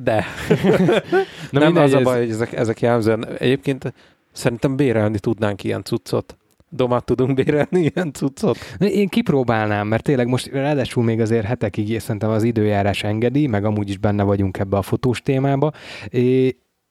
De. 0.04 0.26
Na 1.52 1.60
nem, 1.60 1.76
az 1.76 1.94
a 1.94 2.02
baj, 2.02 2.20
hogy 2.20 2.30
ezek, 2.30 2.54
ezek 2.54 2.80
jelzően. 2.80 3.28
Egyébként 3.38 3.94
szerintem 4.32 4.76
bérelni 4.76 5.20
tudnánk 5.20 5.64
ilyen 5.64 5.84
cuccot. 5.84 6.38
Domát 6.70 7.06
tudunk 7.06 7.34
bérelni 7.34 7.92
ilyen 7.94 8.14
cuccot? 8.14 8.58
Én 8.80 9.08
kipróbálnám, 9.08 9.88
mert 9.88 10.04
tényleg 10.04 10.28
most 10.28 10.48
ráadásul 10.48 11.04
még 11.04 11.20
azért 11.20 11.46
hetekig 11.46 12.00
szerintem 12.00 12.30
az 12.30 12.44
időjárás 12.44 13.04
engedi, 13.04 13.48
meg 13.48 13.66
amúgy 13.66 13.90
is 13.90 13.98
benne 13.98 14.24
vagyunk 14.24 14.58
ebbe 14.58 14.78
a 14.78 14.82
fotós 14.82 15.22
témába. 15.22 15.72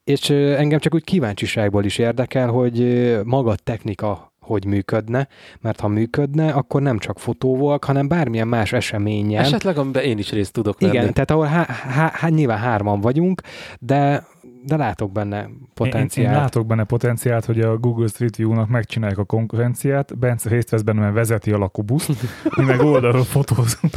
És 0.03 0.29
engem 0.29 0.79
csak 0.79 0.93
úgy 0.93 1.03
kíváncsiságból 1.03 1.83
is 1.83 1.97
érdekel, 1.97 2.47
hogy 2.47 2.83
maga 3.23 3.51
a 3.51 3.55
technika 3.55 4.29
hogy 4.49 4.65
működne, 4.65 5.27
mert 5.61 5.79
ha 5.79 5.87
működne, 5.87 6.51
akkor 6.51 6.81
nem 6.81 6.97
csak 6.97 7.19
fotó 7.19 7.55
volt, 7.55 7.83
hanem 7.83 8.07
bármilyen 8.07 8.47
más 8.47 8.73
eseményen. 8.73 9.43
Esetleg, 9.43 9.77
amiben 9.77 10.03
én 10.03 10.17
is 10.17 10.31
részt 10.31 10.53
tudok 10.53 10.79
venni. 10.79 10.93
Igen, 10.93 11.13
tehát 11.13 11.31
ahol 11.31 11.45
há, 11.45 11.65
há, 11.65 12.11
há, 12.13 12.27
nyilván 12.27 12.57
hárman 12.57 13.01
vagyunk, 13.01 13.41
de 13.79 14.27
de 14.65 14.75
látok 14.75 15.11
benne 15.11 15.41
Én, 15.41 15.67
potenciált. 15.73 16.35
én 16.35 16.41
látok 16.41 16.65
benne 16.65 16.83
potenciált, 16.83 17.45
hogy 17.45 17.61
a 17.61 17.77
Google 17.77 18.07
Street 18.07 18.35
View-nak 18.35 18.69
megcsinálják 18.69 19.17
a 19.17 19.23
konkurenciát, 19.23 20.17
Bence 20.17 20.49
részt 20.49 20.69
vesz 20.69 20.81
benne, 20.81 20.99
mert 20.99 21.13
vezeti 21.13 21.51
a 21.51 21.57
lakóbuszt, 21.57 22.09
mi 22.57 22.63
meg 22.63 22.79
oldalról 22.79 23.23
fotózunk. 23.23 23.93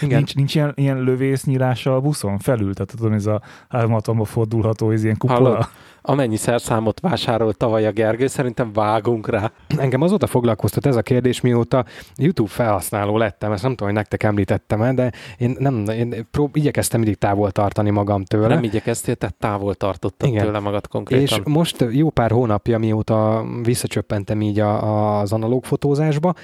Igen. 0.00 0.16
Nincs, 0.16 0.34
nincs 0.34 0.54
ilyen, 0.54 0.72
ilyen 0.74 0.98
lövésznyílása 0.98 1.94
a 1.94 2.00
buszon 2.00 2.38
felül, 2.38 2.74
tehát 2.74 2.94
tudom, 2.96 3.12
ez 3.12 3.26
a 3.26 3.42
360 3.68 4.24
fordulható, 4.24 4.90
ez 4.90 5.04
ilyen 5.04 5.16
kupola. 5.16 5.48
Hallod? 5.48 5.68
Amennyi 6.02 6.36
szerszámot 6.36 7.00
vásárolt 7.00 7.56
tavaly 7.56 7.86
a 7.86 7.90
Gergő, 7.90 8.26
szerintem 8.26 8.72
vágunk 8.72 9.28
rá. 9.28 9.52
Engem 9.76 10.02
azóta 10.02 10.26
foglalkoztat 10.26 10.86
ez 10.86 10.96
a 10.96 11.02
kérdés, 11.02 11.40
mióta 11.40 11.84
YouTube 12.16 12.50
felhasználó 12.50 13.16
lettem, 13.16 13.52
ezt 13.52 13.62
nem 13.62 13.70
tudom, 13.70 13.86
hogy 13.86 13.96
nektek 13.96 14.22
említettem 14.22 14.94
de 14.94 15.12
én, 15.38 15.56
nem, 15.58 15.84
én 15.88 16.26
prób- 16.30 16.56
igyekeztem 16.56 17.00
mindig 17.00 17.18
távol 17.18 17.50
tartani 17.50 17.90
magam 17.90 18.24
tőle. 18.24 18.46
Nem 18.46 18.62
igyekeztél, 18.62 19.14
tehát 19.14 19.34
távol 19.34 19.74
tartottad 19.74 20.28
Igen. 20.28 20.44
tőle 20.44 20.58
magad 20.58 20.86
konkrétan. 20.86 21.22
És 21.22 21.40
most 21.44 21.84
jó 21.90 22.10
pár 22.10 22.30
hónapja, 22.30 22.78
mióta 22.78 23.44
visszacsöppentem 23.62 24.42
így 24.42 24.60
a, 24.60 25.20
az 25.20 25.32
analóg 25.32 25.64
fotózásba, 25.64 26.34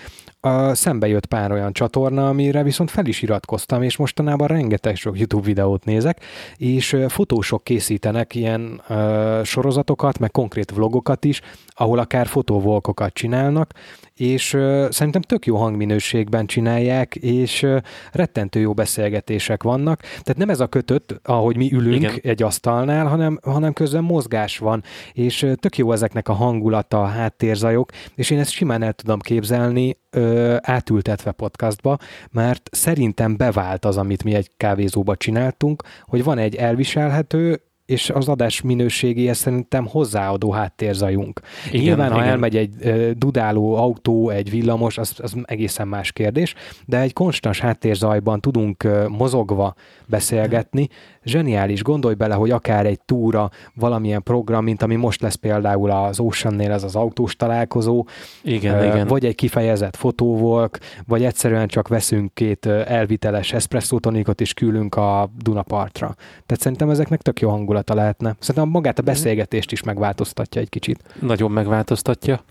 a, 0.45 0.75
szembe 0.75 1.07
jött 1.09 1.27
pár 1.27 1.53
olyan 1.53 1.73
csatorna, 1.73 2.29
amire 2.29 2.63
viszont 2.63 2.91
fel 2.91 3.07
is 3.07 3.23
iratkoztam, 3.23 3.83
és 3.83 3.97
mostanában 3.97 4.47
rengeteg 4.47 4.97
sok 4.97 5.19
YouTube 5.19 5.45
videót 5.45 5.85
nézek, 5.85 6.21
és 6.57 6.97
fotósok 7.09 7.65
készítenek 7.65 8.35
ilyen 8.35 8.83
ö, 8.89 9.41
sorozatokat, 9.45 10.19
meg 10.19 10.31
konkrét 10.31 10.71
vlogokat 10.71 11.25
is, 11.25 11.41
ahol 11.69 11.99
akár 11.99 12.27
fotóvolkokat 12.27 13.13
csinálnak, 13.13 13.73
és 14.17 14.53
ö, 14.53 14.87
szerintem 14.91 15.21
tök 15.21 15.47
jó 15.47 15.57
hangminőségben 15.57 16.47
csinálják, 16.47 17.15
és 17.15 17.63
ö, 17.63 17.79
rettentő 18.13 18.61
jó 18.61 18.73
beszélgetések 18.73 19.63
vannak. 19.63 20.01
Tehát 20.01 20.37
nem 20.37 20.51
ez 20.51 20.61
a 20.61 20.67
kötött, 20.67 21.21
ahogy 21.23 21.57
mi 21.57 21.73
ülünk 21.73 22.03
Igen. 22.03 22.19
Egy 22.23 22.43
asztalnál, 22.43 23.07
hanem, 23.07 23.39
hanem 23.43 23.73
közben 23.73 24.05
mozgás 24.05 24.59
van, 24.59 24.83
és 25.13 25.43
ö, 25.43 25.55
tök 25.55 25.77
jó 25.77 25.93
ezeknek 25.93 26.29
a 26.29 26.33
hangulata, 26.33 27.03
a 27.03 27.07
háttérzajok, 27.07 27.91
és 28.15 28.31
én 28.31 28.39
ezt 28.39 28.51
simán 28.51 28.83
el 28.83 28.93
tudom 28.93 29.19
képzelni 29.19 29.97
ö, 30.11 30.57
átültetve 30.61 31.33
podcastba, 31.33 31.99
mert 32.31 32.69
szerintem 32.73 33.37
bevált 33.37 33.85
az, 33.85 33.97
amit 33.97 34.25
mi 34.25 34.35
egy 34.35 34.51
kávézóba 34.57 35.17
csináltunk, 35.17 35.83
hogy 36.03 36.25
van 36.25 36.39
egy 36.39 36.55
elviselhető, 36.55 37.61
és 37.87 38.11
az 38.11 38.29
adás 38.29 38.61
minőségéhez 38.61 39.37
szerintem 39.37 39.87
hozzáadó 39.87 40.51
háttérzajunk. 40.51 41.41
Igen, 41.67 41.81
Igen, 41.81 41.85
Nyilván, 41.85 42.13
ha 42.13 42.19
igen. 42.19 42.29
elmegy 42.29 42.57
egy 42.57 42.75
ö, 42.81 43.11
dudáló 43.17 43.77
autó, 43.77 44.31
egy 44.31 44.51
villamos, 44.51 44.99
az, 44.99 45.15
az 45.23 45.35
egészen 45.45 45.89
más 45.89 46.13
kérdés, 46.13 46.55
de 46.87 47.01
egy 47.01 47.13
konstans 47.13 47.61
háttérzajban 47.61 48.41
tudunk 48.41 48.83
ö, 48.85 49.09
mozogva 49.09 49.75
beszélgetni. 50.07 50.89
Zseniális, 51.25 51.83
gondolj 51.83 52.15
bele, 52.15 52.35
hogy 52.35 52.51
akár 52.51 52.87
egy 52.87 53.01
túra, 53.01 53.51
valamilyen 53.75 54.23
program, 54.23 54.65
mint 54.65 54.83
ami 54.83 54.95
most 54.95 55.21
lesz 55.21 55.35
például 55.35 55.91
az 55.91 56.21
Oceannél, 56.21 56.73
ez 56.73 56.83
az 56.83 56.97
autós 56.97 57.37
találkozó, 57.37 58.07
Igen, 58.43 58.79
Ö, 58.79 58.85
igen. 58.85 59.07
Vagy 59.07 59.25
egy 59.25 59.35
kifejezett 59.35 59.97
fotóvolk, 59.97 60.79
vagy 61.07 61.25
egyszerűen 61.25 61.69
csak 61.69 61.89
veszünk 61.89 62.35
két 62.35 62.67
elviteles 62.67 63.53
espresszó 63.53 63.99
tonikot 63.99 64.41
és 64.41 64.55
küldünk 64.55 64.95
a 64.95 65.31
Dunapartra. 65.39 66.15
Tehát 66.47 66.63
szerintem 66.63 66.91
ezeknek 66.91 67.23
tök 67.23 67.41
jó 67.41 67.51
hangulata 67.75 67.95
lehetne. 67.95 68.37
Szerintem 68.39 68.71
magát 68.71 68.99
a 68.99 69.03
Mhm. 69.03 69.11
beszélgetést 69.11 69.73
is 69.73 69.83
megváltoztatja 69.83 70.61
egy 70.61 70.69
kicsit. 70.69 71.03
Nagyon 71.21 71.51
megváltoztatja. 71.51 72.43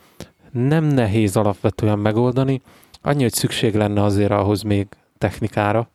Nem 0.51 0.83
nehéz 0.83 1.35
alapvetően 1.35 1.99
megoldani. 1.99 2.61
Annyi, 3.01 3.21
hogy 3.21 3.33
szükség 3.33 3.75
lenne 3.75 4.03
azért 4.03 4.31
ahhoz 4.31 4.61
még 4.61 4.87
technikára. 5.17 5.89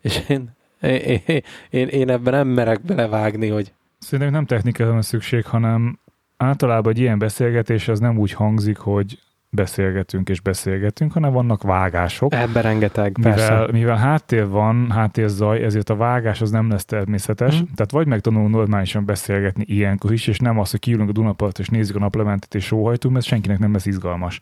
És 0.00 0.22
én, 0.28 0.50
én, 0.80 1.22
én, 1.70 1.88
én 1.88 2.10
ebben 2.10 2.32
nem 2.32 2.48
merek 2.48 2.80
belevágni, 2.82 3.48
hogy 3.48 3.72
Szerintem 3.98 4.32
nem 4.32 4.46
technikára 4.46 4.92
van 4.92 5.02
szükség, 5.02 5.44
hanem 5.44 5.98
általában 6.36 6.92
egy 6.92 6.98
ilyen 6.98 7.18
beszélgetés 7.18 7.88
az 7.88 8.00
nem 8.00 8.18
úgy 8.18 8.32
hangzik, 8.32 8.76
hogy 8.78 9.18
beszélgetünk 9.54 10.28
és 10.28 10.40
beszélgetünk, 10.40 11.12
hanem 11.12 11.32
vannak 11.32 11.62
vágások. 11.62 12.34
Ebben 12.34 12.62
rengeteg, 12.62 13.16
persze. 13.22 13.50
Mivel, 13.50 13.68
mivel 13.72 13.96
háttér 13.96 14.48
van, 14.48 14.90
háttérzaj, 14.90 15.62
ezért 15.62 15.90
a 15.90 15.96
vágás 15.96 16.40
az 16.40 16.50
nem 16.50 16.70
lesz 16.70 16.84
természetes. 16.84 17.54
Mm. 17.54 17.64
Tehát 17.74 17.90
vagy 17.90 18.06
megtanulunk 18.06 18.54
normálisan 18.54 19.04
beszélgetni 19.04 19.64
ilyenkor 19.66 20.12
is, 20.12 20.26
és 20.26 20.38
nem 20.38 20.58
az, 20.58 20.70
hogy 20.70 20.80
kiülünk 20.80 21.08
a 21.08 21.12
Dunapart 21.12 21.58
és 21.58 21.68
nézzük 21.68 21.96
a 21.96 21.98
naplementet 21.98 22.54
és 22.54 22.64
sóhajtunk, 22.64 23.14
mert 23.14 23.26
senkinek 23.26 23.58
nem 23.58 23.72
lesz 23.72 23.86
izgalmas. 23.86 24.40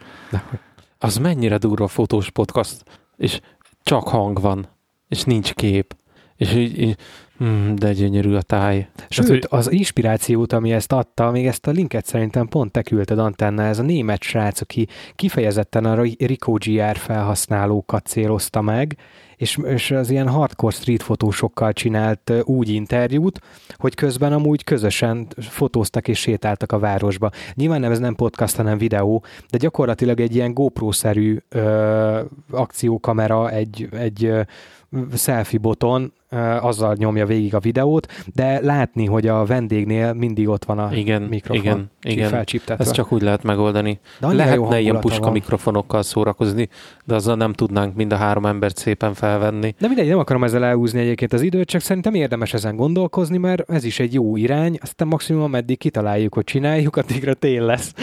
az 0.98 1.16
mennyire 1.16 1.58
durva 1.58 1.86
fotós 1.86 2.30
podcast, 2.30 2.84
és 3.16 3.40
csak 3.82 4.08
hang 4.08 4.40
van, 4.40 4.66
és 5.08 5.22
nincs 5.22 5.52
kép, 5.52 5.96
és 6.36 6.54
így, 6.54 6.80
így 6.80 6.96
hmm, 7.38 7.74
de 7.74 7.92
gyönyörű 7.92 8.34
a 8.34 8.42
táj. 8.42 8.88
Sőt, 9.08 9.28
hogy- 9.28 9.46
az 9.48 9.70
inspirációt, 9.72 10.52
ami 10.52 10.72
ezt 10.72 10.92
adta, 10.92 11.30
még 11.30 11.46
ezt 11.46 11.66
a 11.66 11.70
linket 11.70 12.06
szerintem 12.06 12.46
pont 12.46 12.72
te 12.72 12.82
küldted 12.82 13.18
Antenna, 13.18 13.62
ez 13.62 13.78
a 13.78 13.82
német 13.82 14.22
srác, 14.22 14.60
aki 14.60 14.88
kifejezetten 15.14 15.84
a 15.84 16.02
Rico 16.18 16.52
GR 16.52 16.96
felhasználókat 16.96 18.06
célozta 18.06 18.60
meg, 18.60 18.96
és, 19.36 19.58
és 19.64 19.90
az 19.90 20.10
ilyen 20.10 20.28
hardcore 20.28 20.74
street 20.74 21.02
fotósokkal 21.02 21.72
csinált 21.72 22.32
úgy 22.42 22.68
interjút, 22.68 23.40
hogy 23.76 23.94
közben 23.94 24.32
amúgy 24.32 24.64
közösen 24.64 25.26
fotóztak 25.36 26.08
és 26.08 26.18
sétáltak 26.18 26.72
a 26.72 26.78
városba. 26.78 27.30
Nyilván 27.54 27.80
nem 27.80 27.90
ez 27.90 27.98
nem 27.98 28.14
podcast, 28.14 28.56
hanem 28.56 28.78
videó, 28.78 29.24
de 29.50 29.58
gyakorlatilag 29.58 30.20
egy 30.20 30.34
ilyen 30.34 30.54
GoPro-szerű 30.54 31.38
ö, 31.48 32.20
akciókamera, 32.50 33.50
egy, 33.50 33.88
egy 33.92 34.24
ö, 34.24 34.40
selfie 35.14 35.58
boton, 35.58 36.12
azzal 36.60 36.94
nyomja 36.98 37.26
végig 37.26 37.54
a 37.54 37.58
videót, 37.58 38.06
de 38.34 38.60
látni, 38.60 39.06
hogy 39.06 39.26
a 39.26 39.44
vendégnél 39.44 40.12
mindig 40.12 40.48
ott 40.48 40.64
van 40.64 40.78
a 40.78 40.94
Igen, 40.94 41.22
mikrofon. 41.22 41.62
igen, 41.62 41.90
igen. 42.02 42.44
Ezt 42.66 42.92
csak 42.92 43.12
úgy 43.12 43.22
lehet 43.22 43.42
megoldani. 43.42 44.00
De 44.20 44.26
Lehetne 44.32 44.80
ilyen 44.80 45.00
puska 45.00 45.22
van. 45.22 45.32
mikrofonokkal 45.32 46.02
szórakozni, 46.02 46.68
de 47.04 47.14
azzal 47.14 47.36
nem 47.36 47.52
tudnánk 47.52 47.94
mind 47.94 48.12
a 48.12 48.16
három 48.16 48.46
embert 48.46 48.76
szépen 48.76 49.14
felvenni. 49.14 49.74
De 49.78 49.86
mindegy, 49.86 50.08
nem 50.08 50.18
akarom 50.18 50.44
ezzel 50.44 50.64
elhúzni 50.64 51.00
egyébként 51.00 51.32
az 51.32 51.42
időt, 51.42 51.68
csak 51.68 51.80
szerintem 51.80 52.14
érdemes 52.14 52.54
ezen 52.54 52.76
gondolkozni, 52.76 53.36
mert 53.38 53.70
ez 53.70 53.84
is 53.84 54.00
egy 54.00 54.14
jó 54.14 54.36
irány, 54.36 54.78
aztán 54.82 55.08
maximum 55.08 55.42
ameddig 55.42 55.78
kitaláljuk, 55.78 56.34
hogy 56.34 56.44
csináljuk, 56.44 56.96
addigra 56.96 57.34
tél 57.34 57.64
lesz. 57.64 57.94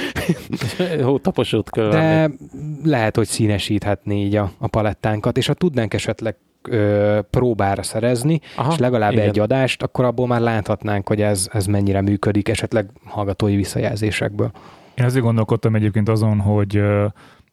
Hó, 1.04 1.18
taposót 1.18 1.70
kell. 1.70 1.90
De 1.90 2.32
lehet, 2.84 3.16
hogy 3.16 3.28
színesíthetné 3.28 4.24
így 4.26 4.36
a, 4.36 4.52
a 4.58 4.68
palettánkat, 4.68 5.38
és 5.38 5.48
ha 5.48 5.54
tudnánk 5.54 5.94
esetleg 5.94 6.36
ö, 6.70 7.20
próbára 7.30 7.84
szerezni, 7.84 8.40
Aha, 8.56 8.72
és 8.72 8.78
legalább 8.78 9.12
igen. 9.12 9.28
egy 9.28 9.40
adást, 9.40 9.84
akkor 9.84 10.06
abból 10.06 10.28
már 10.28 10.42
láthatnánk, 10.42 11.08
hogy 11.08 11.22
ez, 11.22 11.50
ez 11.54 11.66
mennyire 11.66 12.02
működik, 12.02 12.50
esetleg 12.50 12.90
hallgatói 13.06 13.56
visszajelzésekből. 13.56 14.52
Én 14.96 15.06
azért 15.06 15.24
gondolkodtam 15.24 15.76
egyébként 15.76 16.10
azon, 16.10 16.40
hogy 16.40 16.82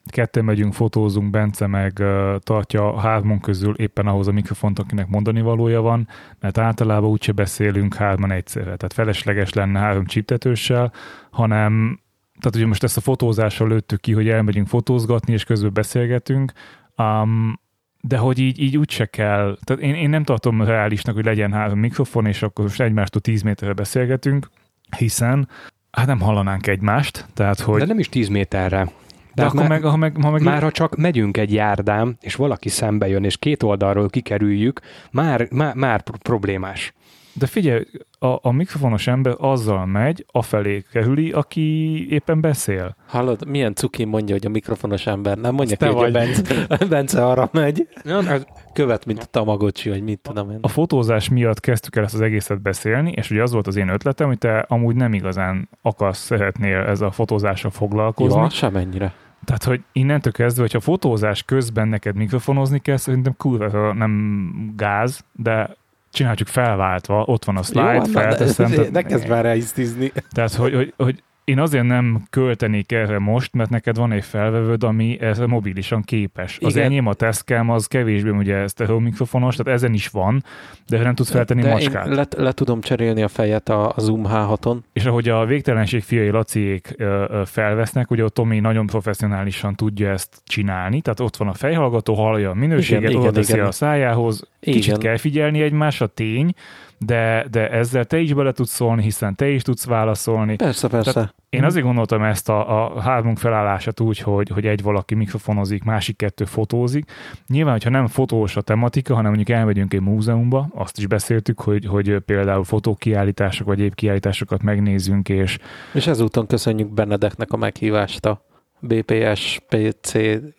ketten 0.06 0.44
megyünk, 0.44 0.72
fotózunk, 0.72 1.30
Bence 1.30 1.66
meg 1.66 2.02
tartja 2.38 2.92
a 2.94 2.98
hármon 2.98 3.40
közül 3.40 3.74
éppen 3.74 4.06
ahhoz 4.06 4.28
a 4.28 4.32
mikrofont, 4.32 4.78
akinek 4.78 5.08
mondani 5.08 5.40
valója 5.40 5.80
van, 5.80 6.08
mert 6.40 6.58
általában 6.58 7.10
úgyse 7.10 7.32
beszélünk 7.32 7.94
hárman 7.94 8.30
egyszerre. 8.30 8.64
Tehát 8.64 8.92
felesleges 8.92 9.52
lenne 9.52 9.78
három 9.78 10.06
csiptetőssel, 10.06 10.92
hanem 11.30 12.00
tehát 12.40 12.56
ugye 12.56 12.66
most 12.66 12.82
ezt 12.82 12.96
a 12.96 13.00
fotózással 13.00 13.68
lőttük 13.68 14.00
ki, 14.00 14.12
hogy 14.12 14.28
elmegyünk 14.28 14.66
fotózgatni, 14.66 15.32
és 15.32 15.44
közben 15.44 15.72
beszélgetünk, 15.72 16.52
um, 16.96 17.60
de 18.08 18.16
hogy 18.16 18.38
így, 18.38 18.60
így 18.60 18.76
úgyse 18.76 19.06
kell. 19.06 19.58
Tehát 19.64 19.82
én, 19.82 19.94
én 19.94 20.10
nem 20.10 20.24
tartom 20.24 20.62
reálisnak, 20.62 21.14
hogy 21.14 21.24
legyen 21.24 21.52
három 21.52 21.78
mikrofon, 21.78 22.26
és 22.26 22.42
akkor 22.42 22.64
most 22.64 22.80
egymástól 22.80 23.20
10 23.20 23.42
méterre 23.42 23.72
beszélgetünk, 23.72 24.50
hiszen 24.96 25.48
hát 25.90 26.06
nem 26.06 26.20
hallanánk 26.20 26.66
egymást, 26.66 27.26
tehát 27.34 27.60
hogy... 27.60 27.78
De 27.78 27.86
nem 27.86 27.98
is 27.98 28.08
10 28.08 28.28
méterre. 28.28 28.84
de 28.84 28.92
Tehát 29.34 29.50
akkor 29.50 29.68
már- 29.68 29.80
meg, 29.80 29.90
ha 29.90 29.96
meg, 29.96 30.16
ha 30.20 30.30
meg 30.30 30.42
Már 30.42 30.62
ha 30.62 30.70
csak 30.70 30.96
megyünk 30.96 31.36
egy 31.36 31.52
járdán, 31.52 32.16
és 32.20 32.34
valaki 32.34 32.68
szembe 32.68 33.08
jön, 33.08 33.24
és 33.24 33.36
két 33.36 33.62
oldalról 33.62 34.08
kikerüljük, 34.08 34.80
már, 35.10 35.48
már, 35.50 35.74
már 35.74 36.02
pro- 36.02 36.22
problémás. 36.22 36.92
De 37.38 37.46
figyelj, 37.46 37.84
a, 38.18 38.38
a 38.42 38.50
mikrofonos 38.50 39.06
ember 39.06 39.34
azzal 39.38 39.86
megy, 39.86 40.26
afelé 40.30 40.84
kerüli, 40.92 41.32
aki 41.32 42.06
éppen 42.12 42.40
beszél. 42.40 42.96
Hallod, 43.06 43.48
milyen 43.48 43.74
cuki 43.74 44.04
mondja, 44.04 44.34
hogy 44.34 44.46
a 44.46 44.48
mikrofonos 44.48 45.06
ember 45.06 45.38
nem 45.38 45.54
mondja 45.54 45.76
ki, 45.76 45.84
hogy. 45.84 46.12
Bence, 46.12 46.66
Bence 46.88 47.26
arra 47.26 47.48
megy. 47.52 47.88
Ja, 48.04 48.28
ez, 48.28 48.44
Követ, 48.72 49.06
mint 49.06 49.18
a 49.18 49.24
Tamagocsi, 49.24 49.88
vagy 49.88 50.02
mit 50.02 50.18
tudom 50.18 50.50
én. 50.50 50.58
A 50.60 50.68
fotózás 50.68 51.28
miatt 51.28 51.60
kezdtük 51.60 51.96
el 51.96 52.04
ezt 52.04 52.14
az 52.14 52.20
egészet 52.20 52.60
beszélni, 52.62 53.12
és 53.16 53.30
ugye 53.30 53.42
az 53.42 53.52
volt 53.52 53.66
az 53.66 53.76
én 53.76 53.88
ötletem, 53.88 54.26
hogy 54.26 54.38
te 54.38 54.58
amúgy 54.58 54.94
nem 54.94 55.12
igazán 55.12 55.68
akarsz, 55.82 56.18
szeretnél 56.18 56.78
ez 56.78 57.00
a 57.00 57.10
fotózással 57.10 57.70
foglalkozni. 57.70 58.40
Ja, 58.40 58.48
semennyire. 58.48 59.14
Tehát, 59.44 59.64
hogy 59.64 59.80
innentől 59.92 60.32
kezdve, 60.32 60.62
hogyha 60.62 60.80
fotózás 60.80 61.42
közben 61.42 61.88
neked 61.88 62.16
mikrofonozni 62.16 62.78
kell, 62.78 62.96
szerintem 62.96 63.34
kurva 63.36 63.92
nem 63.92 64.52
gáz, 64.76 65.24
de 65.32 65.76
csináljuk 66.16 66.48
felváltva, 66.48 67.22
ott 67.26 67.44
van 67.44 67.56
a 67.56 67.62
slide, 67.62 67.92
Jó, 67.92 68.02
felteszem. 68.02 68.70
tehát- 68.70 68.90
ne 68.90 69.02
kezd 69.02 69.28
már 69.28 69.44
reisztizni. 69.44 70.12
Tehát, 70.30 70.54
hogy, 70.54 70.74
hogy, 70.74 70.94
hogy 70.96 71.22
én 71.46 71.58
azért 71.58 71.84
nem 71.84 72.22
költenék 72.30 72.92
erre 72.92 73.18
most, 73.18 73.54
mert 73.54 73.70
neked 73.70 73.96
van 73.96 74.12
egy 74.12 74.24
felvevőd, 74.24 74.82
ami 74.82 75.20
ezzel 75.20 75.46
mobilisan 75.46 76.02
képes. 76.02 76.58
Az 76.60 76.72
Igen. 76.74 76.84
enyém 76.86 77.06
a 77.06 77.14
Testcam 77.14 77.70
az 77.70 77.86
kevésbé 77.86 78.30
ugye 78.30 78.66
stereo 78.66 78.98
mikrofonos, 78.98 79.56
tehát 79.56 79.72
ezen 79.72 79.92
is 79.92 80.08
van, 80.08 80.44
de 80.88 81.02
nem 81.02 81.14
tudsz 81.14 81.30
feltenni 81.30 81.62
De 81.62 81.70
macskát. 81.70 82.06
én 82.06 82.12
le, 82.12 82.26
le, 82.36 82.52
tudom 82.52 82.80
cserélni 82.80 83.22
a 83.22 83.28
fejet 83.28 83.68
a, 83.68 83.88
a 83.88 84.00
Zoom 84.00 84.24
H6-on. 84.28 84.76
És 84.92 85.04
ahogy 85.04 85.28
a 85.28 85.44
végtelenség 85.44 86.02
fiai 86.02 86.30
Laciék 86.30 86.94
ö, 86.96 87.24
ö, 87.28 87.42
felvesznek, 87.44 88.10
ugye 88.10 88.22
a 88.22 88.28
Tomi 88.28 88.58
nagyon 88.58 88.86
professzionálisan 88.86 89.74
tudja 89.74 90.10
ezt 90.10 90.42
csinálni, 90.44 91.00
tehát 91.00 91.20
ott 91.20 91.36
van 91.36 91.48
a 91.48 91.54
fejhallgató, 91.54 92.14
hallja 92.14 92.50
a 92.50 92.54
minőséget, 92.54 93.10
Igen, 93.10 93.22
oda 93.26 93.40
igen, 93.40 93.66
a 93.66 93.72
szájához, 93.72 94.48
kicsit 94.60 94.84
Igen. 94.86 94.98
kell 94.98 95.16
figyelni 95.16 95.62
egymásra, 95.62 96.06
tény, 96.06 96.54
de, 96.98 97.46
de 97.50 97.70
ezzel 97.70 98.04
te 98.04 98.18
is 98.18 98.32
bele 98.32 98.52
tudsz 98.52 98.74
szólni, 98.74 99.02
hiszen 99.02 99.34
te 99.34 99.48
is 99.48 99.62
tudsz 99.62 99.86
válaszolni. 99.86 100.56
Persze, 100.56 100.88
persze. 100.88 101.12
Tehát 101.12 101.34
Én 101.48 101.64
azért 101.64 101.84
gondoltam 101.84 102.22
ezt 102.22 102.48
a, 102.48 102.94
a 102.94 103.00
hármunk 103.00 103.38
felállását 103.38 104.00
úgy, 104.00 104.18
hogy, 104.18 104.48
hogy 104.48 104.66
egy 104.66 104.82
valaki 104.82 105.14
mikrofonozik, 105.14 105.84
másik 105.84 106.16
kettő 106.16 106.44
fotózik. 106.44 107.10
Nyilván, 107.46 107.72
hogyha 107.72 107.90
nem 107.90 108.06
fotós 108.06 108.56
a 108.56 108.60
tematika, 108.60 109.14
hanem 109.14 109.32
mondjuk 109.32 109.58
elmegyünk 109.58 109.94
egy 109.94 110.00
múzeumba, 110.00 110.68
azt 110.74 110.98
is 110.98 111.06
beszéltük, 111.06 111.60
hogy, 111.60 111.86
hogy 111.86 112.18
például 112.18 112.64
fotókiállítások 112.64 113.66
vagy 113.66 113.78
egyéb 113.78 113.94
kiállításokat 113.94 114.62
megnézzünk, 114.62 115.28
és 115.28 115.58
És 115.92 116.06
ezúton 116.06 116.46
köszönjük 116.46 116.88
Benedeknek 116.88 117.52
a 117.52 117.56
meghívást 117.56 118.26
a 118.26 118.44
BPS 118.80 119.60
PC 119.68 120.12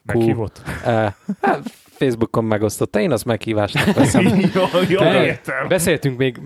meghívott. 0.04 0.62
E. 0.86 1.16
Facebookon 1.98 2.44
megosztotta, 2.44 3.00
én 3.00 3.12
az 3.12 3.24
meghívásnak 3.24 3.94
veszem. 3.96 4.22
jó, 4.54 4.62
jó, 4.90 4.98
Te- 4.98 5.26
értem. 5.26 5.68
Beszéltünk 5.68 6.18
még 6.18 6.38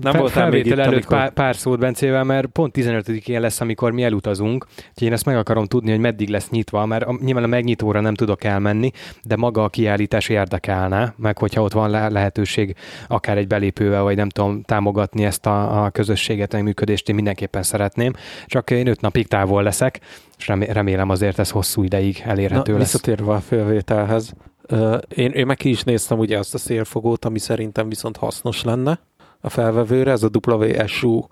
Nem 0.00 0.12
fel, 0.12 0.20
voltál 0.20 0.48
még 0.48 0.52
felvétel 0.52 0.78
itt, 0.78 0.78
előtt 0.78 0.92
amikor- 0.92 1.16
pár, 1.18 1.30
pár 1.30 1.56
szót 1.56 1.78
Bencével, 1.78 2.24
mert 2.24 2.46
pont 2.46 2.74
15-én 2.78 3.40
lesz, 3.40 3.60
amikor 3.60 3.92
mi 3.92 4.02
elutazunk, 4.02 4.66
úgyhogy 4.76 5.06
én 5.06 5.12
ezt 5.12 5.24
meg 5.24 5.36
akarom 5.36 5.64
tudni, 5.64 5.90
hogy 5.90 6.00
meddig 6.00 6.28
lesz 6.28 6.50
nyitva, 6.50 6.86
mert 6.86 7.04
a, 7.04 7.16
nyilván 7.24 7.44
a 7.44 7.46
megnyitóra 7.46 8.00
nem 8.00 8.14
tudok 8.14 8.44
elmenni, 8.44 8.90
de 9.22 9.36
maga 9.36 9.64
a 9.64 9.68
kiállítás 9.68 10.28
érdekelne, 10.28 11.14
meg 11.16 11.38
hogyha 11.38 11.62
ott 11.62 11.72
van 11.72 11.90
le- 11.90 12.08
lehetőség 12.08 12.74
akár 13.08 13.36
egy 13.38 13.46
belépővel, 13.46 14.02
vagy 14.02 14.16
nem 14.16 14.28
tudom, 14.28 14.62
támogatni 14.62 15.24
ezt 15.24 15.46
a, 15.46 15.84
a 15.84 15.90
közösséget, 15.90 16.54
a 16.54 16.62
működést, 16.62 17.08
én 17.08 17.14
mindenképpen 17.14 17.62
szeretném. 17.62 18.12
Csak 18.46 18.70
én 18.70 18.86
öt 18.86 19.00
napig 19.00 19.26
távol 19.26 19.62
leszek, 19.62 20.00
és 20.38 20.48
remé- 20.48 20.72
remélem 20.72 21.08
azért 21.08 21.38
ez 21.38 21.50
hosszú 21.50 21.82
ideig 21.82 22.22
elérhető 22.24 22.72
Na, 22.72 22.78
lesz. 22.78 22.92
visszatérve 22.92 23.32
a 23.32 23.40
felvételhez, 23.40 24.32
ö, 24.32 24.52
én, 25.08 25.30
én 25.30 25.46
meg 25.46 25.56
ki 25.56 25.68
is 25.68 25.82
néztem 25.82 26.18
ugye 26.18 26.38
azt 26.38 26.54
a 26.54 26.58
szélfogót, 26.58 27.24
ami 27.24 27.38
szerintem 27.38 27.88
viszont 27.88 28.16
hasznos 28.16 28.62
lenne 28.64 29.00
a 29.40 29.48
felvevőre, 29.48 30.10
ez 30.10 30.22
a 30.22 30.30
WSU 30.46 31.22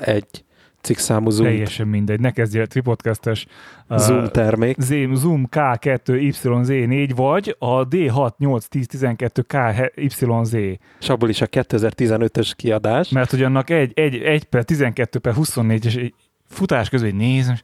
1 0.00 0.44
cikkszámú 0.80 1.30
Zoom, 1.30 1.48
Teljesen 1.48 1.88
mindegy. 1.88 2.20
Ne 2.20 2.30
kezdjél 2.30 2.66
tripodcastes 2.66 3.46
uh, 3.88 3.98
Zoom 3.98 4.28
termék. 4.28 4.80
Z- 4.80 5.14
Zoom 5.14 5.48
K2YZ4, 5.50 7.10
vagy 7.16 7.56
a 7.58 7.88
D6-8-10-12 7.88 9.44
KYZ. 9.46 10.52
és 11.00 11.08
abból 11.08 11.28
is 11.28 11.40
a 11.40 11.46
2015-ös 11.46 12.52
kiadás. 12.56 13.08
Mert 13.08 13.30
hogy 13.30 13.42
annak 13.42 13.70
egy, 13.70 13.92
egy, 13.94 14.14
egy 14.16 14.44
per 14.44 14.64
12 14.64 15.18
per 15.18 15.34
24, 15.34 15.84
és 15.84 15.94
egy 15.94 16.14
futás 16.48 16.88
közben 16.88 17.14
nézem, 17.14 17.54
és 17.54 17.62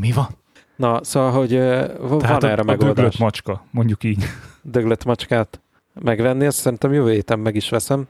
mi 0.00 0.12
van? 0.12 0.28
Na, 0.76 1.04
szóval, 1.04 1.30
hogy 1.30 1.54
ö, 1.54 1.86
van 2.00 2.18
Tehát 2.18 2.44
erre 2.44 2.54
a, 2.54 2.60
a 2.60 2.64
megoldás. 2.64 3.16
macska, 3.16 3.64
mondjuk 3.70 4.04
így. 4.04 4.24
Döglött 4.62 5.04
macskát 5.04 5.60
megvenni, 6.02 6.46
azt 6.46 6.58
szerintem 6.58 6.92
jövő 6.92 7.12
héten 7.12 7.38
meg 7.38 7.54
is 7.54 7.68
veszem. 7.68 8.08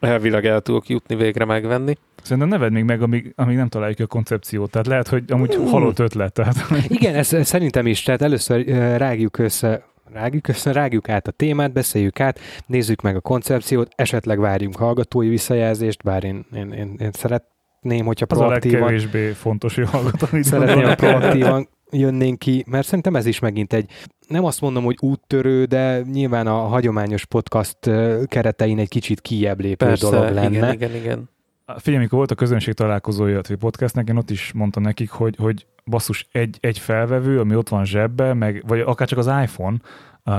Elvileg 0.00 0.46
el 0.46 0.60
tudok 0.60 0.88
jutni 0.88 1.14
végre 1.14 1.44
megvenni. 1.44 1.96
Szerintem 2.22 2.48
ne 2.48 2.58
vedd 2.58 2.72
még 2.72 2.84
meg, 2.84 3.02
amíg, 3.02 3.32
amíg 3.36 3.56
nem 3.56 3.68
találjuk 3.68 4.00
a 4.00 4.06
koncepciót. 4.06 4.70
Tehát 4.70 4.86
lehet, 4.86 5.08
hogy 5.08 5.24
amúgy 5.28 5.58
Mm. 5.58 5.64
halott 5.64 5.98
ötlet. 5.98 6.32
Tehát, 6.32 6.56
Igen, 6.88 7.14
ez, 7.14 7.32
ez 7.32 7.46
szerintem 7.46 7.86
is, 7.86 8.02
tehát 8.02 8.22
először 8.22 8.66
rágjuk 8.96 9.38
össze 9.38 9.90
rágjuk 10.12 10.48
össze, 10.48 10.72
rágjuk 10.72 11.08
át 11.08 11.26
a 11.28 11.30
témát, 11.30 11.72
beszéljük 11.72 12.20
át, 12.20 12.40
nézzük 12.66 13.00
meg 13.00 13.16
a 13.16 13.20
koncepciót, 13.20 13.92
esetleg 13.94 14.38
várjunk 14.38 14.76
hallgatói 14.76 15.28
visszajelzést, 15.28 16.02
bár 16.02 16.24
én, 16.24 16.44
én, 16.54 16.72
én, 16.72 16.96
én 16.98 17.10
szeretném, 17.12 18.04
hogyha 18.04 18.26
az 18.28 18.38
a 18.38 18.44
proaktívan, 18.44 18.80
legkevésbé 18.80 19.30
fontos, 19.30 19.74
hogy 19.74 19.88
hallgatom. 19.88 20.42
szeretném, 20.42 20.84
ha 20.84 20.94
proaktívan 20.94 21.68
jönnénk 21.90 22.38
ki, 22.38 22.64
mert 22.68 22.86
szerintem 22.86 23.16
ez 23.16 23.26
is 23.26 23.38
megint 23.38 23.72
egy, 23.72 23.90
nem 24.32 24.44
azt 24.44 24.60
mondom, 24.60 24.84
hogy 24.84 24.96
úttörő, 25.00 25.64
de 25.64 26.00
nyilván 26.12 26.46
a 26.46 26.54
hagyományos 26.66 27.24
podcast 27.24 27.78
keretein 28.26 28.78
egy 28.78 28.88
kicsit 28.88 29.20
kijebb 29.20 29.60
lépő 29.60 29.86
Persze, 29.86 30.10
dolog 30.10 30.34
lenne. 30.34 30.56
igen, 30.56 30.72
igen, 30.72 30.94
igen. 30.94 31.30
Figyelj, 31.76 31.96
amikor 31.96 32.18
volt 32.18 32.30
a 32.30 32.34
közönség 32.34 32.74
találkozója 32.74 33.38
a 33.48 33.56
podcastnek, 33.58 34.08
én 34.08 34.16
ott 34.16 34.30
is 34.30 34.52
mondtam 34.54 34.82
nekik, 34.82 35.10
hogy, 35.10 35.36
hogy 35.38 35.66
basszus, 35.84 36.28
egy, 36.32 36.58
egy 36.60 36.78
felvevő, 36.78 37.40
ami 37.40 37.56
ott 37.56 37.68
van 37.68 37.84
zsebbe, 37.84 38.34
meg, 38.34 38.64
vagy 38.66 38.80
akár 38.80 39.08
csak 39.08 39.18
az 39.18 39.26
iPhone, 39.26 39.76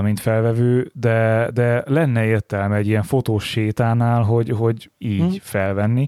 mint 0.02 0.20
felvevő, 0.20 0.90
de, 0.94 1.50
de 1.54 1.82
lenne 1.86 2.24
értelme 2.24 2.76
egy 2.76 2.86
ilyen 2.86 3.02
fotós 3.02 3.44
sétánál, 3.44 4.22
hogy, 4.22 4.50
hogy 4.50 4.90
így 4.98 5.18
Hm. 5.20 5.24
hmm. 5.26 5.36
felvenni. 5.40 6.06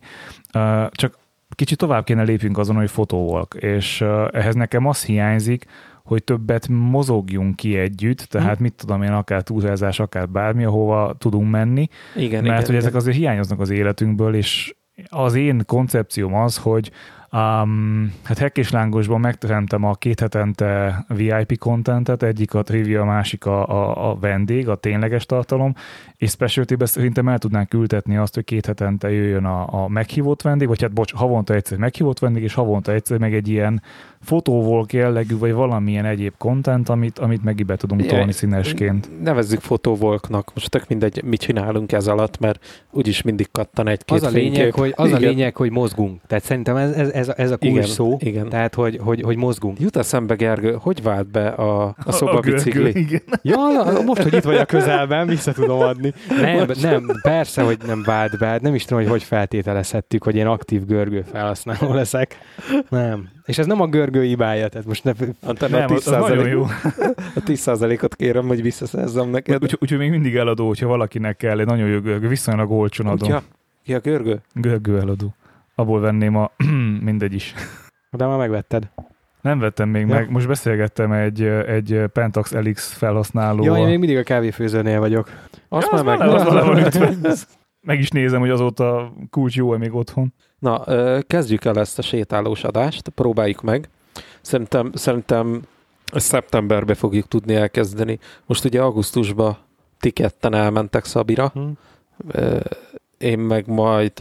Csak 0.90 1.18
kicsit 1.54 1.78
tovább 1.78 2.04
kéne 2.04 2.22
lépjünk 2.22 2.58
azon, 2.58 2.76
hogy 2.76 2.90
fotóvolk, 2.90 3.54
és 3.54 4.00
ehhez 4.30 4.54
nekem 4.54 4.86
az 4.86 5.04
hiányzik, 5.04 5.66
hogy 6.06 6.24
többet 6.24 6.68
mozogjunk 6.68 7.56
ki 7.56 7.76
együtt, 7.76 8.18
tehát 8.18 8.56
Hm. 8.56 8.62
mit 8.62 8.74
tudom 8.74 9.02
én, 9.02 9.12
akár 9.12 9.42
túlzás, 9.42 10.00
akár 10.00 10.28
bármi, 10.28 10.64
ahova 10.64 11.14
tudunk 11.18 11.50
menni, 11.50 11.88
Igen, 12.14 12.42
mert 12.42 12.54
igen, 12.54 12.66
hogy 12.66 12.74
ezek 12.74 12.88
igen. 12.88 13.00
azért 13.00 13.16
hiányoznak 13.16 13.60
az 13.60 13.70
életünkből, 13.70 14.34
és 14.34 14.74
az 15.08 15.34
én 15.34 15.62
koncepcióm 15.66 16.34
az, 16.34 16.56
hogy 16.56 16.90
um, 17.32 18.12
hát 18.24 18.38
Hack 18.38 18.58
és 18.58 18.70
Lángosban 18.70 19.20
megteremtem 19.20 19.84
a 19.84 19.94
két 19.94 20.20
hetente 20.20 21.04
VIP 21.08 21.58
contentet, 21.58 22.22
egyik 22.22 22.54
a 22.54 22.62
trivia, 22.62 23.00
a 23.00 23.04
másik 23.04 23.46
a, 23.46 23.68
a, 23.68 24.10
a 24.10 24.16
vendég, 24.18 24.68
a 24.68 24.74
tényleges 24.74 25.26
tartalom, 25.26 25.74
és 26.16 26.30
specialty 26.30 26.74
szerintem 26.84 27.28
el 27.28 27.38
tudnánk 27.38 27.74
ültetni 27.74 28.16
azt, 28.16 28.34
hogy 28.34 28.44
két 28.44 28.66
hetente 28.66 29.10
jöjjön 29.12 29.44
a, 29.44 29.82
a 29.84 29.88
meghívott 29.88 30.42
vendég, 30.42 30.68
vagy 30.68 30.82
hát 30.82 30.92
bocs, 30.92 31.12
havonta 31.14 31.54
egyszer 31.54 31.78
meghívott 31.78 32.18
vendég, 32.18 32.42
és 32.42 32.54
havonta 32.54 32.92
egyszer 32.92 33.18
meg 33.18 33.34
egy 33.34 33.48
ilyen 33.48 33.82
fotóvolk 34.20 34.92
jellegű, 34.92 35.38
vagy 35.38 35.52
valamilyen 35.52 36.04
egyéb 36.04 36.32
content, 36.38 36.88
amit, 36.88 37.18
amit 37.18 37.44
meg 37.44 37.62
be 37.66 37.76
tudunk 37.76 38.06
tolni 38.06 38.32
színesként. 38.32 39.22
Nevezzük 39.22 39.60
fotóvolknak, 39.60 40.50
most 40.54 40.70
tök 40.70 40.84
mindegy, 40.88 41.22
mit 41.24 41.40
csinálunk 41.40 41.92
ez 41.92 42.06
alatt, 42.06 42.38
mert 42.38 42.64
úgyis 42.90 43.22
mindig 43.22 43.48
kattan 43.52 43.88
egy-két 43.88 44.16
Az 44.16 44.22
a, 44.22 44.28
lényeg, 44.28 44.52
fénykép. 44.54 44.74
hogy, 44.74 44.92
az 44.96 45.12
a 45.12 45.16
Igen. 45.16 45.20
lényeg, 45.30 45.56
hogy 45.56 45.70
mozgunk. 45.70 46.20
Tehát 46.26 46.44
szerintem 46.44 46.76
ez, 46.76 46.90
ez, 46.90 47.08
ez, 47.08 47.28
a- 47.28 47.34
ez 47.36 47.50
a 47.50 47.56
kulcs 47.56 47.72
Igen, 47.74 47.86
szó. 47.86 48.16
igen. 48.20 48.48
Tehát, 48.48 48.74
hogy, 48.74 48.98
hogy, 49.02 49.20
hogy 49.22 49.36
mozgunk. 49.36 49.80
Jut 49.80 49.96
eszembe, 49.96 50.34
Gergő, 50.34 50.76
hogy 50.80 51.02
vált 51.02 51.30
be 51.30 51.48
a, 51.48 51.82
a 51.84 51.94
görgő, 52.04 52.16
szobabicikli? 52.16 52.98
igen. 53.00 53.22
Ja, 53.42 53.58
most, 54.06 54.22
hogy 54.22 54.34
itt 54.34 54.42
vagy 54.44 54.56
a 54.56 54.64
közelben, 54.64 55.26
vissza 55.26 55.52
tudom 55.52 55.80
adni. 55.80 56.05
Nem, 56.28 56.66
nem, 56.80 57.06
persze, 57.22 57.62
hogy 57.62 57.78
nem 57.86 58.02
vált 58.02 58.38
be. 58.38 58.46
Hát 58.46 58.60
Nem 58.60 58.74
is 58.74 58.84
tudom, 58.84 59.02
hogy 59.02 59.10
hogy 59.10 59.22
feltételezhettük, 59.22 60.22
hogy 60.22 60.36
én 60.36 60.46
aktív 60.46 60.84
görgő 60.84 61.22
felhasználó 61.32 61.94
leszek. 61.94 62.38
Nem. 62.88 63.28
És 63.44 63.58
ez 63.58 63.66
nem 63.66 63.80
a 63.80 63.86
görgő 63.86 64.22
hibája, 64.22 64.68
tehát 64.68 64.86
most 64.86 65.04
ne... 65.04 65.12
Antal, 65.42 65.68
Nem, 65.68 65.90
a 65.90 65.94
az, 65.94 66.08
az 66.08 66.28
nagyon 66.28 66.48
jó. 66.48 66.66
10 67.44 67.68
a 67.68 67.76
10%-ot 67.76 68.14
kérem, 68.14 68.46
hogy 68.46 68.62
visszaszerzem 68.62 69.28
neked. 69.28 69.62
Úgyhogy 69.62 69.78
úgy, 69.92 69.98
még 69.98 70.10
mindig 70.10 70.36
eladó, 70.36 70.66
hogyha 70.66 70.86
valakinek 70.86 71.36
kell, 71.36 71.58
egy 71.60 71.66
nagyon 71.66 71.88
jó 71.88 72.00
görgő, 72.00 72.28
viszonylag 72.28 72.70
olcsón 72.70 73.06
adom. 73.06 73.28
Ja, 73.28 73.42
ja, 73.84 73.98
Görgő? 73.98 74.40
Görgő 74.52 74.98
eladó. 74.98 75.34
Abból 75.74 76.00
venném 76.00 76.36
a 76.36 76.50
mindegy 77.04 77.34
is. 77.34 77.54
De 78.10 78.26
már 78.26 78.38
megvetted. 78.38 78.90
Nem 79.46 79.58
vettem 79.58 79.88
még 79.88 80.06
Ja. 80.08 80.14
meg, 80.14 80.30
most 80.30 80.46
beszélgettem 80.46 81.12
egy, 81.12 81.42
egy 81.42 82.02
Pentax 82.12 82.52
Jó, 82.52 82.60
felhasználóval. 82.74 83.78
én 83.78 83.86
még 83.86 83.98
mindig 83.98 84.16
a 84.16 84.22
kávéfőzőnél 84.22 84.98
vagyok. 84.98 85.30
Azt 85.68 85.88
Ja, 85.92 86.02
már 86.02 86.20
az 86.20 86.32
meg. 86.32 86.46
az 86.46 86.52
le 86.52 86.62
van 86.62 86.78
ütve. 86.78 87.14
Meg 87.82 87.98
is 87.98 88.08
nézem, 88.10 88.40
hogy 88.40 88.50
azóta 88.50 89.12
kulcs 89.30 89.56
jó-e 89.56 89.78
még 89.78 89.94
otthon. 89.94 90.32
Na, 90.58 90.84
kezdjük 91.22 91.64
el 91.64 91.78
ezt 91.78 91.98
a 91.98 92.02
sétálós 92.02 92.64
adást, 92.64 93.08
próbáljuk 93.08 93.62
meg. 93.62 93.88
Szerintem, 94.40 94.90
szerintem 94.94 95.62
szeptemberbe 96.14 96.94
fogjuk 96.94 97.28
tudni 97.28 97.54
elkezdeni. 97.54 98.18
Most 98.46 98.64
ugye 98.64 98.80
augusztusban 98.82 99.56
ti 100.00 100.10
ketten 100.10 100.54
elmentek 100.54 101.04
Szabira, 101.04 101.50
Hm. 101.54 101.60
Ö, 102.28 102.58
én 103.18 103.38
meg 103.38 103.66
majd, 103.66 104.12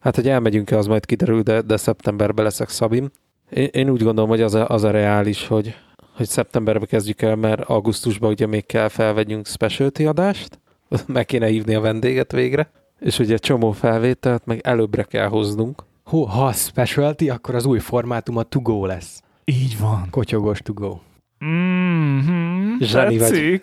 hát 0.00 0.14
hogy 0.14 0.28
elmegyünk-e, 0.28 0.76
az 0.78 0.86
majd 0.86 1.06
kiderül, 1.06 1.42
de, 1.42 1.60
de 1.60 1.76
szeptemberben 1.76 2.44
leszek 2.44 2.68
Szabin. 2.68 3.10
Én, 3.50 3.68
én 3.72 3.90
úgy 3.90 4.02
gondolom, 4.02 4.30
hogy 4.30 4.42
az 4.42 4.54
a, 4.54 4.68
az 4.68 4.84
a 4.84 4.90
reális, 4.90 5.46
hogy, 5.46 5.74
hogy 6.16 6.28
szeptemberbe 6.28 6.86
kezdjük 6.86 7.22
el, 7.22 7.36
mert 7.36 7.60
augusztusban 7.60 8.30
ugye 8.30 8.46
még 8.46 8.66
kell 8.66 8.88
felvegyünk 8.88 9.46
specialty 9.46 10.04
adást, 10.06 10.58
meg 11.06 11.24
kéne 11.24 11.46
hívni 11.46 11.74
a 11.74 11.80
vendéget 11.80 12.32
végre, 12.32 12.70
és 13.00 13.18
ugye 13.18 13.36
csomó 13.36 13.72
felvételt, 13.72 14.46
meg 14.46 14.60
előbbre 14.62 15.02
kell 15.02 15.28
hoznunk. 15.28 15.82
Hú, 16.04 16.22
ha 16.22 16.52
specialty, 16.52 17.30
akkor 17.30 17.54
az 17.54 17.64
új 17.64 17.78
formátum 17.78 18.36
a 18.36 18.42
to 18.42 18.60
go 18.60 18.86
lesz. 18.86 19.22
Így 19.44 19.78
van. 19.78 20.06
Kotyogos 20.10 20.60
to 20.62 20.72
go. 20.72 20.98
Mm-hmm, 21.44 22.76
Zseni 22.80 23.18
vagy. 23.18 23.60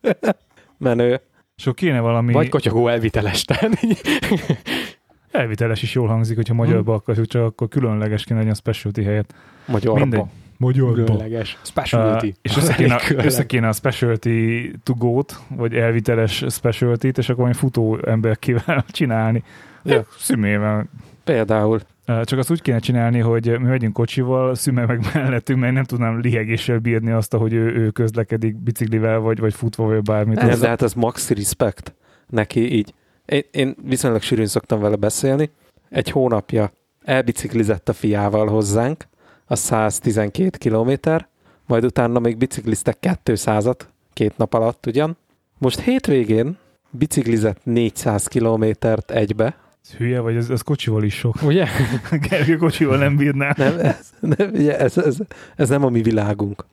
Menő. 0.78 1.20
És 1.56 1.70
kéne 1.74 2.00
valami... 2.00 2.32
Vagy 2.32 2.48
kotyogó 2.48 2.88
elviteles. 2.88 3.44
Elviteles 5.30 5.82
is 5.82 5.94
jól 5.94 6.06
hangzik, 6.06 6.36
hogyha 6.36 6.54
magyarba 6.54 6.94
akarjuk, 6.94 7.26
csak 7.26 7.42
akkor 7.42 7.68
különleges 7.68 8.24
kéne 8.24 8.38
legyen 8.38 8.54
a 8.54 8.56
specialty 8.56 9.02
helyett. 9.02 9.34
Magyarba. 9.66 9.98
Mindegy. 9.98 10.22
Magyarba. 10.56 10.92
Különleges. 10.92 11.58
Specialty. 11.62 12.26
Uh, 12.26 12.34
és 12.42 12.56
össze 12.56 12.74
kéne, 12.74 13.00
össze 13.16 13.46
kéne 13.46 13.68
a 13.68 13.72
specialty 13.72 14.70
to 14.82 14.94
go-t, 14.94 15.40
vagy 15.48 15.74
elviteles 15.74 16.44
specialty-t, 16.48 17.18
és 17.18 17.28
akkor 17.28 17.48
egy 17.48 17.56
futó 17.56 17.98
ember 18.06 18.38
kivel 18.38 18.84
csinálni. 18.90 19.42
Ja. 19.84 20.06
Szümével. 20.18 20.86
Például. 21.24 21.80
Uh, 22.08 22.22
Csak 22.22 22.38
azt 22.38 22.50
úgy 22.50 22.62
kéne 22.62 22.78
csinálni, 22.78 23.18
hogy 23.18 23.58
mi 23.58 23.66
megyünk 23.66 23.92
kocsival, 23.92 24.54
szüme 24.54 24.86
meg 24.86 25.06
mellettünk, 25.14 25.60
mert 25.60 25.72
nem 25.72 25.84
tudnám 25.84 26.20
lihegéssel 26.20 26.78
bírni 26.78 27.10
azt, 27.10 27.34
hogy 27.34 27.52
ő, 27.52 27.74
ő 27.74 27.90
közlekedik 27.90 28.56
biciklivel, 28.56 29.18
vagy, 29.18 29.38
vagy 29.38 29.54
futva, 29.54 29.84
vagy 29.84 30.02
bármit. 30.02 30.38
Ez, 30.38 30.60
de 30.60 30.68
hát 30.68 30.82
ez 30.82 30.94
maxi 30.94 31.34
respect 31.34 31.94
neki 32.28 32.72
így. 32.72 32.94
Én, 33.28 33.42
én 33.50 33.74
viszonylag 33.82 34.22
sűrűn 34.22 34.46
szoktam 34.46 34.80
vele 34.80 34.96
beszélni. 34.96 35.50
Egy 35.90 36.10
hónapja 36.10 36.72
elbiciklizett 37.04 37.88
a 37.88 37.92
fiával 37.92 38.46
hozzánk, 38.46 39.04
a 39.46 39.56
112 39.56 40.58
kilométer, 40.58 41.28
majd 41.66 41.84
utána 41.84 42.18
még 42.18 42.36
bicikliztek 42.36 42.96
200-at 43.24 43.78
két 44.12 44.36
nap 44.36 44.54
alatt 44.54 44.86
ugyan. 44.86 45.16
Most 45.58 45.80
hétvégén 45.80 46.58
biciklizett 46.90 47.60
400 47.64 48.26
kilométert 48.26 49.10
egybe. 49.10 49.56
Ez 49.84 49.90
hülye, 49.90 50.20
vagy 50.20 50.36
ez, 50.36 50.50
ez 50.50 50.62
kocsival 50.62 51.02
is 51.02 51.14
sok. 51.14 51.42
Ugye? 51.42 51.66
Gergő 52.28 52.56
kocsival 52.56 52.98
nem 52.98 53.16
bírná. 53.16 53.54
Nem, 53.56 53.78
ez, 53.78 54.10
nem, 54.20 54.50
ugye, 54.52 54.78
ez, 54.78 54.98
ez, 54.98 55.16
ez 55.56 55.68
nem 55.68 55.84
a 55.84 55.88
mi 55.88 56.02
világunk. 56.02 56.64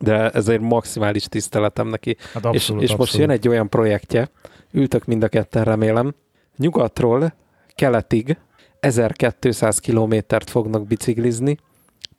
De 0.00 0.30
ezért 0.30 0.60
maximális 0.60 1.24
tiszteletem 1.24 1.88
neki. 1.88 2.16
Hát 2.32 2.42
és, 2.42 2.48
abszolút, 2.48 2.82
és 2.82 2.88
most 2.88 3.00
abszolút. 3.00 3.26
jön 3.26 3.36
egy 3.36 3.48
olyan 3.48 3.68
projektje, 3.68 4.28
ültök 4.76 5.04
mind 5.04 5.22
a 5.22 5.28
ketten 5.28 5.64
remélem, 5.64 6.14
nyugatról 6.56 7.32
keletig 7.74 8.38
1200 8.80 9.78
kilométert 9.78 10.50
fognak 10.50 10.86
biciklizni, 10.86 11.56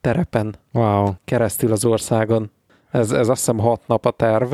terepen 0.01 0.55
Wow. 0.73 1.11
keresztül 1.25 1.71
az 1.71 1.85
országon. 1.85 2.51
Ez, 2.91 3.11
ez 3.11 3.27
azt 3.29 3.39
hiszem 3.39 3.57
hat 3.59 3.87
nap 3.87 4.05
a 4.05 4.11
terv. 4.11 4.53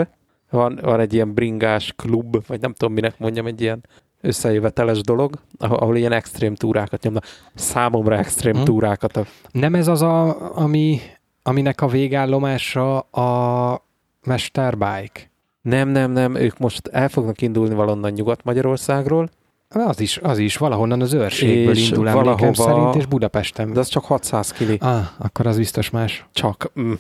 Van, 0.50 0.80
van 0.82 1.00
egy 1.00 1.14
ilyen 1.14 1.34
bringás 1.34 1.94
klub, 1.96 2.46
vagy 2.48 2.62
nem 2.62 2.74
tudom 2.74 2.94
minek 2.94 3.20
mondjam, 3.20 3.46
egy 3.46 3.62
ilyen 3.62 3.86
összejöveteles 4.22 5.02
dolog, 5.02 5.40
ahol, 5.58 5.98
ilyen 5.98 6.12
extrém 6.12 6.56
túrákat 6.56 7.04
nyomnak. 7.04 7.26
Számomra 7.56 8.18
extrém 8.18 8.56
Hm. 8.56 8.64
túrákat. 8.64 9.18
A, 9.18 9.26
Nem 9.52 9.76
ez 9.76 9.88
az, 9.88 10.02
a, 10.02 10.58
ami, 10.58 11.00
aminek 11.44 11.82
a 11.82 11.88
végállomása 11.88 13.00
a 13.00 13.86
Mesterbike? 14.26 15.32
Nem, 15.64 15.90
nem, 15.90 16.12
nem, 16.12 16.36
ők 16.36 16.58
most 16.58 16.88
el 16.88 17.10
fognak 17.10 17.42
indulni 17.42 17.74
valonnan 17.74 18.12
Nyugat-Magyarországról, 18.12 19.30
Az 19.70 20.00
is, 20.00 20.18
az 20.18 20.38
is 20.38 20.58
valahonnan 20.58 21.02
az 21.02 21.14
őrségből 21.14 21.76
És 21.76 21.90
indul 21.90 22.12
valahova- 22.12 22.56
szerint, 22.56 22.96
és 22.96 23.06
Budapesten. 23.06 23.74
de 23.74 23.80
az 23.80 23.88
csak 23.88 24.04
600 24.06 24.52
kili. 24.52 24.78
Ah, 24.82 25.06
akkor 25.18 25.48
az 25.48 25.58
biztos 25.58 25.90
más. 25.90 26.26
Csak. 26.32 26.72
Mm. 26.80 26.94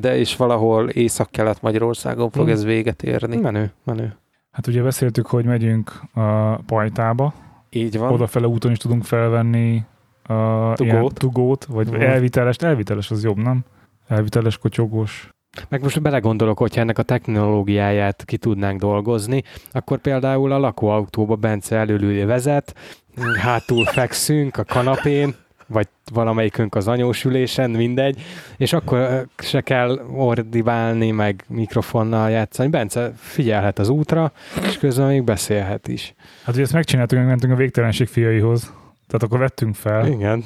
De 0.00 0.16
és 0.18 0.36
valahol 0.36 0.88
észak-kelet-Magyarországon 0.88 2.30
fog 2.30 2.46
Mm. 2.46 2.50
ez 2.50 2.64
véget 2.64 3.02
érni. 3.02 3.36
Menő, 3.36 3.72
menő. 3.84 4.16
Hát 4.50 4.66
ugye 4.66 4.82
beszéltük, 4.82 5.26
hogy 5.26 5.44
megyünk 5.44 6.00
a 6.14 6.56
Pajtába, 6.56 7.34
Így 7.70 7.98
van. 7.98 8.12
odafele 8.12 8.46
úton 8.46 8.70
is 8.70 8.78
tudunk 8.78 9.04
felvenni 9.04 9.82
a 10.22 10.72
Tugót. 10.74 11.14
tugót, 11.14 11.64
vagy 11.64 11.86
Mhm. 11.90 12.00
elviteles, 12.00 12.56
elviteles 12.56 13.10
az 13.10 13.24
jobb, 13.24 13.36
nem? 13.36 13.64
Elviteles 14.08 14.58
kocsogós. 14.58 15.30
Meg 15.68 15.82
most 15.82 16.02
belegondolok, 16.02 16.58
hogyha 16.58 16.80
ennek 16.80 16.98
a 16.98 17.02
technológiáját 17.02 18.24
ki 18.24 18.36
tudnánk 18.36 18.80
dolgozni, 18.80 19.42
akkor 19.70 19.98
például 19.98 20.52
a 20.52 20.58
lakóautóba 20.58 21.36
Bence 21.36 21.76
előlő 21.76 22.26
vezet, 22.26 22.74
hátul 23.40 23.84
fekszünk 23.84 24.56
a 24.56 24.64
kanapén, 24.64 25.34
vagy 25.66 25.88
valamelyikünk 26.12 26.74
az 26.74 26.88
anyósülésen, 26.88 27.70
mindegy, 27.70 28.22
és 28.56 28.72
akkor 28.72 29.26
se 29.38 29.60
kell 29.60 30.00
ordibálni, 30.14 31.10
meg 31.10 31.44
mikrofonnal 31.48 32.30
játszani. 32.30 32.68
Bence 32.68 33.12
figyelhet 33.16 33.78
az 33.78 33.88
útra, 33.88 34.32
és 34.62 34.78
közben 34.78 35.06
még 35.06 35.24
beszélhet 35.24 35.88
is. 35.88 36.14
Hát 36.44 36.54
ugye 36.54 36.62
ezt 36.62 36.72
megcsináltuk, 36.72 37.18
hogy 37.18 37.26
mentünk 37.26 37.52
a 37.52 37.56
végtelenség 37.56 38.06
fiaihoz. 38.06 38.72
Tehát 39.06 39.22
akkor 39.22 39.38
vettünk 39.38 39.74
fel. 39.74 40.06
Igen, 40.06 40.44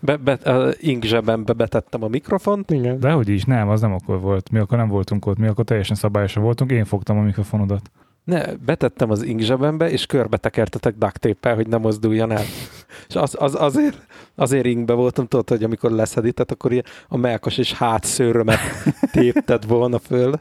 Be, 0.00 0.16
be, 0.16 0.32
a 0.32 0.72
ink 0.78 1.04
zsebembe 1.04 1.52
betettem 1.52 2.02
a 2.02 2.08
mikrofont, 2.08 2.70
igen. 2.70 3.00
De 3.00 3.10
hogy 3.10 3.28
is, 3.28 3.44
nem, 3.44 3.68
az 3.68 3.80
nem 3.80 3.92
akkor 3.92 4.20
volt. 4.20 4.50
Mi 4.50 4.58
akkor 4.58 4.78
nem 4.78 4.88
voltunk 4.88 5.26
ott, 5.26 5.38
mi 5.38 5.46
akkor 5.46 5.64
teljesen 5.64 5.96
szabályosan 5.96 6.42
voltunk, 6.42 6.70
én 6.70 6.84
fogtam 6.84 7.18
a 7.18 7.22
mikrofonodat. 7.22 7.90
ne, 8.24 8.54
betettem 8.54 9.10
az 9.10 9.22
ink 9.22 9.40
zsebembe, 9.40 9.90
és 9.90 10.06
körbe 10.06 10.36
tekertetek 10.36 10.94
duct 10.98 11.36
hogy 11.40 11.68
ne 11.68 11.76
mozduljon 11.76 12.30
el. 12.30 12.44
És 13.08 13.14
az, 13.14 13.36
az, 13.38 13.54
azért, 13.54 14.06
azért 14.34 14.66
inkbe 14.66 14.92
voltam, 14.92 15.26
tudod, 15.26 15.48
hogy 15.48 15.64
amikor 15.64 15.90
leszedített, 15.90 16.50
akkor 16.50 16.72
ilyen 16.72 16.84
a 17.08 17.16
melkas 17.16 17.58
és 17.58 17.72
hátszőrömet 17.72 18.58
tépted 19.12 19.66
volna 19.66 19.98
föl. 19.98 20.40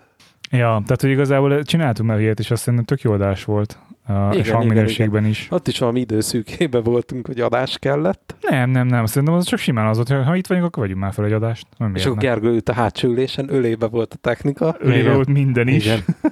Ja, 0.52 0.82
tehát 0.86 1.02
hogy 1.02 1.10
igazából 1.10 1.64
csináltunk 1.64 2.10
már 2.10 2.20
ilyet, 2.20 2.39
és 2.39 2.52
azt 2.52 2.62
szerintem 2.62 2.86
tök 2.86 3.02
jó 3.02 3.12
adás 3.12 3.44
volt. 3.44 3.80
Uh, 4.08 4.16
Igen, 4.16 4.39
és 4.39 4.49
hangminőségben 4.49 5.26
is. 5.26 5.47
Ott 5.52 5.68
is 5.68 5.80
valami 5.80 5.99
időszűkébe 5.99 6.80
voltunk, 6.80 7.28
hogy 7.28 7.39
adás 7.39 7.78
kellett. 7.78 8.36
Nem, 8.49 8.70
nem, 8.70 8.88
nem, 8.88 9.06
szerintem 9.06 9.38
az 9.38 9.45
csak 9.45 9.60
simán 9.60 9.88
az 9.88 9.95
volt, 9.95 10.10
hogy 10.10 10.24
ha 10.26 10.36
itt 10.36 10.47
vagyunk, 10.47 10.66
akkor 10.66 10.84
vegyünk 10.84 10.99
már 10.99 11.14
fel 11.14 11.26
egy 11.26 11.32
adást. 11.32 11.68
Nem 11.78 11.95
És 11.95 12.06
akkor 12.06 12.18
Gergő 12.18 12.49
ült 12.49 12.70
a 12.70 12.74
hátsó 12.74 13.10
ülésen, 13.10 13.54
ölébe 13.54 13.88
volt 13.88 14.14
a 14.14 14.18
technika. 14.22 14.76
Ölébe 14.80 14.99
Igen. 14.99 15.14
volt 15.14 15.28
minden 15.28 15.68
is. 15.68 15.86
Igen. 15.86 15.99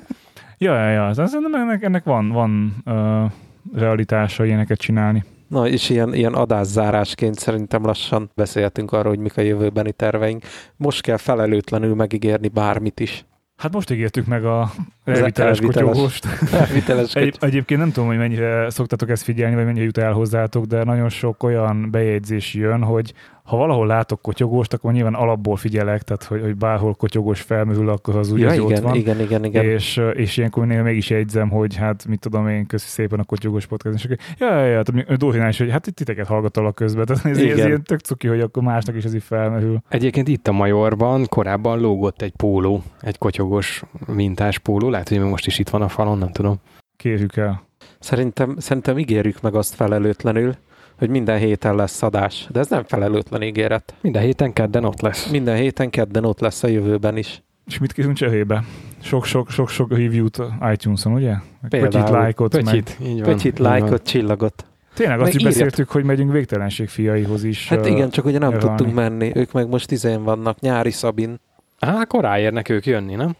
Ja, 0.61 0.73
ja, 0.73 0.89
ja. 0.89 1.13
Szerintem 1.13 1.53
ennek, 1.53 1.83
ennek 1.83 2.03
van, 2.03 2.29
van 2.29 2.75
uh, 2.85 3.31
realitása 3.73 4.45
ilyeneket 4.45 4.79
csinálni. 4.79 5.23
Na, 5.47 5.67
és 5.67 5.89
ilyen, 5.89 6.13
ilyen 6.13 6.33
adászárásként 6.33 7.39
szerintem 7.39 7.85
lassan 7.85 8.31
beszéltünk 8.35 8.91
arról, 8.91 9.09
hogy 9.13 9.19
mik 9.19 9.37
a 9.37 9.41
jövőbeni 9.41 9.91
terveink. 9.91 10.43
Most 10.75 11.01
kell 11.01 11.17
felelőtlenül 11.17 11.95
megígérni 11.95 12.47
bármit 12.47 12.99
is. 12.99 13.25
Hát 13.59 13.73
most 13.73 13.89
ígértük 13.91 14.25
meg 14.25 14.45
a 14.45 14.71
elviteles 15.03 15.61
kotyogóst. 15.61 16.25
Elviteles 16.51 17.15
Egy, 17.15 17.37
egyébként 17.39 17.79
nem 17.79 17.91
tudom, 17.91 18.07
hogy 18.09 18.17
mennyire 18.17 18.69
szoktatok 18.69 19.09
ezt 19.09 19.23
figyelni, 19.23 19.55
vagy 19.55 19.65
mennyire 19.65 19.85
jut 19.85 19.97
el 19.97 20.11
hozzátok, 20.11 20.65
de 20.65 20.83
nagyon 20.83 21.09
sok 21.09 21.43
olyan 21.43 21.91
bejegyzés 21.91 22.53
jön, 22.53 22.83
hogy 22.83 23.13
ha 23.49 23.57
valahol 23.57 23.87
látok 23.87 24.21
kotyogóst, 24.21 24.73
akkor 24.73 24.91
nyilván 24.91 25.13
alapból 25.13 25.55
figyelek, 25.55 26.01
tehát 26.01 26.23
hogy, 26.23 26.41
hogy 26.41 26.55
bárhol 26.55 26.93
kotyogós 26.93 27.41
felmerül, 27.41 27.89
akkor 27.89 28.15
az 28.15 28.31
úgy 28.31 28.39
ja, 28.39 28.49
az 28.49 28.59
ott 28.59 28.69
igen, 28.69 28.83
van. 28.83 28.95
igen, 28.95 29.19
igen, 29.19 29.45
igen. 29.45 29.65
És, 29.65 30.01
és 30.13 30.37
ilyenkor 30.37 30.65
néha 30.65 30.83
mégis 30.83 31.09
jegyzem, 31.09 31.49
hogy 31.49 31.75
hát 31.75 32.05
mit 32.07 32.19
tudom 32.19 32.47
én, 32.47 32.65
köszi 32.65 32.87
szépen 32.87 33.19
a 33.19 33.23
kotyogós 33.23 33.65
podcast. 33.65 33.97
És 33.97 34.03
akkor, 34.05 34.17
ja, 34.39 34.59
ja, 34.59 34.65
ja, 34.65 34.81
tehát 34.81 35.17
Dórinál 35.17 35.49
is, 35.49 35.57
hogy 35.57 35.71
hát 35.71 35.87
itt 35.87 35.95
titeket 35.95 36.27
hallgatalak 36.27 36.75
közben. 36.75 37.05
Tehát 37.05 37.25
ez, 37.25 37.37
ez 37.37 37.43
Igen. 37.43 37.67
ilyen 37.67 37.83
tök 37.83 37.99
cuki, 37.99 38.27
hogy 38.27 38.41
akkor 38.41 38.63
másnak 38.63 38.95
is 38.95 39.03
ez 39.03 39.13
így 39.13 39.23
felmerül. 39.23 39.81
Egyébként 39.89 40.27
itt 40.27 40.47
a 40.47 40.51
Majorban 40.51 41.25
korábban 41.29 41.79
lógott 41.79 42.21
egy 42.21 42.33
póló, 42.35 42.83
egy 43.01 43.17
kotyogos 43.17 43.83
mintás 44.05 44.59
póló, 44.59 44.89
lehet, 44.89 45.09
hogy 45.09 45.19
még 45.19 45.29
most 45.29 45.47
is 45.47 45.59
itt 45.59 45.69
van 45.69 45.81
a 45.81 45.87
falon, 45.87 46.17
nem 46.17 46.31
tudom. 46.31 46.55
Kérjük 46.95 47.37
el. 47.37 47.61
Szerintem, 47.99 48.55
szerintem 48.57 48.97
ígérjük 48.97 49.41
meg 49.41 49.55
azt 49.55 49.75
felelőtlenül, 49.75 50.55
hogy 50.99 51.09
minden 51.09 51.37
héten 51.37 51.75
lesz 51.75 52.01
adás. 52.01 52.47
De 52.51 52.59
ez 52.59 52.69
nem 52.69 52.83
felelőtlen 52.83 53.41
ígéret. 53.41 53.93
Minden 54.01 54.21
héten 54.21 54.53
kedden 54.53 54.83
ott 54.83 55.01
lesz. 55.01 55.29
Minden 55.29 55.55
héten 55.55 55.89
kedden 55.89 56.25
ott 56.25 56.39
lesz 56.39 56.63
a 56.63 56.67
jövőben 56.67 57.17
is. 57.17 57.41
És 57.65 57.77
mit 57.77 57.93
kérünk 57.93 58.15
cserébe? 58.15 58.63
Sok-sok, 59.01 59.49
sok-sok 59.49 59.89
review-t 59.89 60.41
iTunes-on, 60.73 61.13
ugye? 61.13 61.31
Meg 61.61 61.69
Például. 61.69 61.91
Pötyit, 61.91 62.09
lájkot, 62.09 62.53
meg 62.53 62.63
Pötyit, 62.63 62.97
így 63.01 63.21
van. 63.21 63.33
Pötyit, 63.33 63.59
lájkot, 63.59 64.03
csillagot. 64.03 64.65
Tényleg 64.93 65.17
Meg 65.17 65.27
azt 65.27 65.35
is 65.35 65.43
beszéltük, 65.43 65.89
hogy 65.89 66.03
megyünk 66.03 66.31
végtelenség 66.31 66.87
fiaihoz 66.89 67.43
is. 67.43 67.67
Hát 67.67 67.85
igen, 67.85 68.09
csak 68.09 68.25
ugye 68.25 68.37
nem 68.39 68.51
nyaralni. 68.51 68.75
tudtunk 68.75 68.95
menni. 68.95 69.31
Ők 69.35 69.51
meg 69.51 69.67
most 69.67 69.91
izén 69.91 70.23
vannak. 70.23 70.59
Nyári 70.59 70.91
Szabin. 70.91 71.39
Á, 71.79 71.99
akkor 71.99 72.21
ráérnek 72.21 72.69
ők 72.69 72.85
jönni, 72.85 73.15
nem? 73.15 73.35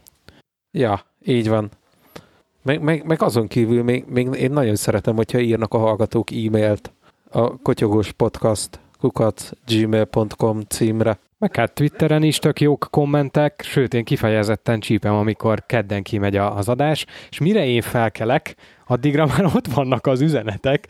Ja, 0.72 1.02
így 1.26 1.50
van. 1.50 1.70
Meg, 2.64 2.82
meg, 2.82 3.06
meg 3.06 3.22
azon 3.22 3.48
kívül 3.48 3.84
még, 3.84 4.06
még 4.08 4.28
én 4.34 4.52
nagyon 4.52 4.76
szeretem, 4.76 5.16
hogyha 5.16 5.40
írnak 5.40 5.74
a 5.74 5.78
hallgatók 5.78 6.32
e-mailt 6.32 6.92
a 7.32 7.58
kotyogós 7.62 8.12
podcast 8.12 8.80
kukat 9.00 9.52
gmail.com 9.68 10.60
címre. 10.68 11.20
Meg 11.38 11.56
hát 11.56 11.74
Twitteren 11.74 12.24
is 12.24 12.40
tök 12.40 12.60
jók 12.62 12.88
kommentek, 12.92 13.62
sőt 13.64 13.94
én 13.94 14.04
kifejezetten 14.04 14.80
csípem, 14.80 15.14
amikor 15.14 15.64
kedden 15.66 16.04
kimegy 16.04 16.36
a- 16.36 16.56
az 16.58 16.70
adás, 16.70 17.06
és 17.30 17.40
mire 17.40 17.66
én 17.66 17.82
felkelek, 17.82 18.56
addigra 18.88 19.26
már 19.38 19.46
ott 19.46 19.68
vannak 19.68 20.08
az 20.08 20.22
üzenetek, 20.22 20.88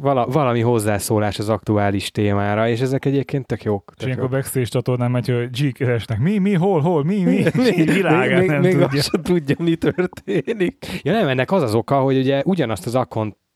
vala, 0.00 0.26
valami 0.26 0.60
hozzászólás 0.60 1.38
az 1.38 1.48
aktuális 1.48 2.10
témára, 2.10 2.68
és 2.68 2.80
ezek 2.80 3.04
egyébként 3.04 3.46
tök 3.46 3.62
jók. 3.62 3.84
És 3.90 3.94
Tök 3.96 4.06
ilyenkor 4.06 4.28
jók. 4.30 4.38
backstage 4.38 4.66
csatornán 4.66 5.10
megy, 5.10 5.28
hogy 5.28 5.50
G 5.50 5.72
keresnek. 5.72 6.18
Mi, 6.18 6.38
mi, 6.38 6.52
hol, 6.54 6.80
hol, 6.80 7.04
mi, 7.04 7.22
mi? 7.22 7.32
És 7.62 7.70
így 7.76 7.92
világát 7.92 8.40
még, 8.40 8.48
nem 8.48 8.60
még 8.60 8.78
tudja. 8.78 9.02
sem 9.02 9.22
tudja, 9.22 9.54
mi 9.58 9.76
történik. 9.76 10.86
Ja 11.02 11.12
nem, 11.12 11.28
ennek 11.28 11.52
az 11.52 11.62
az 11.62 11.74
oka, 11.74 12.00
hogy 12.00 12.18
ugye 12.18 12.42
ugyanazt 12.44 12.86
az 12.86 12.94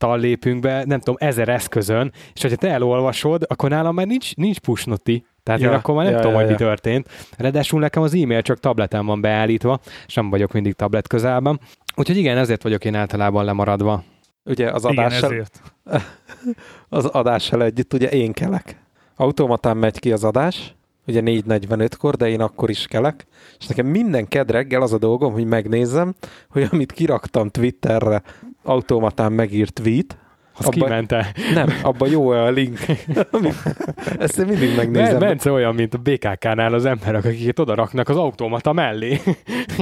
akkonttal 0.05 0.19
lépünk 0.19 0.61
be, 0.61 0.85
nem 0.87 0.99
tudom, 0.99 1.17
ezer 1.19 1.49
eszközön, 1.49 2.13
és 2.35 2.43
hogyha 2.43 2.57
te 2.57 2.69
elolvasod, 2.71 3.43
akkor 3.47 3.71
nálam 3.71 3.95
már 3.95 4.07
nincs, 4.07 4.37
nincs 4.37 4.59
push 4.59 4.87
noti. 4.87 5.25
Tehát 5.43 5.61
ja, 5.61 5.71
én 5.71 5.75
akkor 5.75 5.95
már 5.95 6.05
nem 6.05 6.15
ja, 6.15 6.19
tudom, 6.19 6.33
ja, 6.33 6.39
hogy 6.39 6.47
mi 6.47 6.53
ja. 6.53 6.69
történt. 6.69 7.09
Ráadásul 7.39 7.81
nekem 7.81 8.03
az 8.03 8.15
e-mail 8.15 8.43
csak 8.43 8.61
tableten 8.61 9.07
van 9.07 9.21
beállítva, 9.21 9.81
és 10.07 10.15
nem 10.15 10.31
vagyok 10.31 10.53
mindig 10.53 10.73
tablet 10.73 11.09
közelben. 11.09 11.61
Úgyhogy 11.97 12.17
igen, 12.17 12.37
ezért 12.37 12.63
vagyok 12.63 12.85
én 12.85 12.95
általában 12.95 13.45
lemaradva. 13.45 14.05
ugye 14.45 14.71
az 14.71 14.85
Igen, 14.85 15.05
adással, 15.05 15.31
ezért. 15.31 15.61
az 16.89 17.05
adással 17.05 17.63
együtt 17.63 17.93
ugye 17.93 18.09
én 18.09 18.33
kelek. 18.33 18.83
Automatán 19.17 19.77
megy 19.77 19.99
ki 19.99 20.13
az 20.13 20.25
adás, 20.25 20.75
ugye 21.07 21.21
4.45-kor, 21.21 22.15
de 22.15 22.29
én 22.29 22.41
akkor 22.41 22.71
is 22.71 22.87
kelek, 22.87 23.27
és 23.59 23.67
nekem 23.67 23.87
minden 23.87 24.29
ked 24.29 24.51
reggel 24.51 24.83
az 24.83 24.93
a 24.93 24.99
dolgom, 24.99 25.33
hogy 25.33 25.45
megnézzem, 25.45 26.15
hogy 26.49 26.69
amit 26.71 26.93
kiraktam 26.93 27.49
Twitterre, 27.49 28.23
automatán 28.65 29.33
megírt 29.33 29.73
tweet, 29.73 30.19
Az 30.59 30.67
Abba- 30.67 30.85
kimente. 30.85 31.33
nem, 31.55 31.69
abban 31.83 32.09
jó-e 32.09 32.43
a 32.43 32.51
link. 32.51 32.79
Ezt 34.19 34.39
én 34.39 34.47
mindig 34.47 34.77
megnézem. 34.77 35.11
Men- 35.11 35.19
Bence 35.19 35.51
olyan, 35.51 35.75
mint 35.75 35.95
a 35.95 35.99
BKK-nál 35.99 36.75
az 36.75 36.85
emberek, 36.85 37.25
akiket 37.25 37.59
oda 37.59 37.75
raknak 37.75 38.09
az 38.09 38.17
automata 38.17 38.73
mellé. 38.73 39.21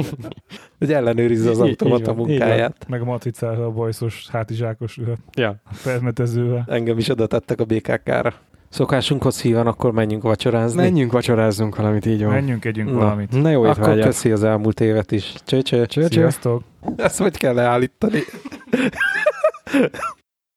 hogy 0.79 0.93
ellenőrizze 0.93 1.51
az 1.51 1.59
Így- 1.59 1.65
így 1.65 1.71
automata 1.71 2.15
van, 2.15 2.31
így 2.31 2.39
Meg 2.39 2.49
munkáját. 2.49 2.87
a 3.01 3.05
matricára 3.05 3.65
a 3.67 3.71
bajszos 3.71 4.29
hátizsákos 4.31 4.99
ja. 5.35 5.55
felmetezővel. 5.71 6.65
Engem 6.69 6.99
is 6.99 7.09
oda 7.09 7.27
tettek 7.27 7.61
a 7.61 7.65
BKK-ra. 7.65 8.35
Szokásunkhoz 8.73 9.41
hívan, 9.41 9.67
akkor 9.67 9.93
menjünk 9.93 10.23
vacsorázni. 10.23 10.83
Menjünk 10.83 11.13
vacsorázzunk 11.13 11.77
valamit, 11.77 12.07
így 12.07 12.23
van. 12.25 12.33
Menjünk, 12.33 12.65
együnk 12.65 12.91
Na. 12.91 12.97
valamit. 12.97 13.43
Na 13.43 13.49
jó 13.51 13.63
Akkor 13.63 13.79
étvágyat. 13.79 14.05
köszi 14.05 14.31
az 14.31 14.45
elmúlt 14.45 14.81
évet 14.81 15.13
is. 15.13 15.35
Cső, 15.45 15.63
cső. 15.63 15.87
Cső, 15.87 16.01
cső. 16.01 16.07
Sziasztok! 16.09 16.63
Ezt 16.97 17.19
hogy 17.19 17.37
kell 17.37 17.55
leállítani? 17.55 18.21